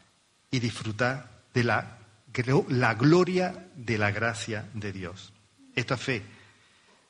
y 0.51 0.59
disfrutar 0.59 1.43
de 1.53 1.65
la, 1.65 1.99
la 2.69 2.95
gloria 2.95 3.69
de 3.77 3.99
la 3.99 4.11
gracia 4.11 4.71
de 4.73 4.91
Dios. 4.91 5.35
Esta 5.75 5.99
fe. 5.99 6.23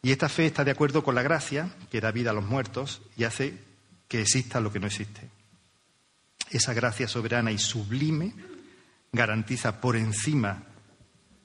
Y 0.03 0.11
esta 0.11 0.29
fe 0.29 0.47
está 0.47 0.65
de 0.65 0.73
acuerdo 0.73 1.05
con 1.05 1.15
la 1.15 1.23
gracia 1.23 1.71
que 1.89 2.01
da 2.01 2.11
vida 2.11 2.31
a 2.31 2.35
los 2.35 2.45
muertos 2.45 3.03
y 3.17 3.23
hace 3.23 3.57
que 4.09 4.21
exista 4.21 4.61
lo 4.61 4.73
que 4.73 4.81
no 4.81 4.89
existe. 4.89 5.31
Esa 6.51 6.75
gracia 6.75 7.07
soberana 7.07 7.53
y 7.53 7.59
sublime 7.59 8.35
garantiza 9.13 9.81
por 9.81 9.97
encima 9.97 10.65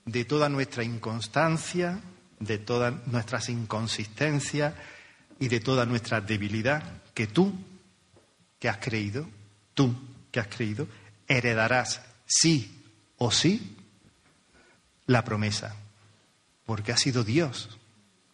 de 0.06 0.26
toda 0.26 0.50
nuestra 0.50 0.84
inconstancia, 0.84 2.02
de 2.40 2.58
todas 2.58 3.06
nuestras 3.06 3.50
inconsistencias 3.50 4.74
y 5.40 5.50
de 5.50 5.60
toda 5.60 5.86
nuestra 5.86 6.20
debilidad, 6.20 7.04
que 7.14 7.28
tú, 7.28 7.54
que 8.58 8.70
has 8.70 8.78
creído, 8.78 9.30
tú, 9.76 9.94
que 10.32 10.40
has 10.40 10.48
creído, 10.48 10.88
heredarás 11.28 12.02
sí 12.26 12.84
o 13.18 13.30
sí 13.32 13.78
la 15.06 15.24
promesa, 15.24 15.76
porque 16.66 16.92
ha 16.92 16.98
sido 16.98 17.24
Dios 17.24 17.77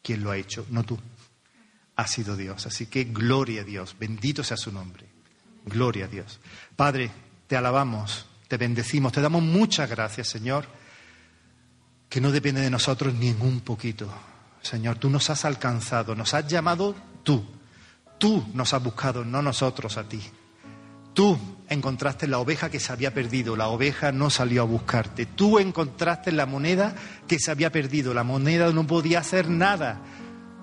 quien 0.04 0.24
lo 0.24 0.30
ha 0.30 0.38
hecho, 0.38 0.68
no 0.70 0.84
tú. 0.84 1.00
Ha 1.96 2.08
sido 2.08 2.36
Dios. 2.36 2.68
Así 2.68 2.86
que 2.86 3.06
gloria 3.06 3.62
a 3.62 3.64
Dios, 3.66 3.96
bendito 3.98 4.44
sea 4.44 4.58
su 4.58 4.72
nombre. 4.72 5.08
Gloria 5.66 6.06
a 6.06 6.08
Dios. 6.08 6.40
Padre, 6.76 7.10
te 7.48 7.58
alabamos 7.58 8.28
te 8.54 8.58
bendecimos, 8.58 9.12
te 9.12 9.20
damos 9.20 9.42
muchas 9.42 9.90
gracias, 9.90 10.28
Señor, 10.28 10.68
que 12.08 12.22
no 12.22 12.32
depende 12.32 12.62
de 12.62 12.70
nosotros 12.70 13.12
ni 13.12 13.30
en 13.30 13.42
un 13.42 13.62
poquito. 13.62 14.08
Señor, 14.62 14.98
tú 15.00 15.10
nos 15.10 15.28
has 15.32 15.44
alcanzado, 15.44 16.14
nos 16.14 16.36
has 16.36 16.48
llamado 16.48 16.96
tú. 17.24 17.44
Tú 18.20 18.46
nos 18.54 18.72
has 18.76 18.84
buscado, 18.84 19.26
no 19.26 19.42
nosotros 19.42 19.98
a 19.98 20.08
ti. 20.08 20.22
Tú 21.16 21.36
encontraste 21.70 22.28
la 22.28 22.40
oveja 22.40 22.70
que 22.70 22.80
se 22.80 22.92
había 22.92 23.14
perdido, 23.14 23.56
la 23.56 23.68
oveja 23.68 24.12
no 24.12 24.30
salió 24.30 24.62
a 24.62 24.66
buscarte. 24.66 25.26
Tú 25.26 25.60
encontraste 25.60 26.32
la 26.32 26.46
moneda 26.46 26.96
que 27.28 27.40
se 27.40 27.52
había 27.52 27.72
perdido, 27.72 28.14
la 28.14 28.24
moneda 28.24 28.72
no 28.72 28.86
podía 28.86 29.20
hacer 29.20 29.50
nada 29.50 30.02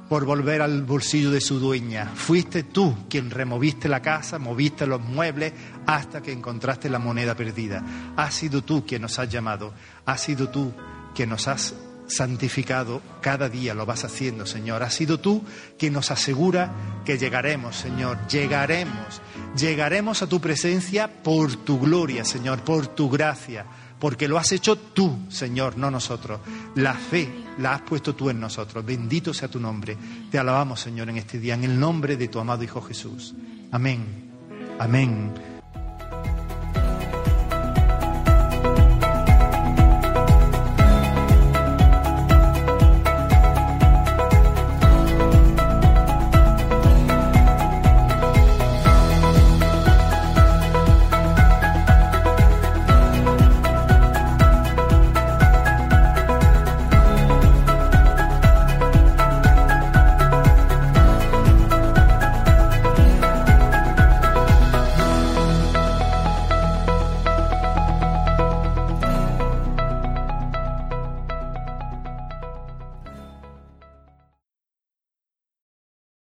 por 0.08 0.24
volver 0.24 0.60
al 0.60 0.82
bolsillo 0.82 1.30
de 1.30 1.40
su 1.40 1.60
dueña. 1.60 2.10
Fuiste 2.14 2.64
tú 2.64 2.96
quien 3.08 3.30
removiste 3.30 3.88
la 3.88 4.02
casa, 4.02 4.38
moviste 4.38 4.86
los 4.86 5.00
muebles 5.00 5.52
hasta 5.86 6.20
que 6.20 6.32
encontraste 6.32 6.90
la 6.90 6.98
moneda 6.98 7.36
perdida. 7.36 7.84
Has 8.16 8.34
sido 8.34 8.62
tú 8.62 8.84
quien 8.84 9.02
nos 9.02 9.18
has 9.18 9.28
llamado. 9.28 9.72
Has 10.04 10.20
sido 10.20 10.48
tú 10.48 10.72
quien 11.14 11.30
nos 11.30 11.46
has 11.46 11.74
santificado. 12.10 13.00
Cada 13.20 13.48
día 13.48 13.74
lo 13.74 13.86
vas 13.86 14.04
haciendo, 14.04 14.46
Señor. 14.46 14.82
Has 14.82 14.94
sido 14.94 15.18
tú 15.18 15.42
quien 15.78 15.92
nos 15.92 16.10
asegura 16.10 16.72
que 17.04 17.18
llegaremos, 17.18 17.76
Señor. 17.76 18.18
Llegaremos. 18.28 19.22
Llegaremos 19.56 20.22
a 20.22 20.28
tu 20.28 20.40
presencia 20.40 21.22
por 21.22 21.56
tu 21.56 21.80
gloria, 21.80 22.24
Señor, 22.24 22.60
por 22.62 22.86
tu 22.88 23.08
gracia 23.08 23.66
porque 24.00 24.26
lo 24.26 24.38
has 24.38 24.50
hecho 24.50 24.76
tú, 24.76 25.26
Señor, 25.28 25.76
no 25.76 25.90
nosotros. 25.90 26.40
La 26.74 26.94
fe 26.94 27.28
la 27.58 27.74
has 27.74 27.82
puesto 27.82 28.14
tú 28.14 28.30
en 28.30 28.40
nosotros. 28.40 28.84
Bendito 28.84 29.34
sea 29.34 29.48
tu 29.48 29.60
nombre. 29.60 29.96
Te 30.30 30.38
alabamos, 30.38 30.80
Señor, 30.80 31.10
en 31.10 31.18
este 31.18 31.38
día, 31.38 31.54
en 31.54 31.64
el 31.64 31.78
nombre 31.78 32.16
de 32.16 32.28
tu 32.28 32.40
amado 32.40 32.64
Hijo 32.64 32.80
Jesús. 32.80 33.34
Amén. 33.70 34.30
Amén. 34.78 35.49